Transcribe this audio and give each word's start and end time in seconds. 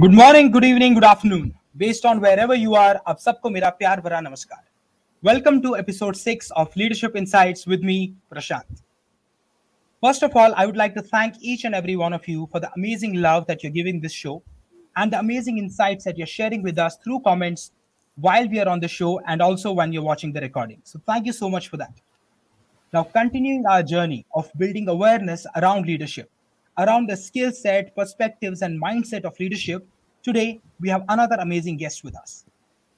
Good 0.00 0.14
morning 0.14 0.52
good 0.52 0.64
evening 0.64 0.94
good 0.94 1.04
afternoon 1.04 1.52
based 1.76 2.04
on 2.08 2.20
wherever 2.22 2.54
you 2.54 2.74
are 2.80 3.00
ab 3.12 3.20
sabko 3.22 3.50
mera 3.54 3.70
pyar 3.78 3.94
bhara 4.02 4.18
namaskar 4.24 4.58
welcome 5.22 5.56
to 5.62 5.70
episode 5.78 6.18
6 6.32 6.50
of 6.62 6.76
leadership 6.80 7.16
insights 7.20 7.66
with 7.72 7.86
me 7.88 7.96
prashant 8.34 8.82
first 10.02 10.26
of 10.26 10.36
all 10.42 10.54
i 10.62 10.66
would 10.66 10.78
like 10.82 10.94
to 10.98 11.02
thank 11.02 11.40
each 11.52 11.64
and 11.64 11.78
every 11.80 11.96
one 12.02 12.16
of 12.18 12.28
you 12.32 12.46
for 12.52 12.60
the 12.64 12.70
amazing 12.76 13.16
love 13.24 13.46
that 13.48 13.64
you're 13.64 13.74
giving 13.78 14.00
this 14.04 14.12
show 14.12 14.34
and 14.96 15.12
the 15.12 15.18
amazing 15.18 15.58
insights 15.58 16.04
that 16.04 16.16
you're 16.16 16.32
sharing 16.34 16.62
with 16.62 16.78
us 16.86 16.96
through 17.04 17.20
comments 17.26 17.72
while 18.28 18.48
we 18.48 18.60
are 18.60 18.68
on 18.68 18.80
the 18.86 18.92
show 18.96 19.20
and 19.26 19.42
also 19.42 19.72
when 19.72 19.92
you're 19.92 20.08
watching 20.10 20.32
the 20.32 20.40
recording 20.40 20.80
so 20.84 21.00
thank 21.06 21.26
you 21.26 21.32
so 21.32 21.50
much 21.56 21.68
for 21.68 21.76
that 21.76 22.04
now 22.92 23.02
continuing 23.02 23.66
our 23.66 23.82
journey 23.82 24.24
of 24.34 24.50
building 24.56 24.88
awareness 24.88 25.46
around 25.56 25.86
leadership 25.86 26.30
around 26.79 27.09
the 27.09 27.17
skill 27.17 27.51
set, 27.51 27.93
perspectives, 27.93 28.61
and 28.61 28.81
mindset 28.81 29.25
of 29.25 29.37
leadership, 29.37 29.85
today 30.23 30.61
we 30.79 30.87
have 30.87 31.03
another 31.09 31.35
amazing 31.39 31.75
guest 31.75 32.05
with 32.05 32.15
us. 32.15 32.45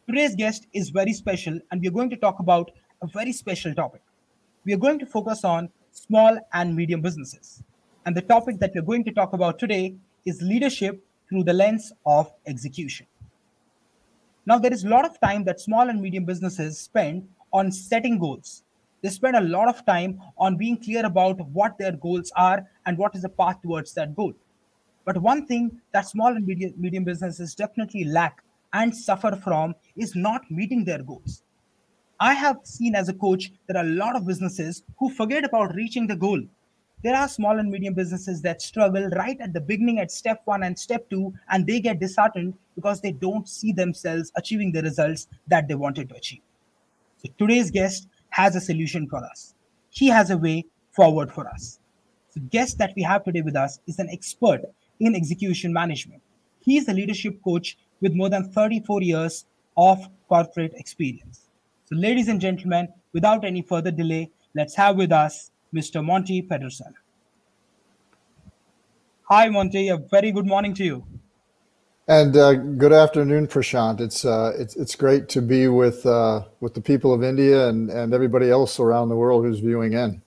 Today's 0.08 0.36
guest 0.36 0.68
is 0.72 0.90
very 0.90 1.14
special, 1.14 1.60
and 1.72 1.82
we 1.82 1.88
are 1.88 1.98
going 2.00 2.12
to 2.12 2.16
talk 2.16 2.40
about 2.40 2.70
a 3.02 3.08
very 3.08 3.32
special 3.32 3.74
topic. 3.74 4.02
We 4.66 4.74
are 4.74 4.78
going 4.78 5.00
to 5.00 5.08
focus 5.08 5.44
on 5.44 5.70
small 5.92 6.38
and 6.54 6.76
medium 6.76 7.02
businesses. 7.02 7.64
And 8.06 8.16
the 8.16 8.22
topic 8.22 8.60
that 8.60 8.72
we're 8.76 8.84
going 8.84 9.04
to 9.06 9.12
talk 9.12 9.34
about 9.34 9.58
today 9.58 9.96
is 10.26 10.42
leadership 10.44 11.04
through 11.28 11.46
the 11.46 11.54
lens 11.54 11.92
of 12.06 12.32
execution. 12.46 13.08
Now, 14.46 14.60
there 14.60 14.74
is 14.74 14.84
a 14.84 14.90
lot 14.90 15.06
of 15.06 15.20
time 15.22 15.44
that 15.46 15.60
small 15.60 15.90
and 15.90 16.02
medium 16.02 16.26
businesses 16.26 16.78
spend 16.80 17.28
on 17.52 17.72
setting 17.72 18.20
goals, 18.20 18.64
they 19.02 19.10
spend 19.10 19.36
a 19.36 19.42
lot 19.42 19.68
of 19.68 19.86
time 19.86 20.20
on 20.38 20.58
being 20.58 20.78
clear 20.78 21.06
about 21.06 21.40
what 21.50 21.78
their 21.78 21.94
goals 21.94 22.32
are 22.36 22.66
and 22.86 22.98
what 22.98 23.16
is 23.16 23.24
the 23.24 23.30
path 23.30 23.62
towards 23.62 23.94
that 23.94 24.16
goal. 24.16 24.34
But 25.06 25.18
one 25.18 25.48
thing 25.48 25.82
that 25.94 26.08
small 26.08 26.36
and 26.36 26.46
medium, 26.46 26.74
medium 26.78 27.04
businesses 27.04 27.56
definitely 27.56 28.04
lack 28.04 28.44
and 28.74 28.96
suffer 28.96 29.36
from 29.36 29.76
is 29.96 30.16
not 30.16 30.50
meeting 30.50 30.86
their 30.86 31.02
goals. 31.02 31.44
I 32.20 32.34
have 32.36 32.60
seen 32.64 32.94
as 32.94 33.10
a 33.10 33.14
coach 33.14 33.52
there 33.68 33.78
are 33.78 33.86
a 33.86 33.96
lot 33.96 34.16
of 34.16 34.28
businesses 34.28 34.84
who 35.00 35.10
forget 35.10 35.44
about 35.44 35.74
reaching 35.74 36.06
the 36.06 36.16
goal. 36.16 36.40
There 37.04 37.16
are 37.16 37.28
small 37.28 37.58
and 37.58 37.72
medium 37.72 37.96
businesses 37.96 38.44
that 38.44 38.62
struggle 38.62 39.10
right 39.10 39.38
at 39.42 39.54
the 39.54 39.62
beginning 39.62 39.98
at 40.00 40.12
step 40.12 40.42
one 40.46 40.62
and 40.62 40.78
step 40.78 41.10
two, 41.10 41.34
and 41.50 41.66
they 41.66 41.80
get 41.80 42.00
disheartened 42.00 42.54
because 42.76 43.02
they 43.02 43.12
don't 43.12 43.50
see 43.50 43.72
themselves 43.72 44.32
achieving 44.38 44.72
the 44.72 44.84
results 44.84 45.28
that 45.48 45.68
they 45.68 45.74
wanted 45.74 46.10
to 46.10 46.16
achieve. 46.16 46.42
So 47.18 47.30
today's 47.40 47.72
guest 47.72 48.08
has 48.32 48.56
a 48.56 48.62
solution 48.62 49.08
for 49.08 49.24
us. 49.24 49.54
He 49.90 50.08
has 50.08 50.30
a 50.30 50.38
way 50.38 50.66
forward 50.92 51.32
for 51.32 51.48
us. 51.48 51.80
The 52.34 52.40
guest 52.40 52.78
that 52.78 52.94
we 52.96 53.04
have 53.04 53.24
today 53.24 53.42
with 53.42 53.56
us 53.56 53.80
is 53.88 54.00
an 54.00 54.10
expert 54.10 54.62
in 55.00 55.16
execution 55.16 55.72
management. 55.72 56.22
He 56.62 56.78
is 56.78 56.88
a 56.88 56.94
leadership 56.94 57.42
coach 57.44 57.78
with 58.02 58.14
more 58.14 58.30
than 58.30 58.52
34 58.52 59.02
years 59.02 59.46
of 59.78 60.08
corporate 60.28 60.74
experience. 60.76 61.48
So, 61.86 61.96
ladies 61.96 62.28
and 62.30 62.40
gentlemen, 62.40 62.88
without 63.14 63.44
any 63.44 63.62
further 63.62 63.92
delay, 63.92 64.32
let's 64.56 64.76
have 64.76 64.96
with 64.96 65.12
us 65.12 65.52
Mr. 65.74 66.04
Monty 66.04 66.42
Pedersen. 66.42 66.94
Hi, 69.24 69.50
Monty. 69.50 69.90
A 69.90 69.98
very 69.98 70.32
good 70.32 70.46
morning 70.46 70.74
to 70.76 70.84
you. 70.84 71.06
And 72.08 72.36
uh, 72.36 72.54
good 72.54 72.94
afternoon, 72.94 73.48
Prashant. 73.48 74.02
It's 74.02 74.26
uh, 74.26 74.54
it's 74.58 74.76
it's 74.76 74.96
great 74.96 75.30
to 75.30 75.42
be 75.42 75.68
with 75.68 76.04
uh, 76.06 76.46
with 76.60 76.74
the 76.74 76.82
people 76.82 77.14
of 77.14 77.24
India 77.24 77.68
and 77.70 77.92
and 77.92 78.12
everybody 78.14 78.50
else 78.50 78.80
around 78.80 79.10
the 79.10 79.16
world 79.16 79.46
who's 79.46 79.60
viewing 79.60 79.94
in. 79.94 80.22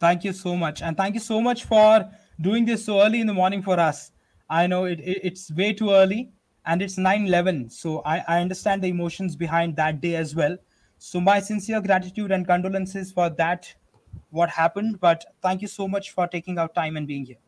Thank 0.00 0.24
you 0.24 0.32
so 0.32 0.56
much, 0.56 0.82
and 0.82 0.96
thank 0.96 1.14
you 1.14 1.20
so 1.20 1.40
much 1.40 1.64
for 1.64 2.10
doing 2.40 2.64
this 2.64 2.84
so 2.84 3.00
early 3.00 3.20
in 3.20 3.28
the 3.28 3.32
morning 3.32 3.62
for 3.62 3.78
us. 3.78 4.10
I 4.50 4.66
know 4.66 4.84
it, 4.84 4.98
it 4.98 5.20
it's 5.22 5.52
way 5.52 5.72
too 5.72 5.90
early, 5.90 6.32
and 6.66 6.82
it's 6.82 6.96
9/11, 6.96 7.70
so 7.70 8.02
I 8.04 8.24
I 8.26 8.40
understand 8.40 8.82
the 8.82 8.88
emotions 8.88 9.36
behind 9.36 9.76
that 9.76 10.00
day 10.00 10.16
as 10.16 10.34
well. 10.34 10.58
So 10.98 11.20
my 11.20 11.38
sincere 11.38 11.80
gratitude 11.82 12.32
and 12.32 12.44
condolences 12.44 13.12
for 13.12 13.30
that, 13.30 13.72
what 14.30 14.50
happened. 14.50 14.98
But 14.98 15.24
thank 15.40 15.62
you 15.62 15.68
so 15.68 15.86
much 15.86 16.10
for 16.10 16.26
taking 16.26 16.58
our 16.58 16.68
time 16.68 16.96
and 16.96 17.06
being 17.06 17.26
here. 17.26 17.43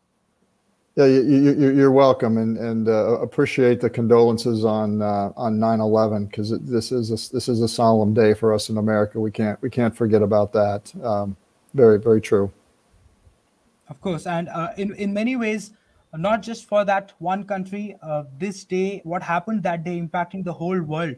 Yeah, 0.96 1.04
you, 1.04 1.86
are 1.86 1.90
welcome, 1.90 2.38
and 2.38 2.56
and 2.56 2.88
uh, 2.88 3.20
appreciate 3.20 3.82
the 3.82 3.90
condolences 3.90 4.64
on 4.64 5.02
uh, 5.02 5.30
on 5.36 5.58
9/11 5.58 6.30
because 6.30 6.58
this 6.60 6.90
is 6.90 7.10
a, 7.10 7.34
this 7.34 7.50
is 7.50 7.60
a 7.60 7.68
solemn 7.68 8.14
day 8.14 8.32
for 8.32 8.54
us 8.54 8.70
in 8.70 8.78
America. 8.78 9.20
We 9.20 9.30
can't 9.30 9.60
we 9.60 9.68
can't 9.68 9.94
forget 9.94 10.22
about 10.22 10.54
that. 10.54 10.90
Um, 11.04 11.36
very 11.74 11.98
very 11.98 12.22
true. 12.22 12.50
Of 13.90 14.00
course, 14.00 14.26
and 14.26 14.48
uh, 14.48 14.70
in 14.78 14.94
in 14.94 15.12
many 15.12 15.36
ways, 15.36 15.72
not 16.14 16.40
just 16.40 16.66
for 16.66 16.82
that 16.86 17.12
one 17.18 17.44
country. 17.44 17.98
Uh, 18.02 18.24
this 18.38 18.64
day, 18.64 19.02
what 19.04 19.22
happened 19.22 19.62
that 19.64 19.84
day, 19.84 20.00
impacting 20.00 20.44
the 20.44 20.54
whole 20.54 20.80
world. 20.80 21.16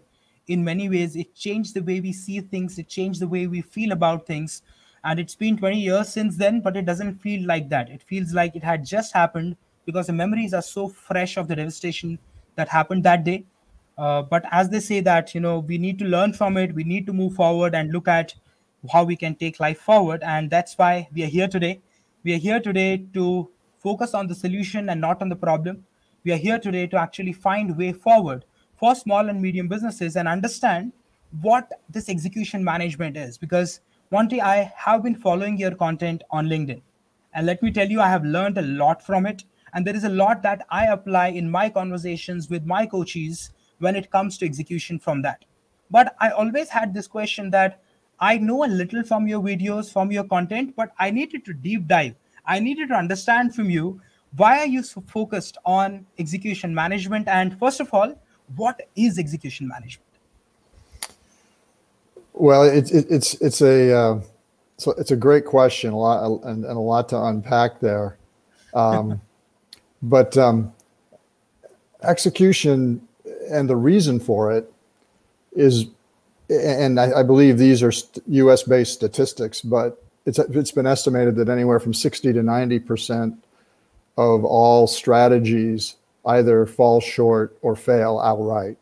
In 0.48 0.64
many 0.64 0.88
ways, 0.88 1.14
it 1.14 1.36
changed 1.36 1.74
the 1.74 1.84
way 1.84 2.00
we 2.00 2.12
see 2.12 2.40
things. 2.40 2.80
It 2.80 2.88
changed 2.88 3.20
the 3.20 3.28
way 3.28 3.46
we 3.46 3.60
feel 3.60 3.92
about 3.92 4.26
things. 4.26 4.62
And 5.04 5.20
it's 5.20 5.36
been 5.36 5.56
20 5.56 5.78
years 5.78 6.08
since 6.08 6.36
then, 6.36 6.62
but 6.62 6.76
it 6.76 6.84
doesn't 6.84 7.22
feel 7.22 7.46
like 7.46 7.68
that. 7.68 7.90
It 7.90 8.02
feels 8.02 8.32
like 8.32 8.56
it 8.56 8.64
had 8.64 8.84
just 8.84 9.12
happened 9.12 9.56
because 9.88 10.08
the 10.08 10.12
memories 10.12 10.52
are 10.52 10.66
so 10.70 10.86
fresh 10.86 11.38
of 11.38 11.48
the 11.48 11.56
devastation 11.56 12.18
that 12.56 12.68
happened 12.68 13.04
that 13.04 13.24
day. 13.24 13.44
Uh, 13.96 14.20
but 14.22 14.44
as 14.52 14.68
they 14.68 14.80
say 14.80 15.00
that 15.00 15.34
you 15.34 15.40
know 15.40 15.60
we 15.60 15.78
need 15.78 15.98
to 15.98 16.04
learn 16.04 16.32
from 16.32 16.58
it, 16.58 16.74
we 16.74 16.84
need 16.84 17.06
to 17.06 17.12
move 17.12 17.34
forward 17.34 17.74
and 17.74 17.90
look 17.90 18.06
at 18.06 18.34
how 18.92 19.02
we 19.02 19.16
can 19.16 19.34
take 19.34 19.58
life 19.58 19.80
forward, 19.80 20.22
and 20.22 20.50
that's 20.50 20.76
why 20.76 21.08
we 21.12 21.24
are 21.24 21.32
here 21.38 21.48
today. 21.48 21.80
We 22.22 22.34
are 22.34 22.42
here 22.48 22.60
today 22.60 23.06
to 23.14 23.48
focus 23.78 24.14
on 24.14 24.26
the 24.26 24.34
solution 24.34 24.90
and 24.90 25.00
not 25.00 25.22
on 25.22 25.30
the 25.30 25.36
problem. 25.36 25.84
We 26.22 26.32
are 26.32 26.42
here 26.46 26.58
today 26.58 26.86
to 26.88 27.00
actually 27.00 27.32
find 27.32 27.76
way 27.78 27.92
forward 27.92 28.44
for 28.76 28.94
small 28.94 29.28
and 29.28 29.40
medium 29.40 29.68
businesses 29.68 30.16
and 30.16 30.28
understand 30.28 30.92
what 31.40 31.72
this 31.88 32.08
execution 32.08 32.62
management 32.62 33.16
is 33.16 33.38
because 33.38 33.80
Monty, 34.10 34.40
I 34.40 34.72
have 34.74 35.02
been 35.02 35.14
following 35.14 35.58
your 35.58 35.74
content 35.74 36.22
on 36.30 36.46
LinkedIn. 36.46 36.80
And 37.34 37.46
let 37.46 37.62
me 37.62 37.70
tell 37.70 37.88
you, 37.88 38.00
I 38.00 38.08
have 38.08 38.24
learned 38.24 38.58
a 38.58 38.62
lot 38.62 39.04
from 39.04 39.26
it. 39.26 39.44
And 39.74 39.86
there 39.86 39.96
is 39.96 40.04
a 40.04 40.08
lot 40.08 40.42
that 40.42 40.66
I 40.70 40.86
apply 40.86 41.28
in 41.28 41.50
my 41.50 41.68
conversations 41.68 42.48
with 42.48 42.64
my 42.66 42.86
coaches 42.86 43.50
when 43.78 43.96
it 43.96 44.10
comes 44.10 44.38
to 44.38 44.46
execution 44.46 44.98
from 44.98 45.22
that. 45.22 45.44
But 45.90 46.14
I 46.20 46.30
always 46.30 46.68
had 46.68 46.94
this 46.94 47.06
question 47.06 47.50
that 47.50 47.80
I 48.20 48.38
know 48.38 48.64
a 48.64 48.66
little 48.66 49.02
from 49.04 49.28
your 49.28 49.40
videos, 49.40 49.92
from 49.92 50.10
your 50.10 50.24
content, 50.24 50.74
but 50.76 50.92
I 50.98 51.10
needed 51.10 51.44
to 51.44 51.52
deep 51.52 51.86
dive. 51.86 52.14
I 52.44 52.58
needed 52.58 52.88
to 52.88 52.94
understand 52.94 53.54
from 53.54 53.70
you 53.70 54.00
why 54.36 54.58
are 54.58 54.66
you 54.66 54.82
so 54.82 55.02
focused 55.06 55.56
on 55.64 56.06
execution 56.18 56.74
management? 56.74 57.28
And 57.28 57.58
first 57.58 57.80
of 57.80 57.92
all, 57.92 58.20
what 58.56 58.80
is 58.96 59.18
execution 59.18 59.68
management? 59.68 60.04
Well, 62.34 62.62
it's 62.62 62.90
it, 62.90 63.06
it's 63.10 63.34
it's 63.40 63.60
a 63.62 63.96
uh, 63.96 64.20
so 64.76 64.92
it's 64.92 65.10
a 65.10 65.16
great 65.16 65.44
question, 65.44 65.92
a 65.92 65.98
lot 65.98 66.42
and, 66.44 66.64
and 66.64 66.76
a 66.76 66.80
lot 66.80 67.08
to 67.10 67.20
unpack 67.20 67.80
there. 67.80 68.16
Um, 68.74 69.20
but 70.02 70.36
um, 70.36 70.72
execution 72.02 73.06
and 73.50 73.68
the 73.68 73.76
reason 73.76 74.20
for 74.20 74.52
it 74.52 74.72
is, 75.52 75.86
and 76.48 77.00
I, 77.00 77.20
I 77.20 77.22
believe 77.22 77.58
these 77.58 77.82
are 77.82 77.92
U.S. 78.26 78.62
based 78.62 78.92
statistics, 78.92 79.60
but 79.60 80.02
it's 80.26 80.38
it's 80.38 80.70
been 80.70 80.86
estimated 80.86 81.36
that 81.36 81.48
anywhere 81.48 81.80
from 81.80 81.94
60 81.94 82.32
to 82.32 82.42
90 82.42 82.78
percent 82.80 83.44
of 84.16 84.44
all 84.44 84.86
strategies 84.86 85.96
either 86.26 86.66
fall 86.66 87.00
short 87.00 87.56
or 87.62 87.74
fail 87.74 88.20
outright. 88.20 88.76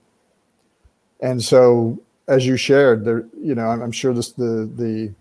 And 1.20 1.42
so, 1.42 2.00
as 2.28 2.46
you 2.46 2.56
shared, 2.56 3.04
there, 3.04 3.26
you 3.40 3.54
know, 3.54 3.68
I'm, 3.68 3.82
I'm 3.82 3.92
sure 3.92 4.12
this 4.12 4.32
the 4.32 4.70
the 4.76 5.14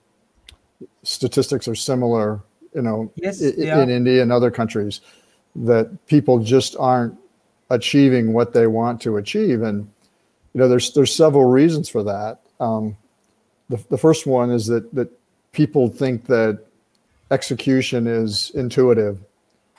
statistics 1.03 1.67
are 1.67 1.75
similar, 1.75 2.41
you 2.73 2.81
know, 2.81 3.11
yes, 3.15 3.41
in, 3.41 3.69
in 3.69 3.89
India 3.89 4.21
and 4.21 4.31
other 4.31 4.51
countries 4.51 5.01
that 5.55 6.05
people 6.07 6.39
just 6.39 6.75
aren't 6.77 7.17
achieving 7.69 8.33
what 8.33 8.53
they 8.53 8.67
want 8.67 9.01
to 9.01 9.17
achieve. 9.17 9.61
And 9.61 9.89
you 10.53 10.59
know 10.59 10.67
there's 10.67 10.93
there's 10.93 11.13
several 11.13 11.45
reasons 11.45 11.89
for 11.89 12.03
that. 12.03 12.39
Um, 12.59 12.97
the, 13.69 13.83
the 13.89 13.97
first 13.97 14.25
one 14.27 14.51
is 14.51 14.67
that 14.67 14.93
that 14.93 15.09
people 15.51 15.89
think 15.89 16.27
that 16.27 16.59
execution 17.31 18.07
is 18.07 18.51
intuitive 18.53 19.19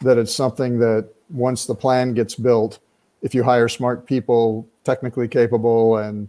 that 0.02 0.18
it's 0.18 0.34
something 0.34 0.78
that 0.78 1.08
once 1.30 1.66
the 1.66 1.74
plan 1.74 2.12
gets 2.14 2.34
built 2.34 2.78
if 3.22 3.34
you 3.34 3.42
hire 3.42 3.68
smart 3.68 4.06
people 4.06 4.66
technically 4.84 5.28
capable 5.28 5.96
and 5.96 6.28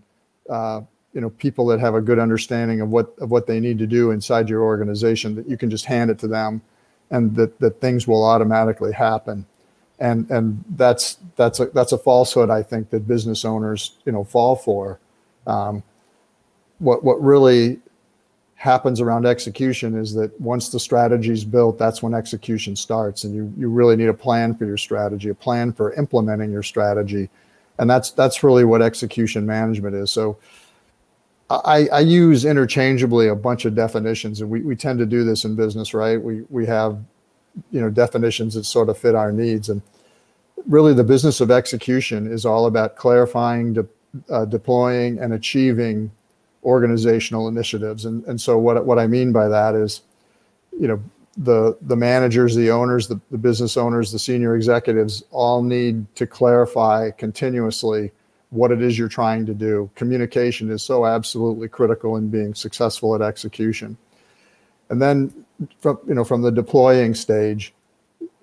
uh, 0.50 0.81
you 1.13 1.21
know 1.21 1.29
people 1.31 1.65
that 1.65 1.79
have 1.79 1.95
a 1.95 2.01
good 2.01 2.19
understanding 2.19 2.81
of 2.81 2.89
what 2.89 3.13
of 3.19 3.31
what 3.31 3.47
they 3.47 3.59
need 3.59 3.79
to 3.79 3.88
do 3.88 4.11
inside 4.11 4.50
your 4.50 4.63
organization 4.63 5.35
that 5.35 5.47
you 5.47 5.57
can 5.57 5.69
just 5.69 5.85
hand 5.85 6.09
it 6.09 6.19
to 6.19 6.27
them 6.27 6.61
and 7.09 7.36
that, 7.36 7.59
that 7.59 7.81
things 7.81 8.07
will 8.07 8.24
automatically 8.24 8.92
happen. 8.92 9.45
And, 10.00 10.30
and 10.30 10.63
that's, 10.75 11.18
that's, 11.36 11.59
a, 11.59 11.65
that's 11.68 11.92
a 11.92 11.98
falsehood, 11.98 12.50
I 12.50 12.62
think, 12.62 12.89
that 12.92 13.07
business 13.07 13.44
owners, 13.45 13.94
you 14.06 14.12
know, 14.12 14.24
fall 14.24 14.56
for. 14.56 15.00
Um, 15.48 15.81
what, 16.80 17.04
what 17.04 17.21
really 17.21 17.80
happens 18.57 19.00
around 19.00 19.25
execution 19.25 19.98
is 19.98 20.13
that 20.15 20.39
once 20.42 20.69
the 20.69 20.80
strategy 20.80 21.31
is 21.31 21.45
built, 21.45 21.77
that's 21.77 22.04
when 22.04 22.13
execution 22.13 22.75
starts, 22.75 23.24
and 23.24 23.33
you 23.33 23.53
you 23.57 23.69
really 23.69 23.95
need 23.95 24.07
a 24.10 24.13
plan 24.13 24.56
for 24.56 24.65
your 24.65 24.77
strategy, 24.77 25.30
a 25.30 25.36
plan 25.36 25.71
for 25.71 25.94
implementing 25.94 26.51
your 26.51 26.63
strategy, 26.63 27.30
and 27.77 27.89
that's 27.89 28.12
that's 28.12 28.44
really 28.44 28.65
what 28.65 28.81
execution 28.81 29.45
management 29.45 29.95
is. 29.95 30.12
So. 30.12 30.38
I, 31.49 31.88
I 31.88 31.99
use 31.99 32.44
interchangeably 32.44 33.27
a 33.27 33.35
bunch 33.35 33.65
of 33.65 33.73
definitions, 33.73 34.41
and 34.41 34.49
we, 34.49 34.61
we 34.61 34.75
tend 34.75 34.99
to 34.99 35.05
do 35.05 35.23
this 35.23 35.45
in 35.45 35.55
business, 35.55 35.94
right? 35.94 36.21
We 36.21 36.44
we 36.49 36.65
have, 36.65 36.99
you 37.71 37.79
know, 37.79 37.89
definitions 37.89 38.55
that 38.55 38.65
sort 38.65 38.89
of 38.89 38.97
fit 38.97 39.15
our 39.15 39.31
needs, 39.31 39.69
and 39.69 39.81
really 40.65 40.94
the 40.94 41.03
business 41.03 41.39
of 41.39 41.49
execution 41.51 42.31
is 42.31 42.45
all 42.45 42.65
about 42.65 42.97
clarifying, 42.97 43.73
de, 43.73 43.85
uh, 44.29 44.45
deploying, 44.45 45.19
and 45.19 45.33
achieving 45.33 46.11
organizational 46.63 47.47
initiatives. 47.47 48.05
And, 48.05 48.25
and 48.25 48.41
so 48.41 48.57
what, 48.57 48.85
what 48.85 49.00
I 49.00 49.07
mean 49.07 49.31
by 49.31 49.47
that 49.47 49.73
is, 49.75 50.01
you 50.77 50.88
know, 50.88 51.01
the, 51.38 51.77
the 51.81 51.95
managers, 51.95 52.55
the 52.55 52.71
owners, 52.71 53.07
the, 53.07 53.21
the 53.31 53.38
business 53.38 53.77
owners, 53.77 54.11
the 54.11 54.19
senior 54.19 54.55
executives 54.55 55.23
all 55.31 55.63
need 55.63 56.13
to 56.15 56.27
clarify 56.27 57.11
continuously 57.11 58.11
what 58.49 58.71
it 58.71 58.81
is 58.81 58.97
you're 58.97 59.07
trying 59.07 59.45
to 59.45 59.53
do. 59.53 59.89
Communication 59.95 60.71
is 60.71 60.81
so 60.83 61.05
absolutely 61.05 61.67
critical 61.67 62.17
in 62.17 62.29
being 62.29 62.53
successful 62.53 63.13
at 63.15 63.21
execution. 63.21 63.97
And 64.89 65.01
then 65.01 65.45
from, 65.79 65.99
you 66.07 66.13
know, 66.13 66.23
from 66.23 66.41
the 66.41 66.51
deploying 66.51 67.13
stage, 67.13 67.73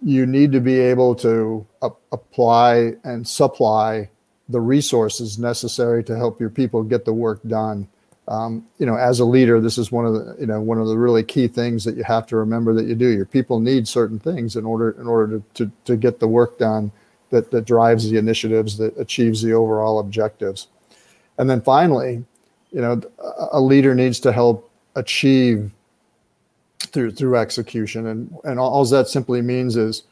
you 0.03 0.27
need 0.27 0.53
to 0.53 0.61
be 0.61 0.79
able 0.79 1.15
to 1.17 1.67
a- 1.81 1.91
apply 2.13 2.95
and 3.05 3.27
supply 3.27 4.11
the 4.51 4.61
resources 4.61 5.39
necessary 5.39 6.05
to 6.05 6.17
help 6.17 6.39
your 6.39 6.51
people 6.51 6.83
get 6.83 7.07
the 7.07 7.15
work 7.15 7.41
done 7.47 7.89
um, 8.29 8.67
you 8.79 8.87
know, 8.87 8.97
as 8.97 9.21
a 9.21 9.25
leader, 9.25 9.61
this 9.61 9.77
is 9.77 9.93
one 9.93 10.07
of 10.07 10.15
the, 10.15 10.37
you 10.41 10.47
know, 10.47 10.61
one 10.61 10.79
of 10.79 10.87
the 10.87 10.97
really 10.97 11.23
key 11.23 11.47
things 11.47 11.85
that 11.85 11.97
you 11.97 12.05
have 12.05 12.27
to 12.29 12.37
remember 12.37 12.73
that 12.75 12.87
you 12.87 12.95
do. 12.95 13.09
Your 13.09 13.27
people 13.27 13.61
need 13.61 13.87
certain 13.87 14.19
things 14.19 14.57
in 14.57 14.65
order, 14.65 14.93
in 14.93 15.07
order 15.07 15.39
to, 15.39 15.45
to, 15.67 15.73
to 15.85 15.97
get 15.97 16.21
the 16.21 16.29
work 16.29 16.59
done 16.59 16.91
that, 17.35 17.51
that 17.51 17.65
drives 17.65 18.09
the 18.09 18.17
initiatives 18.17 18.79
that 18.79 18.97
achieves 18.97 19.43
the 19.43 19.53
overall 19.53 19.99
objectives. 19.99 20.69
And 21.37 21.51
then 21.51 21.61
finally, 21.61 22.25
you 22.71 22.81
know, 22.81 23.01
a 23.51 23.61
leader 23.61 23.95
needs 23.95 24.21
to 24.21 24.33
help 24.33 24.71
achieve 24.95 25.73
through, 26.79 27.11
through 27.11 27.37
execution. 27.37 28.07
And, 28.07 28.33
and 28.45 28.61
all 28.61 28.85
that 28.85 29.09
simply 29.09 29.43
means 29.43 29.77
is 29.77 30.05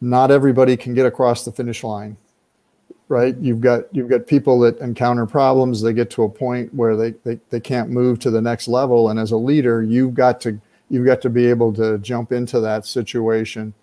not 0.00 0.30
everybody 0.30 0.78
can 0.78 0.94
get 0.94 1.04
across 1.04 1.44
the 1.44 1.52
finish 1.52 1.84
line 1.84 2.16
right 3.08 3.36
you've 3.38 3.60
got 3.60 3.82
you've 3.94 4.08
got 4.08 4.26
people 4.26 4.58
that 4.58 4.78
encounter 4.78 5.26
problems 5.26 5.82
they 5.82 5.92
get 5.92 6.10
to 6.10 6.22
a 6.22 6.28
point 6.28 6.72
where 6.74 6.96
they, 6.96 7.10
they 7.24 7.38
they 7.50 7.60
can't 7.60 7.90
move 7.90 8.18
to 8.18 8.30
the 8.30 8.40
next 8.40 8.66
level 8.66 9.10
and 9.10 9.20
as 9.20 9.30
a 9.30 9.36
leader 9.36 9.82
you've 9.82 10.14
got 10.14 10.40
to 10.40 10.58
you've 10.88 11.04
got 11.04 11.20
to 11.20 11.28
be 11.28 11.46
able 11.46 11.72
to 11.72 11.98
jump 11.98 12.32
into 12.32 12.60
that 12.60 12.86
situation 12.86 13.74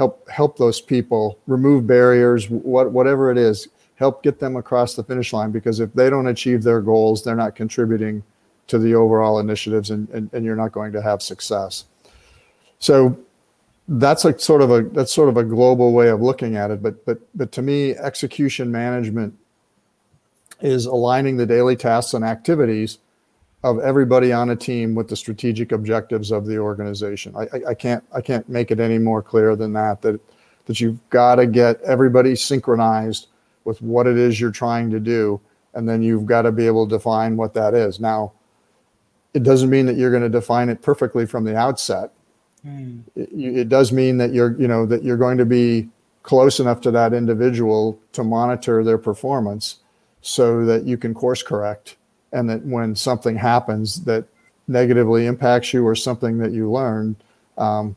help 0.00 0.26
help 0.30 0.56
those 0.56 0.80
people 0.80 1.38
remove 1.46 1.86
barriers 1.86 2.48
what 2.48 2.90
whatever 2.90 3.30
it 3.30 3.36
is 3.36 3.68
help 3.96 4.22
get 4.22 4.38
them 4.38 4.56
across 4.56 4.94
the 4.94 5.04
finish 5.04 5.34
line. 5.34 5.50
Because 5.50 5.78
if 5.78 5.92
they 5.92 6.08
don't 6.08 6.26
achieve 6.26 6.62
their 6.62 6.80
goals 6.80 7.22
they're 7.22 7.36
not 7.36 7.54
contributing 7.54 8.22
to 8.68 8.78
the 8.78 8.94
overall 8.94 9.40
initiatives 9.40 9.90
and, 9.90 10.08
and, 10.08 10.32
and 10.32 10.42
you're 10.42 10.56
not 10.56 10.72
going 10.72 10.90
to 10.92 11.02
have 11.02 11.20
success. 11.20 11.84
So 12.78 13.18
that's 13.88 14.24
a 14.24 14.38
sort 14.38 14.62
of 14.62 14.70
a 14.70 14.82
that's 14.84 15.12
sort 15.12 15.28
of 15.28 15.36
a 15.36 15.44
global 15.44 15.92
way 15.92 16.08
of 16.08 16.22
looking 16.22 16.56
at 16.56 16.70
it. 16.70 16.82
But 16.82 17.04
but 17.04 17.18
but 17.34 17.52
to 17.52 17.60
me 17.60 17.94
execution 17.96 18.72
management 18.72 19.34
is 20.62 20.86
aligning 20.86 21.36
the 21.36 21.44
daily 21.44 21.76
tasks 21.76 22.14
and 22.14 22.24
activities 22.24 22.96
of 23.62 23.78
everybody 23.80 24.32
on 24.32 24.50
a 24.50 24.56
team 24.56 24.94
with 24.94 25.08
the 25.08 25.16
strategic 25.16 25.72
objectives 25.72 26.30
of 26.30 26.46
the 26.46 26.58
organization. 26.58 27.34
I, 27.36 27.42
I, 27.42 27.70
I 27.70 27.74
can't 27.74 28.04
i 28.14 28.20
can't 28.20 28.48
make 28.48 28.70
it 28.70 28.80
any 28.80 28.98
more 28.98 29.22
clear 29.22 29.54
than 29.56 29.72
that 29.74 30.02
that 30.02 30.20
that 30.66 30.80
you've 30.80 30.98
got 31.10 31.36
to 31.36 31.46
get 31.46 31.80
everybody 31.82 32.36
synchronized 32.36 33.28
with 33.64 33.80
what 33.82 34.06
it 34.06 34.16
is 34.16 34.40
you're 34.40 34.50
trying 34.50 34.90
to 34.90 35.00
do 35.00 35.40
and 35.74 35.88
then 35.88 36.02
you've 36.02 36.26
got 36.26 36.42
to 36.42 36.52
be 36.52 36.66
able 36.66 36.86
to 36.88 36.96
define 36.96 37.36
what 37.36 37.54
that 37.54 37.74
is. 37.74 38.00
Now 38.00 38.32
it 39.34 39.42
doesn't 39.42 39.70
mean 39.70 39.86
that 39.86 39.96
you're 39.96 40.10
going 40.10 40.22
to 40.22 40.28
define 40.28 40.68
it 40.68 40.82
perfectly 40.82 41.26
from 41.26 41.44
the 41.44 41.56
outset. 41.56 42.12
Mm. 42.66 43.04
It, 43.14 43.28
it, 43.32 43.68
does 43.68 43.92
mean 43.92 44.18
that 44.18 44.32
you're, 44.32 44.60
you 44.60 44.66
know, 44.66 44.84
that 44.86 45.04
you're 45.04 45.16
going 45.16 45.38
to 45.38 45.46
be 45.46 45.88
close 46.22 46.60
enough 46.60 46.80
to 46.82 46.90
that 46.90 47.14
individual 47.14 47.98
to 48.12 48.24
monitor 48.24 48.82
their 48.82 48.98
performance 48.98 49.78
so 50.20 50.64
that 50.66 50.84
you 50.84 50.98
can 50.98 51.14
course 51.14 51.42
correct 51.42 51.96
and 52.32 52.48
that 52.48 52.64
when 52.64 52.94
something 52.94 53.36
happens 53.36 54.04
that 54.04 54.24
negatively 54.68 55.26
impacts 55.26 55.72
you 55.72 55.86
or 55.86 55.94
something 55.94 56.38
that 56.38 56.52
you 56.52 56.70
learn, 56.70 57.16
um, 57.58 57.96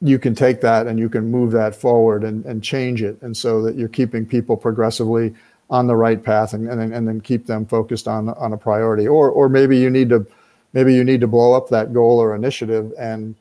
you 0.00 0.18
can 0.18 0.34
take 0.34 0.60
that 0.60 0.86
and 0.86 0.98
you 0.98 1.08
can 1.08 1.30
move 1.30 1.52
that 1.52 1.74
forward 1.74 2.24
and, 2.24 2.44
and 2.44 2.62
change 2.62 3.02
it. 3.02 3.20
And 3.20 3.36
so 3.36 3.62
that 3.62 3.74
you're 3.74 3.88
keeping 3.88 4.24
people 4.24 4.56
progressively 4.56 5.34
on 5.70 5.86
the 5.86 5.96
right 5.96 6.22
path 6.22 6.54
and, 6.54 6.68
and, 6.68 6.94
and 6.94 7.06
then 7.06 7.20
keep 7.20 7.46
them 7.46 7.66
focused 7.66 8.08
on, 8.08 8.30
on 8.30 8.52
a 8.52 8.56
priority. 8.56 9.06
Or, 9.06 9.30
or 9.30 9.48
maybe 9.48 9.76
you 9.76 9.90
need 9.90 10.08
to 10.10 10.26
maybe 10.72 10.94
you 10.94 11.04
need 11.04 11.20
to 11.20 11.26
blow 11.26 11.54
up 11.54 11.68
that 11.68 11.92
goal 11.92 12.18
or 12.20 12.34
initiative 12.34 12.92
and 12.98 13.34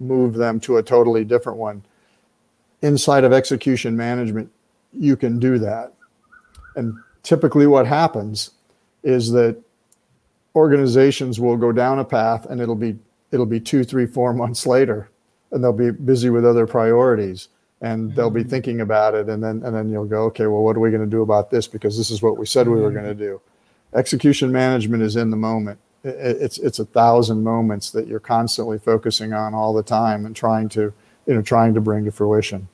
move 0.00 0.34
them 0.34 0.60
to 0.60 0.76
a 0.76 0.82
totally 0.82 1.24
different 1.24 1.58
one. 1.58 1.82
Inside 2.82 3.24
of 3.24 3.32
execution 3.32 3.96
management, 3.96 4.50
you 4.92 5.16
can 5.16 5.38
do 5.38 5.58
that. 5.58 5.92
And 6.74 6.96
typically, 7.22 7.66
what 7.66 7.86
happens 7.86 8.50
is 9.02 9.30
that 9.32 9.56
organizations 10.54 11.40
will 11.40 11.56
go 11.56 11.72
down 11.72 11.98
a 11.98 12.04
path 12.04 12.46
and 12.46 12.60
it'll 12.60 12.74
be 12.74 12.98
it'll 13.30 13.46
be 13.46 13.60
two 13.60 13.84
three 13.84 14.06
four 14.06 14.32
months 14.32 14.66
later 14.66 15.08
and 15.50 15.62
they'll 15.62 15.72
be 15.72 15.90
busy 15.90 16.30
with 16.30 16.44
other 16.44 16.66
priorities 16.66 17.48
and 17.80 18.14
they'll 18.14 18.30
be 18.30 18.40
mm-hmm. 18.40 18.50
thinking 18.50 18.80
about 18.80 19.14
it 19.14 19.28
and 19.28 19.42
then 19.42 19.62
and 19.64 19.74
then 19.74 19.90
you'll 19.90 20.06
go 20.06 20.24
okay 20.24 20.46
well 20.46 20.62
what 20.62 20.76
are 20.76 20.80
we 20.80 20.90
going 20.90 21.02
to 21.02 21.10
do 21.10 21.22
about 21.22 21.50
this? 21.50 21.66
Because 21.66 21.96
this 21.96 22.10
is 22.10 22.22
what 22.22 22.38
we 22.38 22.46
said 22.46 22.68
we 22.68 22.80
were 22.80 22.90
mm-hmm. 22.90 23.04
going 23.04 23.16
to 23.16 23.24
do. 23.24 23.40
Execution 23.94 24.52
management 24.52 25.02
is 25.02 25.16
in 25.16 25.30
the 25.30 25.36
moment. 25.36 25.78
It's 26.04 26.58
it's 26.58 26.78
a 26.78 26.84
thousand 26.84 27.42
moments 27.42 27.90
that 27.90 28.06
you're 28.06 28.20
constantly 28.20 28.78
focusing 28.78 29.32
on 29.32 29.54
all 29.54 29.72
the 29.72 29.82
time 29.82 30.26
and 30.26 30.34
trying 30.34 30.68
to 30.70 30.92
you 31.26 31.34
know 31.34 31.42
trying 31.42 31.74
to 31.74 31.80
bring 31.80 32.04
to 32.04 32.12
fruition. 32.12 32.68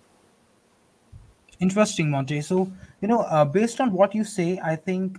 Interesting 1.60 2.10
monty 2.10 2.40
so 2.40 2.70
you 3.00 3.08
know 3.08 3.20
uh, 3.20 3.44
based 3.44 3.80
on 3.80 3.92
what 3.92 4.14
you 4.14 4.24
say 4.24 4.60
i 4.62 4.76
think 4.76 5.18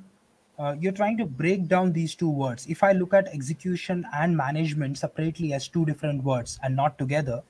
uh, 0.60 0.76
you're 0.80 0.92
trying 0.92 1.18
to 1.18 1.26
break 1.26 1.68
down 1.68 1.92
these 1.94 2.16
two 2.16 2.30
words 2.30 2.66
if 2.68 2.84
i 2.84 2.92
look 2.92 3.14
at 3.14 3.28
execution 3.28 4.06
and 4.14 4.36
management 4.36 4.98
separately 4.98 5.54
as 5.54 5.68
two 5.68 5.86
different 5.86 6.24
words 6.24 6.60
and 6.64 6.76
not 6.76 6.98
together 6.98 7.42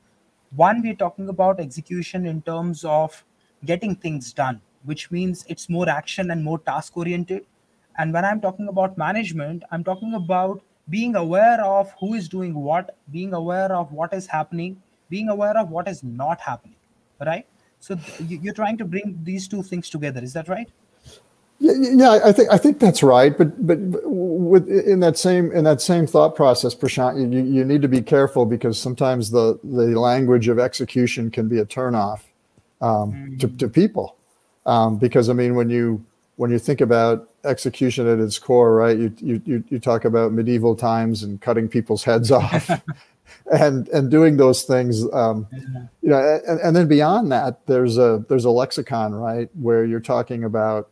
one 0.55 0.81
we're 0.81 0.95
talking 0.95 1.29
about 1.29 1.59
execution 1.59 2.25
in 2.25 2.41
terms 2.43 2.83
of 2.85 3.23
getting 3.65 3.95
things 3.95 4.33
done 4.33 4.61
which 4.83 5.11
means 5.11 5.45
it's 5.49 5.69
more 5.69 5.89
action 5.89 6.31
and 6.31 6.43
more 6.43 6.59
task 6.59 6.95
oriented 6.97 7.45
and 7.99 8.13
when 8.13 8.23
I'm 8.23 8.39
talking 8.39 8.69
about 8.69 8.97
management, 8.97 9.63
I'm 9.71 9.83
talking 9.83 10.13
about 10.13 10.61
being 10.89 11.15
aware 11.15 11.61
of 11.61 11.93
who 11.99 12.13
is 12.13 12.29
doing 12.29 12.53
what, 12.53 12.95
being 13.11 13.33
aware 13.33 13.75
of 13.75 13.91
what 13.91 14.13
is 14.13 14.25
happening, 14.25 14.81
being 15.09 15.27
aware 15.27 15.57
of 15.57 15.69
what 15.69 15.89
is 15.89 16.01
not 16.01 16.39
happening. 16.39 16.77
Right? 17.19 17.45
So 17.81 17.97
you're 18.25 18.53
trying 18.53 18.77
to 18.77 18.85
bring 18.85 19.19
these 19.23 19.49
two 19.49 19.63
things 19.63 19.89
together. 19.89 20.23
Is 20.23 20.31
that 20.33 20.47
right? 20.47 20.69
Yeah, 21.61 21.73
yeah, 21.77 22.19
I 22.23 22.31
think 22.31 22.49
I 22.51 22.57
think 22.57 22.79
that's 22.79 23.03
right. 23.03 23.37
But 23.37 23.67
but 23.67 23.77
with 23.81 24.69
in 24.69 25.01
that 25.01 25.17
same 25.17 25.51
in 25.51 25.65
that 25.65 25.81
same 25.81 26.07
thought 26.07 26.33
process, 26.35 26.73
Prashant, 26.73 27.19
you, 27.19 27.43
you 27.43 27.65
need 27.65 27.81
to 27.81 27.89
be 27.89 28.01
careful 28.01 28.45
because 28.45 28.79
sometimes 28.79 29.29
the 29.29 29.59
the 29.63 29.99
language 29.99 30.47
of 30.47 30.57
execution 30.57 31.29
can 31.29 31.49
be 31.49 31.59
a 31.59 31.65
turnoff 31.65 32.21
um, 32.79 33.11
mm-hmm. 33.11 33.37
to 33.39 33.47
to 33.49 33.67
people. 33.67 34.15
Um, 34.65 34.97
because 34.97 35.29
I 35.29 35.33
mean, 35.33 35.55
when 35.55 35.69
you 35.69 36.03
when 36.37 36.49
you 36.49 36.59
think 36.59 36.79
about 36.79 37.27
execution 37.43 38.07
at 38.07 38.19
its 38.19 38.39
core, 38.39 38.73
right? 38.73 38.97
You 38.97 39.13
you 39.19 39.63
you 39.67 39.79
talk 39.79 40.05
about 40.05 40.31
medieval 40.31 40.77
times 40.77 41.23
and 41.23 41.41
cutting 41.41 41.67
people's 41.67 42.05
heads 42.05 42.31
off, 42.39 42.69
and 43.51 43.89
and 43.89 44.09
doing 44.09 44.37
those 44.37 44.63
things. 44.63 45.03
Um, 45.11 45.45
you 46.01 46.09
know, 46.09 46.39
and, 46.47 46.61
and 46.61 46.73
then 46.73 46.87
beyond 46.87 47.33
that, 47.33 47.65
there's 47.65 47.97
a 47.97 48.23
there's 48.29 48.45
a 48.45 48.49
lexicon, 48.49 49.13
right, 49.13 49.49
where 49.55 49.83
you're 49.83 49.99
talking 49.99 50.45
about 50.45 50.89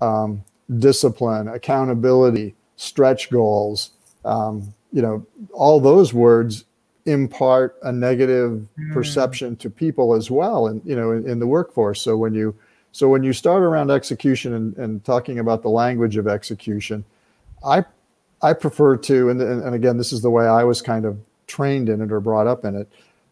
um, 0.00 0.42
discipline, 0.78 1.48
accountability, 1.48 2.54
stretch 2.76 3.30
goals. 3.30 3.90
Um, 4.24 4.72
you 4.92 5.02
know, 5.02 5.24
all 5.52 5.80
those 5.80 6.12
words 6.12 6.64
impart 7.06 7.76
a 7.82 7.92
negative 7.92 8.66
mm. 8.78 8.92
perception 8.92 9.56
to 9.56 9.70
people 9.70 10.14
as 10.14 10.30
well, 10.30 10.66
and 10.66 10.82
you 10.84 10.96
know, 10.96 11.12
in, 11.12 11.28
in 11.28 11.38
the 11.38 11.46
workforce. 11.46 12.02
So 12.02 12.16
when 12.16 12.34
you 12.34 12.54
so 12.92 13.08
when 13.08 13.22
you 13.22 13.32
start 13.32 13.62
around 13.62 13.90
execution 13.90 14.54
and, 14.54 14.76
and 14.76 15.04
talking 15.04 15.38
about 15.38 15.62
the 15.62 15.68
language 15.68 16.16
of 16.16 16.26
execution, 16.26 17.04
I 17.64 17.84
I 18.42 18.52
prefer 18.52 18.96
to, 18.96 19.30
and, 19.30 19.40
and 19.40 19.74
again, 19.74 19.96
this 19.96 20.12
is 20.12 20.22
the 20.22 20.30
way 20.30 20.46
I 20.46 20.64
was 20.64 20.82
kind 20.82 21.04
of 21.04 21.18
trained 21.46 21.88
in 21.88 22.00
it 22.00 22.12
or 22.12 22.20
brought 22.20 22.46
up 22.46 22.64
in 22.64 22.76
it. 22.76 22.88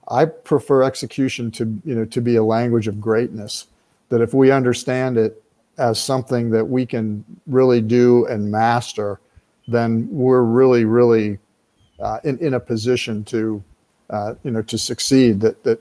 I 0.08 0.26
prefer 0.26 0.82
execution 0.82 1.50
to 1.52 1.64
you 1.84 1.94
know 1.94 2.04
to 2.04 2.20
be 2.20 2.36
a 2.36 2.44
language 2.44 2.88
of 2.88 3.00
greatness. 3.00 3.66
That 4.10 4.20
if 4.20 4.34
we 4.34 4.50
understand 4.50 5.16
it 5.16 5.42
as 5.78 6.00
something 6.00 6.50
that 6.50 6.64
we 6.64 6.86
can 6.86 7.24
really 7.46 7.80
do 7.80 8.26
and 8.26 8.50
master, 8.50 9.20
then 9.66 10.08
we're 10.10 10.42
really, 10.42 10.84
really 10.84 11.38
uh, 12.00 12.20
in, 12.24 12.38
in 12.38 12.54
a 12.54 12.60
position 12.60 13.24
to, 13.24 13.62
uh, 14.10 14.34
you 14.42 14.50
know, 14.50 14.62
to 14.62 14.78
succeed. 14.78 15.40
That 15.40 15.62
that 15.64 15.80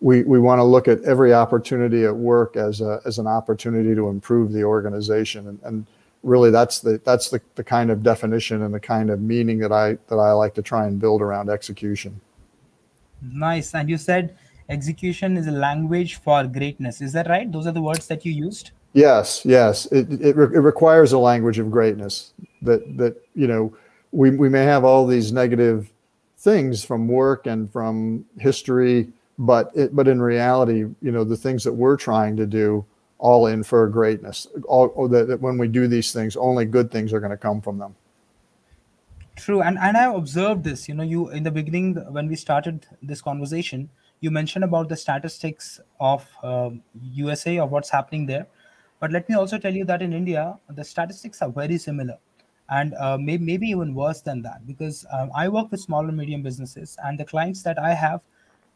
we, 0.00 0.22
we 0.24 0.38
want 0.38 0.58
to 0.58 0.64
look 0.64 0.88
at 0.88 1.02
every 1.02 1.32
opportunity 1.32 2.04
at 2.04 2.14
work 2.14 2.56
as 2.56 2.80
a 2.80 3.00
as 3.04 3.18
an 3.18 3.26
opportunity 3.26 3.94
to 3.94 4.08
improve 4.08 4.52
the 4.52 4.64
organization, 4.64 5.48
and, 5.48 5.60
and 5.62 5.86
really 6.22 6.50
that's 6.50 6.80
the 6.80 7.00
that's 7.04 7.30
the, 7.30 7.40
the 7.54 7.64
kind 7.64 7.90
of 7.90 8.02
definition 8.02 8.62
and 8.62 8.74
the 8.74 8.80
kind 8.80 9.10
of 9.10 9.20
meaning 9.20 9.58
that 9.58 9.72
I 9.72 9.98
that 10.08 10.16
I 10.16 10.32
like 10.32 10.54
to 10.54 10.62
try 10.62 10.86
and 10.86 11.00
build 11.00 11.22
around 11.22 11.50
execution. 11.50 12.20
Nice, 13.22 13.74
and 13.74 13.88
you 13.88 13.98
said 13.98 14.36
execution 14.68 15.36
is 15.36 15.46
a 15.46 15.52
language 15.52 16.16
for 16.16 16.44
greatness. 16.44 17.00
Is 17.00 17.12
that 17.12 17.28
right? 17.28 17.50
Those 17.50 17.66
are 17.66 17.72
the 17.72 17.82
words 17.82 18.06
that 18.08 18.24
you 18.24 18.32
used. 18.32 18.72
Yes, 18.92 19.42
yes. 19.44 19.86
It, 19.86 20.10
it, 20.20 20.36
re- 20.36 20.54
it, 20.56 20.60
requires 20.60 21.12
a 21.12 21.18
language 21.18 21.58
of 21.58 21.70
greatness 21.70 22.34
that, 22.60 22.96
that, 22.98 23.16
you 23.34 23.46
know, 23.46 23.74
we, 24.10 24.30
we 24.30 24.48
may 24.48 24.64
have 24.64 24.84
all 24.84 25.06
these 25.06 25.32
negative 25.32 25.90
things 26.38 26.84
from 26.84 27.08
work 27.08 27.46
and 27.46 27.72
from 27.72 28.26
history, 28.38 29.08
but 29.38 29.70
it, 29.74 29.96
but 29.96 30.08
in 30.08 30.20
reality, 30.20 30.80
you 31.00 31.10
know, 31.10 31.24
the 31.24 31.36
things 31.36 31.64
that 31.64 31.72
we're 31.72 31.96
trying 31.96 32.36
to 32.36 32.46
do 32.46 32.84
all 33.18 33.46
in 33.46 33.62
for 33.62 33.88
greatness, 33.88 34.46
all 34.66 35.08
that, 35.08 35.28
that 35.28 35.40
when 35.40 35.56
we 35.56 35.68
do 35.68 35.86
these 35.86 36.12
things, 36.12 36.36
only 36.36 36.64
good 36.64 36.90
things 36.90 37.12
are 37.12 37.20
going 37.20 37.30
to 37.30 37.36
come 37.36 37.60
from 37.60 37.78
them. 37.78 37.94
True. 39.36 39.62
And, 39.62 39.78
and 39.78 39.96
I 39.96 40.12
observed 40.12 40.64
this, 40.64 40.88
you 40.88 40.94
know, 40.94 41.04
you, 41.04 41.30
in 41.30 41.42
the 41.42 41.50
beginning, 41.50 41.94
when 42.12 42.28
we 42.28 42.36
started 42.36 42.86
this 43.00 43.22
conversation, 43.22 43.88
you 44.20 44.30
mentioned 44.30 44.64
about 44.64 44.88
the 44.88 44.96
statistics 44.96 45.80
of 45.98 46.28
uh, 46.42 46.70
USA 47.12 47.58
of 47.58 47.70
what's 47.70 47.88
happening 47.88 48.26
there 48.26 48.46
but 49.02 49.10
let 49.10 49.28
me 49.28 49.34
also 49.34 49.58
tell 49.58 49.74
you 49.74 49.84
that 49.84 50.00
in 50.00 50.12
India, 50.12 50.56
the 50.70 50.84
statistics 50.84 51.42
are 51.42 51.50
very 51.50 51.76
similar 51.76 52.18
and 52.70 52.94
uh, 52.94 53.18
may, 53.18 53.36
maybe 53.36 53.66
even 53.66 53.94
worse 53.94 54.20
than 54.20 54.42
that 54.42 54.64
because 54.64 55.04
um, 55.12 55.28
I 55.34 55.48
work 55.48 55.72
with 55.72 55.80
small 55.80 56.06
and 56.06 56.16
medium 56.16 56.40
businesses 56.40 56.96
and 57.02 57.18
the 57.18 57.24
clients 57.24 57.64
that 57.64 57.80
I 57.80 57.94
have, 57.94 58.20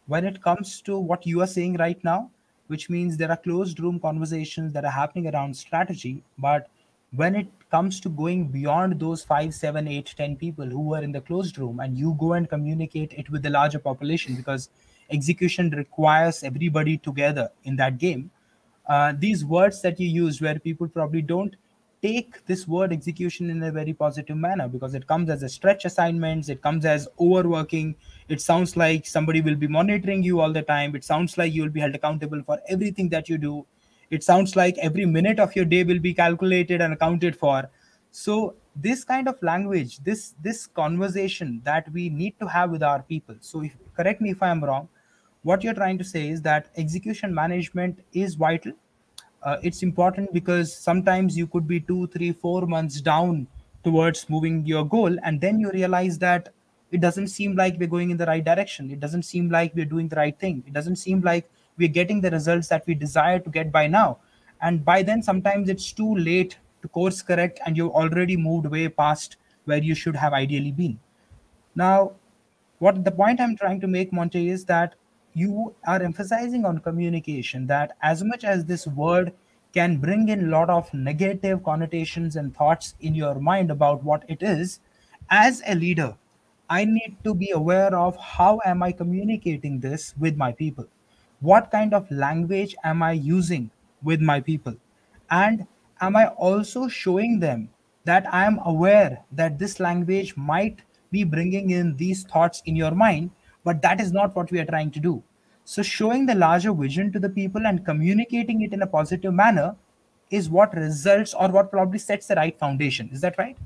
when 0.09 0.25
it 0.25 0.43
comes 0.43 0.81
to 0.83 0.99
what 0.99 1.29
you 1.29 1.43
are 1.43 1.47
saying 1.47 1.77
right 1.77 2.03
now, 2.03 2.29
which 2.67 2.91
means 2.91 3.17
there 3.17 3.31
are 3.31 3.37
closed 3.37 3.79
room 3.79 4.01
conversations 4.01 4.73
that 4.73 4.85
are 4.85 4.91
happening 4.91 5.33
around 5.33 5.57
strategy, 5.57 6.25
but 6.39 6.67
when 7.13 7.37
it 7.37 7.47
comes 7.71 8.01
to 8.01 8.09
going 8.09 8.49
beyond 8.49 8.99
those 8.99 9.23
five, 9.23 9.55
seven, 9.55 9.87
eight, 9.87 10.13
ten 10.17 10.35
people 10.35 10.67
who 10.67 10.81
were 10.81 11.03
in 11.05 11.13
the 11.13 11.21
closed 11.21 11.57
room 11.57 11.79
and 11.79 11.97
you 11.97 12.17
go 12.19 12.33
and 12.33 12.49
communicate 12.49 13.13
it 13.13 13.31
with 13.31 13.45
the 13.45 13.51
larger 13.51 13.79
population 13.79 14.35
because 14.35 14.71
execution 15.09 15.71
requires 15.71 16.43
everybody 16.43 16.99
together 16.99 17.49
in 17.63 17.77
that 17.77 17.99
game 17.99 18.29
uh, 18.89 19.13
these 19.19 19.45
words 19.45 19.83
that 19.83 19.99
you 20.01 20.09
use 20.09 20.41
where 20.41 20.59
people 20.59 20.89
probably 20.89 21.23
don't 21.23 21.57
take 22.03 22.45
this 22.47 22.69
word 22.69 22.93
execution 22.93 23.51
in 23.51 23.63
a 23.63 23.73
very 23.73 23.93
positive 23.93 24.37
manner 24.37 24.69
because 24.69 24.95
it 24.95 25.07
comes 25.07 25.31
as 25.31 25.43
a 25.43 25.49
stretch 25.49 25.85
assignments 25.85 26.49
it 26.49 26.61
comes 26.63 26.85
as 26.85 27.09
overworking 27.19 27.95
it 28.29 28.41
sounds 28.41 28.77
like 28.77 29.07
somebody 29.07 29.41
will 29.41 29.57
be 29.57 29.67
monitoring 29.67 30.23
you 30.23 30.41
all 30.41 30.53
the 30.53 30.63
time 30.63 30.95
it 30.95 31.03
sounds 31.03 31.39
like 31.39 31.53
you 31.53 31.63
will 31.63 31.71
be 31.71 31.81
held 31.81 31.95
accountable 31.95 32.43
for 32.45 32.61
everything 32.69 33.09
that 33.09 33.29
you 33.29 33.39
do 33.39 33.65
it 34.11 34.23
sounds 34.23 34.55
like 34.57 34.77
every 34.79 35.05
minute 35.05 35.41
of 35.41 35.57
your 35.57 35.65
day 35.65 35.83
will 35.83 35.99
be 35.99 36.15
calculated 36.15 36.81
and 36.81 36.93
accounted 36.93 37.37
for. 37.37 37.69
So 38.13 38.55
this 38.77 39.05
kind 39.05 39.27
of 39.27 39.43
language 39.43 39.99
this 40.05 40.35
this 40.43 40.67
conversation 40.67 41.61
that 41.65 41.91
we 41.93 42.11
need 42.11 42.39
to 42.39 42.47
have 42.47 42.71
with 42.71 42.83
our 42.83 43.03
people 43.03 43.35
so 43.41 43.63
if, 43.63 43.75
correct 43.97 44.21
me 44.21 44.29
if 44.29 44.43
i 44.43 44.49
am 44.49 44.63
wrong 44.63 44.87
what 45.43 45.63
you're 45.63 45.75
trying 45.75 45.99
to 45.99 46.05
say 46.05 46.29
is 46.29 46.43
that 46.43 46.69
execution 46.77 47.35
management 47.35 48.01
is 48.13 48.35
vital. 48.35 48.73
Uh, 49.43 49.57
it's 49.63 49.83
important 49.83 50.33
because 50.33 50.77
sometimes 50.77 51.37
you 51.37 51.47
could 51.47 51.69
be 51.69 51.81
two 51.81 52.07
three 52.09 52.33
four 52.33 52.67
months 52.67 53.01
down 53.01 53.47
towards 53.85 54.29
moving 54.29 54.67
your 54.67 54.85
goal 54.85 55.17
and 55.23 55.41
then 55.41 55.61
you 55.61 55.71
realize 55.71 56.19
that 56.19 56.49
it 56.91 57.01
doesn't 57.01 57.29
seem 57.29 57.55
like 57.55 57.77
we're 57.79 57.89
going 57.89 58.11
in 58.11 58.17
the 58.17 58.27
right 58.27 58.45
direction. 58.45 58.91
It 58.91 59.01
doesn't 59.01 59.23
seem 59.23 59.51
like 59.51 59.75
we're 59.75 59.85
doing 59.85 60.09
the 60.09 60.17
right 60.17 60.37
thing. 60.39 60.65
It 60.67 60.73
doesn't 60.73 60.97
seem 60.97 61.21
like 61.21 61.49
we're 61.77 61.89
getting 61.89 62.21
the 62.21 62.31
results 62.31 62.69
that 62.69 62.87
we 62.87 62.95
desire 62.95 63.39
to 63.39 63.51
get 63.51 63.71
by 63.71 63.87
now. 63.87 64.19
And 64.63 64.85
by 64.85 65.03
then 65.03 65.23
sometimes 65.23 65.69
it's 65.69 65.93
too 65.93 66.17
late 66.17 66.59
to 66.83 66.89
course 66.89 67.23
correct 67.23 67.61
and 67.67 67.77
you've 67.77 67.93
already 67.93 68.37
moved 68.37 68.67
way 68.67 68.89
past 68.89 69.37
where 69.65 69.83
you 69.83 69.95
should 69.95 70.17
have 70.17 70.33
ideally 70.33 70.73
been. 70.73 70.99
Now 71.75 72.13
what 72.79 73.05
the 73.05 73.11
point 73.11 73.41
i'm 73.41 73.57
trying 73.57 73.81
to 73.81 73.87
make 73.87 74.13
monty 74.13 74.49
is 74.51 74.65
that 74.67 74.95
you 75.37 75.75
are 75.87 76.03
emphasizing 76.03 76.65
on 76.65 76.79
communication 76.79 77.67
that 77.67 77.95
as 78.03 78.25
much 78.25 78.43
as 78.43 78.65
this 78.65 78.87
word 78.87 79.33
can 79.75 79.99
bring 79.99 80.31
in 80.31 80.45
a 80.45 80.49
lot 80.49 80.71
of 80.71 80.93
negative 80.95 81.63
connotations 81.63 82.37
and 82.37 82.57
thoughts 82.57 82.95
in 83.01 83.15
your 83.15 83.35
mind 83.35 83.71
about 83.71 84.03
what 84.03 84.25
it 84.29 84.43
is 84.43 84.81
as 85.29 85.61
a 85.67 85.75
leader 85.75 86.17
i 86.71 86.85
need 86.87 87.19
to 87.23 87.35
be 87.35 87.51
aware 87.51 87.95
of 87.95 88.17
how 88.17 88.59
am 88.65 88.83
i 88.83 88.91
communicating 88.91 89.79
this 89.79 90.15
with 90.19 90.37
my 90.37 90.53
people? 90.53 90.87
What 91.41 91.71
kind 91.71 91.93
of 91.93 92.11
language 92.11 92.75
am 92.83 93.03
i 93.03 93.13
using 93.13 93.71
with 94.03 94.23
my 94.23 94.41
people? 94.41 94.77
And 95.31 95.67
am 96.01 96.17
i 96.17 96.29
also 96.29 96.89
showing 96.89 97.41
them 97.41 97.69
that 98.05 98.33
i 98.33 98.45
am 98.47 98.59
aware 98.65 99.23
that 99.33 99.59
this 99.59 99.81
language 99.81 100.35
might 100.37 100.81
be 101.11 101.25
bringing 101.25 101.71
in 101.71 101.97
these 101.97 102.25
thoughts 102.25 102.63
in 102.65 102.75
your 102.75 102.93
mind 102.93 103.31
but 103.67 103.83
that 103.83 104.01
is 104.01 104.13
not 104.13 104.35
what 104.37 104.53
we 104.53 104.61
are 104.61 104.65
trying 104.65 104.93
to 104.97 105.01
do. 105.01 105.23
So 105.65 105.83
showing 105.83 106.27
the 106.27 106.37
larger 106.37 106.73
vision 106.73 107.13
to 107.13 107.19
the 107.19 107.29
people 107.29 107.67
and 107.67 107.85
communicating 107.85 108.63
it 108.63 108.73
in 108.73 108.83
a 108.83 108.87
positive 108.87 109.35
manner 109.35 109.75
is 110.31 110.49
what 110.49 110.75
results 110.75 111.35
or 111.35 111.49
what 111.49 111.73
probably 111.73 111.99
sets 111.99 112.29
the 112.29 112.37
right 112.37 112.57
foundation. 112.59 113.11
Is 113.13 113.21
that 113.23 113.35
right? 113.39 113.57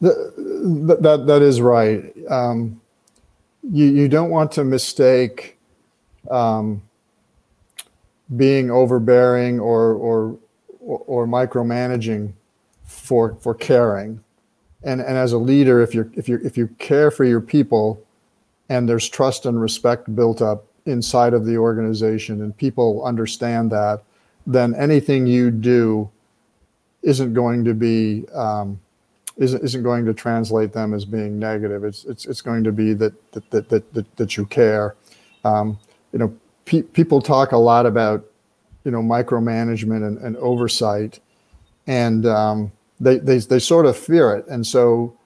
The, 0.00 0.96
that 1.00 1.26
that 1.26 1.42
is 1.42 1.60
right. 1.60 2.14
Um, 2.30 2.80
you 3.62 3.86
you 3.86 4.08
don't 4.08 4.30
want 4.30 4.52
to 4.52 4.64
mistake 4.64 5.58
um, 6.30 6.82
being 8.36 8.70
overbearing 8.70 9.58
or 9.58 9.94
or 9.94 10.38
or 10.80 11.26
micromanaging 11.26 12.32
for 12.84 13.34
for 13.40 13.54
caring. 13.54 14.22
And 14.84 15.00
and 15.00 15.16
as 15.18 15.32
a 15.32 15.38
leader 15.38 15.80
if 15.80 15.94
you 15.94 16.10
if 16.14 16.28
you 16.28 16.38
if 16.44 16.56
you 16.56 16.68
care 16.78 17.10
for 17.10 17.24
your 17.24 17.40
people 17.40 18.04
and 18.68 18.88
there's 18.88 19.08
trust 19.08 19.46
and 19.46 19.60
respect 19.60 20.14
built 20.14 20.42
up 20.42 20.66
inside 20.86 21.34
of 21.34 21.44
the 21.44 21.56
organization 21.56 22.42
and 22.42 22.56
people 22.56 23.04
understand 23.04 23.70
that, 23.70 24.02
then 24.46 24.74
anything 24.74 25.26
you 25.26 25.50
do 25.50 26.10
isn't 27.02 27.34
going 27.34 27.64
to 27.64 27.74
be 27.74 28.26
um, 28.34 28.80
isn't, 29.36 29.62
isn't 29.62 29.82
going 29.82 30.04
to 30.04 30.14
translate 30.14 30.72
them 30.72 30.92
as 30.92 31.04
being 31.04 31.38
negative. 31.38 31.84
It's 31.84 32.04
it's, 32.04 32.26
it's 32.26 32.40
going 32.40 32.64
to 32.64 32.72
be 32.72 32.92
that 32.94 33.32
that 33.32 33.50
that 33.50 33.68
that, 33.68 34.16
that, 34.16 34.36
you 34.36 34.46
care. 34.46 34.96
Um, 35.44 35.78
you 36.12 36.18
know, 36.18 36.36
pe- 36.64 36.82
people 36.82 37.22
talk 37.22 37.52
a 37.52 37.56
lot 37.56 37.86
about 37.86 38.24
you 38.84 38.90
know 38.90 39.00
micromanagement 39.00 40.06
and, 40.06 40.18
and 40.18 40.36
oversight, 40.38 41.20
and 41.86 42.26
um, 42.26 42.72
they, 42.98 43.18
they 43.18 43.38
they 43.38 43.58
sort 43.58 43.86
of 43.86 43.96
fear 43.96 44.34
it, 44.34 44.46
and 44.48 44.66
so 44.66 45.16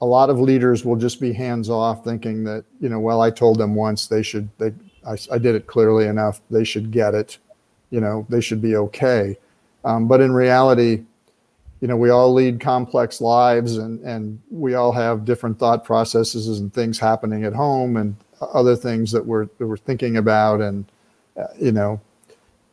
a 0.00 0.06
lot 0.06 0.30
of 0.30 0.38
leaders 0.38 0.84
will 0.84 0.96
just 0.96 1.20
be 1.20 1.32
hands 1.32 1.68
off, 1.68 2.04
thinking 2.04 2.44
that 2.44 2.64
you 2.80 2.88
know, 2.88 3.00
well, 3.00 3.20
I 3.20 3.30
told 3.30 3.58
them 3.58 3.74
once 3.74 4.06
they 4.06 4.22
should 4.22 4.48
they 4.58 4.72
I, 5.06 5.16
I 5.32 5.38
did 5.38 5.54
it 5.54 5.66
clearly 5.66 6.06
enough. 6.06 6.40
They 6.50 6.64
should 6.64 6.90
get 6.90 7.14
it. 7.14 7.38
You 7.90 8.00
know, 8.00 8.26
they 8.28 8.40
should 8.40 8.60
be 8.60 8.76
okay. 8.76 9.38
Um, 9.84 10.06
but 10.06 10.20
in 10.20 10.32
reality, 10.32 11.04
you 11.80 11.88
know, 11.88 11.96
we 11.96 12.10
all 12.10 12.32
lead 12.34 12.60
complex 12.60 13.20
lives 13.20 13.76
and, 13.78 14.00
and 14.00 14.40
we 14.50 14.74
all 14.74 14.92
have 14.92 15.24
different 15.24 15.58
thought 15.58 15.84
processes 15.84 16.58
and 16.58 16.72
things 16.74 16.98
happening 16.98 17.44
at 17.44 17.54
home 17.54 17.96
and 17.96 18.16
other 18.40 18.76
things 18.76 19.12
that 19.12 19.24
we're, 19.24 19.46
that 19.58 19.66
we're 19.66 19.76
thinking 19.76 20.16
about. 20.16 20.60
And, 20.60 20.84
uh, 21.36 21.46
you 21.58 21.72
know, 21.72 22.00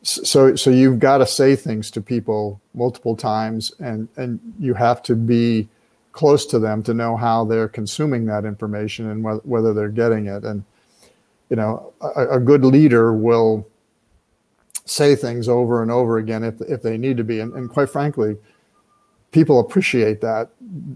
so, 0.02 0.54
so 0.56 0.70
you've 0.70 0.98
got 0.98 1.18
to 1.18 1.26
say 1.26 1.56
things 1.56 1.90
to 1.92 2.00
people 2.00 2.60
multiple 2.74 3.16
times 3.16 3.72
and, 3.78 4.08
and 4.16 4.40
you 4.58 4.74
have 4.74 5.02
to 5.04 5.14
be 5.14 5.68
close 6.16 6.46
to 6.46 6.58
them 6.58 6.82
to 6.82 6.94
know 6.94 7.14
how 7.14 7.44
they're 7.44 7.68
consuming 7.68 8.24
that 8.24 8.46
information 8.46 9.10
and 9.10 9.22
whether, 9.22 9.40
whether 9.40 9.74
they're 9.74 9.90
getting 9.90 10.26
it. 10.26 10.44
And, 10.44 10.64
you 11.50 11.56
know, 11.56 11.92
a, 12.00 12.36
a, 12.36 12.40
good 12.40 12.64
leader 12.64 13.12
will 13.12 13.68
say 14.86 15.14
things 15.14 15.46
over 15.46 15.82
and 15.82 15.90
over 15.90 16.16
again 16.16 16.42
if, 16.42 16.58
if 16.62 16.80
they 16.80 16.96
need 16.96 17.18
to 17.18 17.24
be. 17.24 17.40
And, 17.40 17.52
and 17.52 17.68
quite 17.68 17.90
frankly, 17.90 18.38
people 19.30 19.60
appreciate 19.60 20.22
that. 20.22 20.48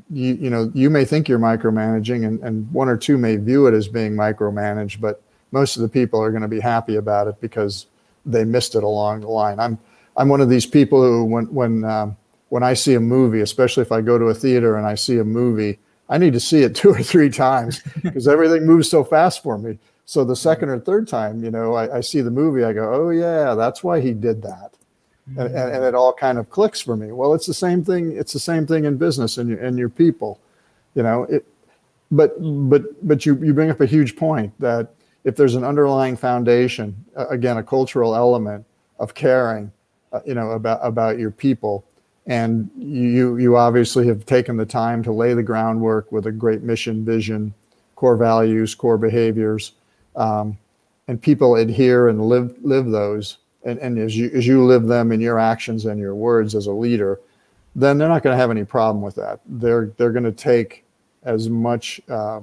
You, 0.08 0.34
you 0.36 0.48
know, 0.48 0.72
you 0.74 0.88
may 0.88 1.04
think 1.04 1.28
you're 1.28 1.38
micromanaging 1.38 2.26
and, 2.26 2.40
and 2.40 2.72
one 2.72 2.88
or 2.88 2.96
two 2.96 3.18
may 3.18 3.36
view 3.36 3.66
it 3.66 3.74
as 3.74 3.88
being 3.88 4.14
micromanaged, 4.14 5.02
but 5.02 5.20
most 5.52 5.76
of 5.76 5.82
the 5.82 5.88
people 5.88 6.22
are 6.22 6.30
going 6.30 6.42
to 6.42 6.48
be 6.48 6.60
happy 6.60 6.96
about 6.96 7.28
it 7.28 7.38
because 7.42 7.86
they 8.24 8.44
missed 8.44 8.74
it 8.74 8.84
along 8.84 9.20
the 9.20 9.28
line. 9.28 9.60
I'm, 9.60 9.78
I'm 10.16 10.30
one 10.30 10.40
of 10.40 10.48
these 10.48 10.64
people 10.64 11.02
who, 11.02 11.26
when, 11.26 11.44
when, 11.52 11.84
um, 11.84 12.16
when 12.50 12.62
I 12.62 12.74
see 12.74 12.94
a 12.94 13.00
movie, 13.00 13.40
especially 13.40 13.82
if 13.82 13.92
I 13.92 14.02
go 14.02 14.18
to 14.18 14.26
a 14.26 14.34
theater 14.34 14.76
and 14.76 14.86
I 14.86 14.96
see 14.96 15.18
a 15.18 15.24
movie, 15.24 15.78
I 16.08 16.18
need 16.18 16.34
to 16.34 16.40
see 16.40 16.62
it 16.62 16.74
two 16.74 16.90
or 16.90 17.02
three 17.02 17.30
times 17.30 17.80
because 18.02 18.28
everything 18.28 18.66
moves 18.66 18.90
so 18.90 19.02
fast 19.02 19.42
for 19.42 19.56
me. 19.56 19.78
So 20.04 20.24
the 20.24 20.36
second 20.36 20.68
or 20.68 20.80
third 20.80 21.06
time, 21.06 21.42
you 21.44 21.52
know, 21.52 21.74
I, 21.74 21.98
I, 21.98 22.00
see 22.00 22.20
the 22.20 22.32
movie, 22.32 22.64
I 22.64 22.72
go, 22.72 22.92
oh 22.92 23.10
yeah, 23.10 23.54
that's 23.54 23.84
why 23.84 24.00
he 24.00 24.12
did 24.12 24.42
that. 24.42 24.74
and, 25.38 25.54
and, 25.54 25.72
and, 25.72 25.84
it 25.84 25.94
all 25.94 26.12
kind 26.12 26.36
of 26.36 26.50
clicks 26.50 26.80
for 26.80 26.96
me. 26.96 27.12
Well, 27.12 27.32
it's 27.32 27.46
the 27.46 27.54
same 27.54 27.84
thing. 27.84 28.16
It's 28.16 28.32
the 28.32 28.40
same 28.40 28.66
thing 28.66 28.86
in 28.86 28.96
business 28.96 29.38
and 29.38 29.48
your, 29.48 29.60
and 29.60 29.78
your 29.78 29.88
people, 29.88 30.40
you 30.96 31.04
know, 31.04 31.22
it, 31.24 31.46
but, 32.10 32.34
but, 32.68 33.06
but 33.06 33.24
you, 33.24 33.36
you 33.36 33.54
bring 33.54 33.70
up 33.70 33.80
a 33.80 33.86
huge 33.86 34.16
point 34.16 34.52
that 34.58 34.88
if 35.22 35.36
there's 35.36 35.54
an 35.54 35.62
underlying 35.62 36.16
foundation, 36.16 36.96
uh, 37.16 37.28
again, 37.28 37.58
a 37.58 37.62
cultural 37.62 38.16
element 38.16 38.66
of 38.98 39.14
caring, 39.14 39.70
uh, 40.12 40.18
you 40.26 40.34
know, 40.34 40.50
about, 40.50 40.80
about 40.82 41.20
your 41.20 41.30
people, 41.30 41.84
and 42.26 42.70
you, 42.76 43.36
you 43.38 43.56
obviously 43.56 44.06
have 44.06 44.26
taken 44.26 44.56
the 44.56 44.66
time 44.66 45.02
to 45.02 45.12
lay 45.12 45.34
the 45.34 45.42
groundwork 45.42 46.12
with 46.12 46.26
a 46.26 46.32
great 46.32 46.62
mission, 46.62 47.04
vision, 47.04 47.54
core 47.96 48.16
values, 48.16 48.74
core 48.74 48.98
behaviors, 48.98 49.72
um, 50.16 50.56
and 51.08 51.20
people 51.20 51.56
adhere 51.56 52.08
and 52.08 52.28
live, 52.28 52.54
live 52.62 52.86
those 52.86 53.38
and, 53.64 53.78
and 53.78 53.98
as 53.98 54.16
you 54.16 54.30
as 54.34 54.46
you 54.46 54.64
live 54.64 54.86
them 54.86 55.12
in 55.12 55.20
your 55.20 55.38
actions 55.38 55.84
and 55.84 56.00
your 56.00 56.14
words 56.14 56.54
as 56.54 56.66
a 56.66 56.72
leader, 56.72 57.20
then 57.74 57.98
they're 57.98 58.08
not 58.08 58.22
going 58.22 58.34
to 58.34 58.40
have 58.40 58.50
any 58.50 58.64
problem 58.64 59.02
with 59.02 59.14
that. 59.16 59.40
They're 59.46 59.92
they're 59.96 60.12
going 60.12 60.24
to 60.24 60.32
take 60.32 60.84
as 61.24 61.48
much 61.48 62.00
uh, 62.08 62.40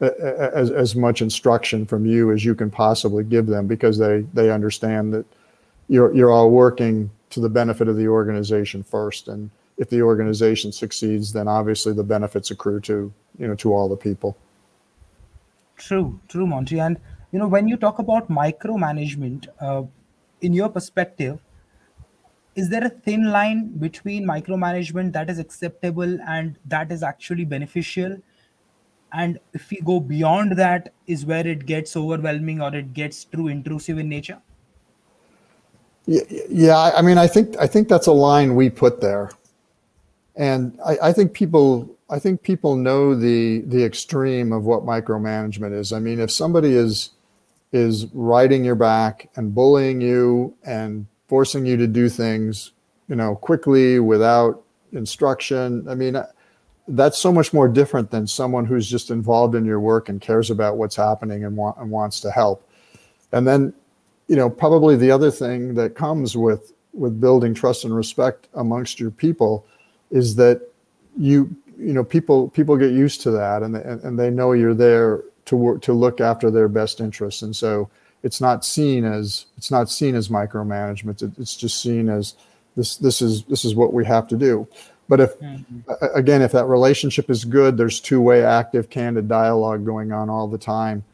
as 0.00 0.70
as 0.70 0.94
much 0.94 1.22
instruction 1.22 1.86
from 1.86 2.06
you 2.06 2.30
as 2.32 2.44
you 2.44 2.54
can 2.54 2.70
possibly 2.70 3.24
give 3.24 3.46
them 3.46 3.66
because 3.66 3.98
they 3.98 4.20
they 4.32 4.50
understand 4.50 5.12
that 5.12 5.26
you're 5.88 6.14
you're 6.14 6.30
all 6.30 6.50
working 6.50 7.10
to 7.34 7.40
the 7.40 7.48
benefit 7.48 7.88
of 7.88 7.96
the 7.96 8.08
organization 8.08 8.82
first 8.82 9.28
and 9.28 9.50
if 9.76 9.90
the 9.90 10.00
organization 10.00 10.72
succeeds 10.72 11.32
then 11.32 11.48
obviously 11.48 11.92
the 11.92 12.04
benefits 12.04 12.50
accrue 12.50 12.80
to 12.80 13.12
you 13.38 13.46
know 13.46 13.54
to 13.54 13.72
all 13.72 13.88
the 13.88 13.96
people 13.96 14.36
true 15.76 16.18
true 16.28 16.46
monty 16.46 16.80
and 16.80 16.98
you 17.32 17.38
know 17.38 17.48
when 17.48 17.66
you 17.66 17.76
talk 17.76 17.98
about 17.98 18.28
micromanagement 18.28 19.48
uh, 19.60 19.82
in 20.44 20.52
your 20.52 20.68
perspective, 20.68 21.38
is 22.54 22.68
there 22.68 22.84
a 22.84 22.90
thin 22.90 23.30
line 23.32 23.68
between 23.78 24.26
micromanagement 24.26 25.12
that 25.12 25.30
is 25.30 25.38
acceptable 25.38 26.18
and 26.28 26.58
that 26.66 26.92
is 26.92 27.02
actually 27.02 27.44
beneficial? 27.44 28.16
And 29.12 29.38
if 29.52 29.70
we 29.70 29.80
go 29.80 30.00
beyond 30.00 30.56
that, 30.58 30.92
is 31.06 31.24
where 31.24 31.46
it 31.46 31.66
gets 31.66 31.96
overwhelming 31.96 32.60
or 32.60 32.74
it 32.74 32.92
gets 32.92 33.24
too 33.24 33.48
intrusive 33.48 33.98
in 33.98 34.08
nature? 34.08 34.40
Yeah. 36.06 36.92
I 36.94 37.02
mean, 37.02 37.18
I 37.18 37.26
think 37.26 37.56
I 37.58 37.66
think 37.66 37.88
that's 37.88 38.06
a 38.06 38.12
line 38.12 38.54
we 38.54 38.70
put 38.70 39.00
there, 39.00 39.30
and 40.36 40.78
I, 40.84 40.98
I 41.04 41.12
think 41.12 41.32
people 41.32 41.88
I 42.10 42.18
think 42.18 42.42
people 42.42 42.76
know 42.76 43.14
the 43.14 43.62
the 43.66 43.82
extreme 43.84 44.52
of 44.52 44.64
what 44.64 44.84
micromanagement 44.84 45.78
is. 45.78 45.92
I 45.92 45.98
mean, 45.98 46.20
if 46.20 46.30
somebody 46.30 46.74
is 46.74 47.10
is 47.72 48.06
riding 48.12 48.64
your 48.64 48.76
back 48.76 49.28
and 49.36 49.54
bullying 49.54 50.00
you 50.00 50.54
and 50.64 51.06
forcing 51.28 51.66
you 51.66 51.76
to 51.76 51.88
do 51.88 52.08
things, 52.08 52.70
you 53.08 53.16
know, 53.16 53.34
quickly 53.34 53.98
without 53.98 54.62
instruction. 54.92 55.84
I 55.88 55.96
mean, 55.96 56.16
that's 56.86 57.18
so 57.18 57.32
much 57.32 57.52
more 57.52 57.66
different 57.66 58.10
than 58.10 58.26
someone 58.26 58.64
who's 58.64 58.88
just 58.88 59.10
involved 59.10 59.54
in 59.54 59.64
your 59.64 59.80
work 59.80 60.08
and 60.08 60.20
cares 60.20 60.50
about 60.50 60.76
what's 60.76 60.94
happening 60.94 61.44
and, 61.44 61.56
wa- 61.56 61.74
and 61.78 61.90
wants 61.90 62.20
to 62.20 62.30
help. 62.30 62.68
And 63.32 63.46
then, 63.46 63.74
you 64.28 64.36
know, 64.36 64.48
probably 64.48 64.96
the 64.96 65.10
other 65.10 65.30
thing 65.30 65.74
that 65.74 65.94
comes 65.94 66.36
with 66.36 66.72
with 66.92 67.20
building 67.20 67.54
trust 67.54 67.84
and 67.84 67.94
respect 67.94 68.48
amongst 68.54 69.00
your 69.00 69.10
people 69.10 69.66
is 70.10 70.36
that 70.36 70.62
you 71.18 71.54
you 71.76 71.92
know 71.92 72.04
people 72.04 72.48
people 72.50 72.76
get 72.76 72.92
used 72.92 73.20
to 73.20 73.30
that 73.32 73.62
and 73.62 73.74
they, 73.74 73.82
and 73.82 74.18
they 74.18 74.30
know 74.30 74.52
you're 74.52 74.74
there 74.74 75.22
to 75.44 75.56
work 75.56 75.82
to 75.82 75.92
look 75.92 76.20
after 76.20 76.50
their 76.50 76.68
best 76.68 77.00
interests. 77.00 77.42
And 77.42 77.54
so 77.54 77.90
it's 78.22 78.40
not 78.40 78.64
seen 78.64 79.04
as 79.04 79.46
it's 79.56 79.70
not 79.70 79.90
seen 79.90 80.14
as 80.14 80.28
micromanagement. 80.28 81.22
It, 81.22 81.32
it's 81.38 81.56
just 81.56 81.82
seen 81.82 82.08
as 82.08 82.34
this 82.76 82.96
this 82.96 83.20
is 83.20 83.44
this 83.44 83.64
is 83.64 83.74
what 83.74 83.92
we 83.92 84.04
have 84.06 84.28
to 84.28 84.36
do. 84.36 84.66
But 85.08 85.20
if 85.20 85.38
mm-hmm. 85.38 85.92
again 86.14 86.40
if 86.40 86.52
that 86.52 86.66
relationship 86.66 87.28
is 87.28 87.44
good 87.44 87.76
there's 87.76 88.00
two-way 88.00 88.42
active 88.42 88.88
candid 88.88 89.28
dialogue 89.28 89.84
going 89.84 90.12
on 90.12 90.30
all 90.30 90.48
the 90.48 90.58
time 90.58 91.04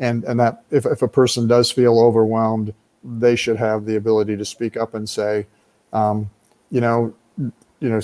and 0.00 0.24
and 0.24 0.40
that 0.40 0.64
if, 0.70 0.84
if 0.84 1.02
a 1.02 1.08
person 1.08 1.46
does 1.46 1.70
feel 1.70 2.00
overwhelmed 2.00 2.74
they 3.04 3.36
should 3.36 3.56
have 3.56 3.86
the 3.86 3.96
ability 3.96 4.36
to 4.36 4.44
speak 4.44 4.76
up 4.76 4.94
and 4.94 5.08
say 5.08 5.46
um, 5.92 6.28
you 6.70 6.80
know 6.80 7.14
you 7.38 7.88
know 7.88 8.00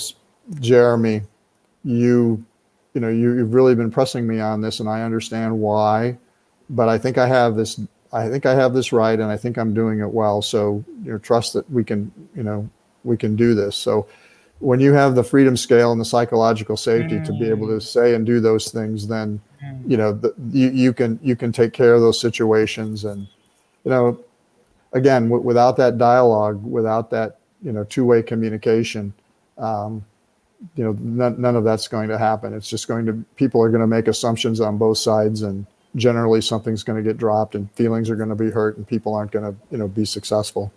jeremy 0.61 1.23
you 1.83 2.45
you 2.97 3.01
know, 3.01 3.11
you, 3.11 3.35
you've 3.35 3.53
really 3.53 3.75
been 3.75 3.91
pressing 3.91 4.27
me 4.27 4.41
on 4.41 4.63
this, 4.63 4.81
and 4.81 4.89
I 4.89 5.03
understand 5.03 5.61
why, 5.61 6.17
but 6.71 6.89
I 6.89 6.97
think 6.97 7.19
I 7.19 7.27
have 7.27 7.55
this. 7.55 7.79
I 8.11 8.31
think 8.31 8.47
I 8.47 8.55
have 8.55 8.73
this 8.73 8.91
right, 8.91 9.21
and 9.21 9.31
I 9.31 9.37
think 9.37 9.59
I'm 9.59 9.75
doing 9.75 10.01
it 10.01 10.09
well. 10.09 10.41
So, 10.41 10.83
you 11.05 11.13
know, 11.13 11.19
trust 11.19 11.53
that 11.53 11.71
we 11.71 11.85
can, 11.85 12.11
you 12.35 12.43
know, 12.43 12.67
we 13.05 13.19
can 13.19 13.37
do 13.37 13.55
this. 13.55 13.77
So, 13.77 14.09
when 14.61 14.81
you 14.81 14.95
have 14.95 15.15
the 15.15 15.23
freedom 15.23 15.59
scale 15.59 15.93
and 15.93 16.01
the 16.01 16.07
psychological 16.07 16.79
safety 16.79 17.17
mm. 17.17 17.25
to 17.27 17.33
be 17.35 17.51
able 17.51 17.69
to 17.69 17.83
say 17.83 18.15
and 18.15 18.25
do 18.25 18.41
those 18.41 18.71
things, 18.71 19.07
then, 19.07 19.43
mm. 19.65 19.91
you 19.91 19.97
know, 19.97 20.13
the, 20.13 20.35
you 20.51 20.71
you 20.71 20.93
can 20.93 21.19
you 21.23 21.37
can 21.37 21.53
take 21.53 21.73
care 21.73 21.95
of 21.95 22.01
those 22.01 22.21
situations, 22.21 23.05
and, 23.05 23.27
you 23.85 23.91
know, 23.91 24.19
again, 24.93 25.25
w- 25.25 25.43
without 25.43 25.77
that 25.77 25.99
dialogue, 25.99 26.63
without 26.65 27.11
that, 27.11 27.39
you 27.63 27.73
know, 27.73 27.85
two 27.85 28.05
way 28.05 28.23
communication. 28.23 29.13
Um, 29.59 30.05
you 30.75 30.85
know 30.85 30.93
none, 31.01 31.41
none 31.41 31.57
of 31.57 31.65
that's 31.65 31.89
going 31.89 32.09
to 32.09 32.19
happen 32.19 32.55
it's 32.55 32.69
just 32.69 32.89
going 32.89 33.07
to 33.07 33.13
people 33.37 33.63
are 33.63 33.69
going 33.69 33.81
to 33.81 33.87
make 33.87 34.09
assumptions 34.09 34.61
on 34.61 34.79
both 34.79 34.99
sides 34.99 35.43
and 35.43 35.67
generally 35.97 36.41
something's 36.41 36.83
going 36.83 37.03
to 37.03 37.07
get 37.09 37.19
dropped 37.19 37.55
and 37.55 37.71
feelings 37.73 38.11
are 38.11 38.17
going 38.17 38.29
to 38.29 38.35
be 38.35 38.51
hurt 38.51 38.77
and 38.77 38.87
people 38.87 39.15
aren't 39.15 39.31
going 39.31 39.45
to 39.45 39.59
you 39.71 39.79
know 39.79 39.89
be 39.89 40.05
successful 40.05 40.73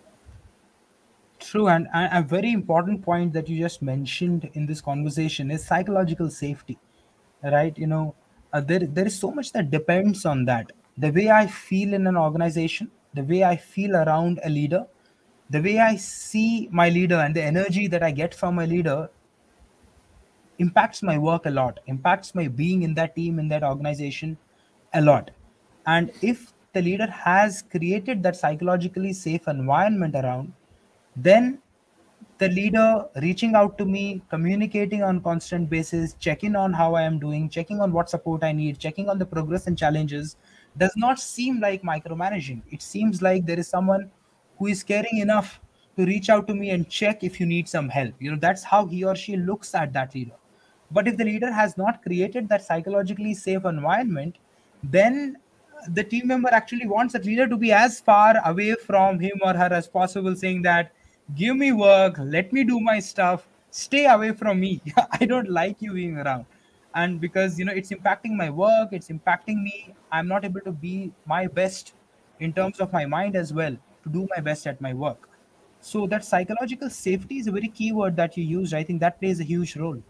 true 1.38 1.68
and, 1.68 1.88
a 1.94 2.22
very 2.22 2.52
important 2.52 3.02
point 3.02 3.32
that 3.32 3.48
you 3.48 3.58
just 3.58 3.80
mentioned 3.80 4.50
in 4.54 4.66
this 4.66 4.80
conversation 4.80 5.50
is 5.50 5.64
psychological 5.64 6.30
safety 6.30 6.78
right 7.42 7.76
you 7.78 7.86
know 7.86 8.14
uh, 8.52 8.60
there, 8.60 8.80
there 8.80 9.06
is 9.06 9.18
so 9.18 9.30
much 9.30 9.52
that 9.52 9.70
depends 9.70 10.24
on 10.26 10.44
that. 10.46 10.72
The 10.98 11.10
way 11.10 11.30
i 11.30 11.46
feel 11.46 11.94
in 11.94 12.06
an 12.06 12.16
organization 12.16 12.90
the 13.14 13.22
way 13.22 13.42
i 13.42 13.56
feel 13.56 13.96
around 13.96 14.40
a 14.44 14.50
leader 14.50 14.86
the 15.48 15.60
way 15.60 15.78
i 15.78 15.96
see 15.96 16.68
my 16.70 16.88
leader 16.88 17.16
and 17.16 17.34
the 17.34 17.42
energy 17.42 17.86
that 17.86 18.02
i 18.02 18.10
get 18.10 18.34
from 18.34 18.54
my 18.54 18.66
leader 18.66 19.08
impacts 20.58 21.02
my 21.02 21.16
work 21.16 21.46
a 21.46 21.50
lot 21.50 21.80
impacts 21.86 22.34
my 22.34 22.46
being 22.48 22.82
in 22.82 22.94
that 22.94 23.16
team 23.16 23.38
in 23.38 23.48
that 23.48 23.62
organization 23.62 24.36
a 24.94 25.00
lot. 25.00 25.30
And 25.86 26.12
if 26.22 26.52
the 26.72 26.82
leader 26.82 27.06
has 27.06 27.62
created 27.62 28.22
that 28.22 28.36
psychologically 28.36 29.12
safe 29.12 29.48
environment 29.48 30.14
around 30.14 30.52
then 31.16 31.58
the 32.40 32.48
leader 32.48 33.04
reaching 33.22 33.54
out 33.54 33.76
to 33.78 33.84
me 33.84 34.22
communicating 34.30 35.02
on 35.02 35.20
constant 35.20 35.68
basis 35.68 36.14
checking 36.18 36.56
on 36.56 36.72
how 36.72 36.94
i 36.94 37.02
am 37.02 37.18
doing 37.18 37.48
checking 37.48 37.80
on 37.80 37.92
what 37.92 38.08
support 38.08 38.42
i 38.42 38.50
need 38.50 38.78
checking 38.78 39.10
on 39.10 39.18
the 39.18 39.26
progress 39.26 39.66
and 39.66 39.76
challenges 39.76 40.36
does 40.76 40.92
not 40.96 41.18
seem 41.18 41.60
like 41.60 41.82
micromanaging. 41.82 42.62
It 42.70 42.82
seems 42.82 43.22
like 43.22 43.46
there 43.46 43.58
is 43.58 43.68
someone 43.68 44.10
who 44.58 44.66
is 44.66 44.82
caring 44.82 45.18
enough 45.18 45.60
to 45.96 46.06
reach 46.06 46.30
out 46.30 46.46
to 46.48 46.54
me 46.54 46.70
and 46.70 46.88
check 46.88 47.24
if 47.24 47.40
you 47.40 47.46
need 47.46 47.68
some 47.68 47.88
help. 47.88 48.14
You 48.18 48.32
know 48.32 48.38
that's 48.40 48.62
how 48.62 48.86
he 48.86 49.04
or 49.04 49.16
she 49.16 49.36
looks 49.36 49.74
at 49.74 49.92
that 49.94 50.14
leader. 50.14 50.36
But 50.90 51.06
if 51.06 51.16
the 51.16 51.24
leader 51.24 51.52
has 51.52 51.76
not 51.76 52.02
created 52.02 52.48
that 52.48 52.64
psychologically 52.64 53.34
safe 53.34 53.64
environment, 53.64 54.36
then 54.82 55.36
the 55.88 56.04
team 56.04 56.26
member 56.26 56.48
actually 56.52 56.86
wants 56.86 57.12
that 57.14 57.24
leader 57.24 57.48
to 57.48 57.56
be 57.56 57.72
as 57.72 58.00
far 58.00 58.34
away 58.44 58.74
from 58.74 59.18
him 59.18 59.40
or 59.42 59.54
her 59.54 59.72
as 59.72 59.88
possible, 59.88 60.34
saying 60.34 60.62
that, 60.62 60.92
give 61.36 61.56
me 61.56 61.72
work, 61.72 62.16
let 62.18 62.52
me 62.52 62.64
do 62.64 62.80
my 62.80 62.98
stuff, 62.98 63.46
stay 63.70 64.06
away 64.06 64.32
from 64.32 64.60
me. 64.60 64.80
I 65.20 65.26
don't 65.26 65.48
like 65.48 65.76
you 65.80 65.92
being 65.92 66.16
around. 66.16 66.46
And 66.94 67.20
because 67.20 67.58
you 67.58 67.64
know 67.64 67.72
it's 67.72 67.90
impacting 67.90 68.32
my 68.32 68.50
work, 68.50 68.88
it's 68.92 69.08
impacting 69.08 69.62
me, 69.62 69.94
I'm 70.10 70.26
not 70.26 70.44
able 70.44 70.60
to 70.62 70.72
be 70.72 71.12
my 71.26 71.46
best 71.46 71.94
in 72.40 72.52
terms 72.52 72.80
of 72.80 72.92
my 72.92 73.06
mind 73.06 73.36
as 73.36 73.52
well 73.52 73.76
to 74.02 74.08
do 74.08 74.26
my 74.34 74.40
best 74.40 74.66
at 74.66 74.80
my 74.80 74.92
work. 74.94 75.28
So 75.80 76.06
that 76.08 76.24
psychological 76.24 76.90
safety 76.90 77.38
is 77.38 77.46
a 77.46 77.52
very 77.52 77.68
key 77.68 77.92
word 77.92 78.16
that 78.16 78.36
you 78.36 78.44
used. 78.44 78.74
I 78.74 78.82
think 78.82 79.00
that 79.00 79.20
plays 79.20 79.40
a 79.40 79.44
huge 79.44 79.76
role. 79.76 80.02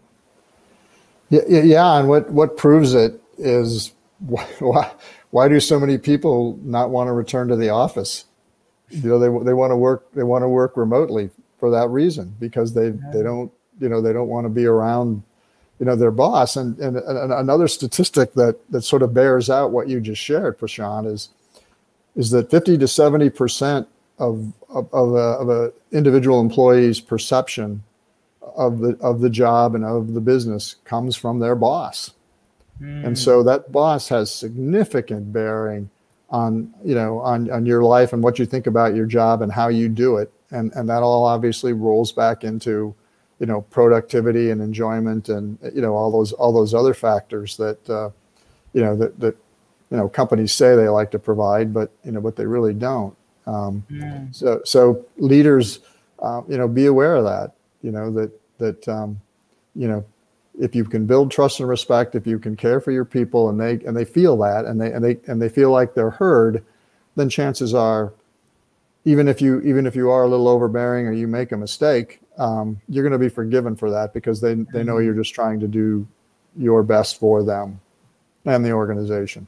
Yeah, 1.29 1.41
yeah, 1.47 1.99
and 1.99 2.09
what 2.09 2.29
what 2.29 2.57
proves 2.57 2.93
it 2.93 3.21
is 3.37 3.93
why 4.19 4.91
why 5.29 5.47
do 5.47 5.59
so 5.59 5.79
many 5.79 5.97
people 5.97 6.59
not 6.63 6.89
want 6.89 7.07
to 7.07 7.13
return 7.13 7.47
to 7.49 7.55
the 7.55 7.69
office? 7.69 8.25
You 8.91 9.09
know, 9.09 9.19
they 9.19 9.45
they 9.45 9.53
want 9.53 9.71
to 9.71 9.77
work 9.77 10.11
they 10.13 10.23
want 10.23 10.43
to 10.43 10.49
work 10.49 10.77
remotely 10.77 11.29
for 11.59 11.69
that 11.71 11.89
reason 11.89 12.35
because 12.39 12.73
they 12.73 12.89
they 12.89 13.23
don't 13.23 13.51
you 13.79 13.89
know 13.89 14.01
they 14.01 14.13
don't 14.13 14.27
want 14.27 14.45
to 14.45 14.49
be 14.49 14.65
around 14.65 15.23
you 15.79 15.85
know 15.85 15.95
their 15.95 16.11
boss. 16.11 16.55
And 16.55 16.77
and, 16.79 16.97
and 16.97 17.33
another 17.33 17.67
statistic 17.67 18.33
that 18.33 18.57
that 18.71 18.83
sort 18.83 19.01
of 19.01 19.13
bears 19.13 19.49
out 19.49 19.71
what 19.71 19.87
you 19.87 19.99
just 19.99 20.21
shared, 20.21 20.59
Prashant, 20.59 21.11
is 21.11 21.29
is 22.15 22.31
that 22.31 22.51
fifty 22.51 22.77
to 22.77 22.87
seventy 22.87 23.29
percent 23.29 23.87
of 24.19 24.53
of, 24.69 24.93
of, 24.93 25.13
a, 25.13 25.17
of 25.17 25.49
a 25.49 25.73
individual 25.91 26.39
employee's 26.39 26.99
perception 26.99 27.83
of 28.55 28.79
the 28.79 28.97
of 29.01 29.21
the 29.21 29.29
job 29.29 29.75
and 29.75 29.83
of 29.83 30.13
the 30.13 30.21
business 30.21 30.75
comes 30.85 31.15
from 31.15 31.39
their 31.39 31.55
boss. 31.55 32.11
Mm. 32.81 33.07
And 33.07 33.19
so 33.19 33.43
that 33.43 33.71
boss 33.71 34.09
has 34.09 34.33
significant 34.33 35.31
bearing 35.31 35.89
on 36.31 36.73
you 36.83 36.95
know 36.95 37.19
on, 37.19 37.49
on 37.51 37.65
your 37.65 37.83
life 37.83 38.13
and 38.13 38.23
what 38.23 38.39
you 38.39 38.45
think 38.45 38.65
about 38.65 38.95
your 38.95 39.05
job 39.05 39.41
and 39.41 39.51
how 39.51 39.67
you 39.67 39.89
do 39.89 40.17
it 40.17 40.31
and 40.51 40.71
and 40.73 40.89
that 40.89 41.03
all 41.03 41.25
obviously 41.25 41.73
rolls 41.73 42.11
back 42.11 42.43
into 42.43 42.95
you 43.39 43.45
know 43.45 43.61
productivity 43.63 44.51
and 44.51 44.61
enjoyment 44.61 45.27
and 45.29 45.57
you 45.73 45.81
know 45.81 45.93
all 45.93 46.11
those 46.11 46.31
all 46.33 46.53
those 46.53 46.73
other 46.73 46.93
factors 46.93 47.57
that 47.57 47.89
uh, 47.89 48.09
you 48.73 48.81
know 48.81 48.95
that 48.95 49.19
that 49.19 49.35
you 49.89 49.97
know 49.97 50.07
companies 50.07 50.53
say 50.53 50.75
they 50.75 50.87
like 50.87 51.11
to 51.11 51.19
provide 51.19 51.73
but 51.73 51.91
you 52.05 52.11
know 52.11 52.21
but 52.21 52.35
they 52.35 52.45
really 52.45 52.73
don't 52.73 53.15
um, 53.47 53.83
mm. 53.91 54.33
so 54.33 54.61
so 54.63 55.05
leaders 55.17 55.79
uh, 56.19 56.41
you 56.47 56.57
know 56.57 56.67
be 56.67 56.85
aware 56.85 57.15
of 57.15 57.25
that 57.25 57.51
you 57.81 57.91
know 57.91 58.11
that 58.11 58.31
that 58.57 58.87
um, 58.87 59.19
you 59.75 59.87
know 59.87 60.05
if 60.59 60.75
you 60.75 60.83
can 60.83 61.05
build 61.05 61.31
trust 61.31 61.59
and 61.59 61.69
respect 61.69 62.15
if 62.15 62.27
you 62.27 62.37
can 62.37 62.55
care 62.55 62.81
for 62.81 62.91
your 62.91 63.05
people 63.05 63.49
and 63.49 63.59
they 63.59 63.73
and 63.85 63.95
they 63.95 64.05
feel 64.05 64.37
that 64.37 64.65
and 64.65 64.79
they 64.79 64.91
and 64.91 65.03
they 65.03 65.17
and 65.27 65.41
they 65.41 65.49
feel 65.49 65.71
like 65.71 65.93
they're 65.93 66.09
heard 66.09 66.63
then 67.15 67.29
chances 67.29 67.73
are 67.73 68.13
even 69.05 69.27
if 69.27 69.41
you 69.41 69.61
even 69.61 69.85
if 69.85 69.95
you 69.95 70.09
are 70.09 70.23
a 70.23 70.27
little 70.27 70.47
overbearing 70.47 71.07
or 71.07 71.13
you 71.13 71.27
make 71.27 71.51
a 71.51 71.57
mistake 71.57 72.21
um, 72.37 72.81
you're 72.89 73.03
going 73.03 73.19
to 73.19 73.23
be 73.23 73.29
forgiven 73.29 73.75
for 73.75 73.91
that 73.91 74.13
because 74.13 74.41
they 74.41 74.55
they 74.73 74.83
know 74.83 74.97
you're 74.97 75.13
just 75.13 75.33
trying 75.33 75.59
to 75.59 75.67
do 75.67 76.07
your 76.57 76.83
best 76.83 77.19
for 77.19 77.43
them 77.43 77.79
and 78.45 78.65
the 78.65 78.71
organization. 78.71 79.47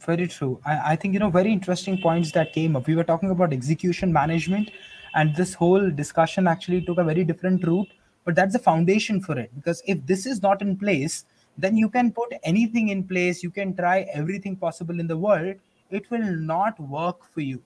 Very 0.00 0.26
true. 0.26 0.60
I, 0.66 0.92
I 0.92 0.96
think 0.96 1.14
you 1.14 1.20
know 1.20 1.30
very 1.30 1.52
interesting 1.52 1.98
points 1.98 2.32
that 2.32 2.52
came 2.52 2.76
up. 2.76 2.86
We 2.86 2.96
were 2.96 3.04
talking 3.04 3.30
about 3.30 3.52
execution 3.52 4.12
management, 4.12 4.70
and 5.14 5.34
this 5.36 5.54
whole 5.54 5.90
discussion 5.90 6.48
actually 6.48 6.82
took 6.82 6.98
a 6.98 7.04
very 7.04 7.24
different 7.24 7.64
route. 7.64 7.88
But 8.24 8.34
that's 8.34 8.52
the 8.52 8.58
foundation 8.58 9.20
for 9.20 9.38
it 9.38 9.50
because 9.54 9.82
if 9.86 10.04
this 10.06 10.26
is 10.26 10.42
not 10.42 10.62
in 10.62 10.76
place, 10.76 11.24
then 11.58 11.76
you 11.76 11.88
can 11.88 12.12
put 12.12 12.32
anything 12.44 12.88
in 12.88 13.04
place. 13.04 13.42
You 13.42 13.50
can 13.50 13.74
try 13.74 14.06
everything 14.12 14.56
possible 14.56 15.00
in 15.00 15.06
the 15.06 15.18
world. 15.18 15.56
It 15.90 16.10
will 16.10 16.24
not 16.24 16.78
work 16.80 17.24
for 17.32 17.40
you 17.40 17.62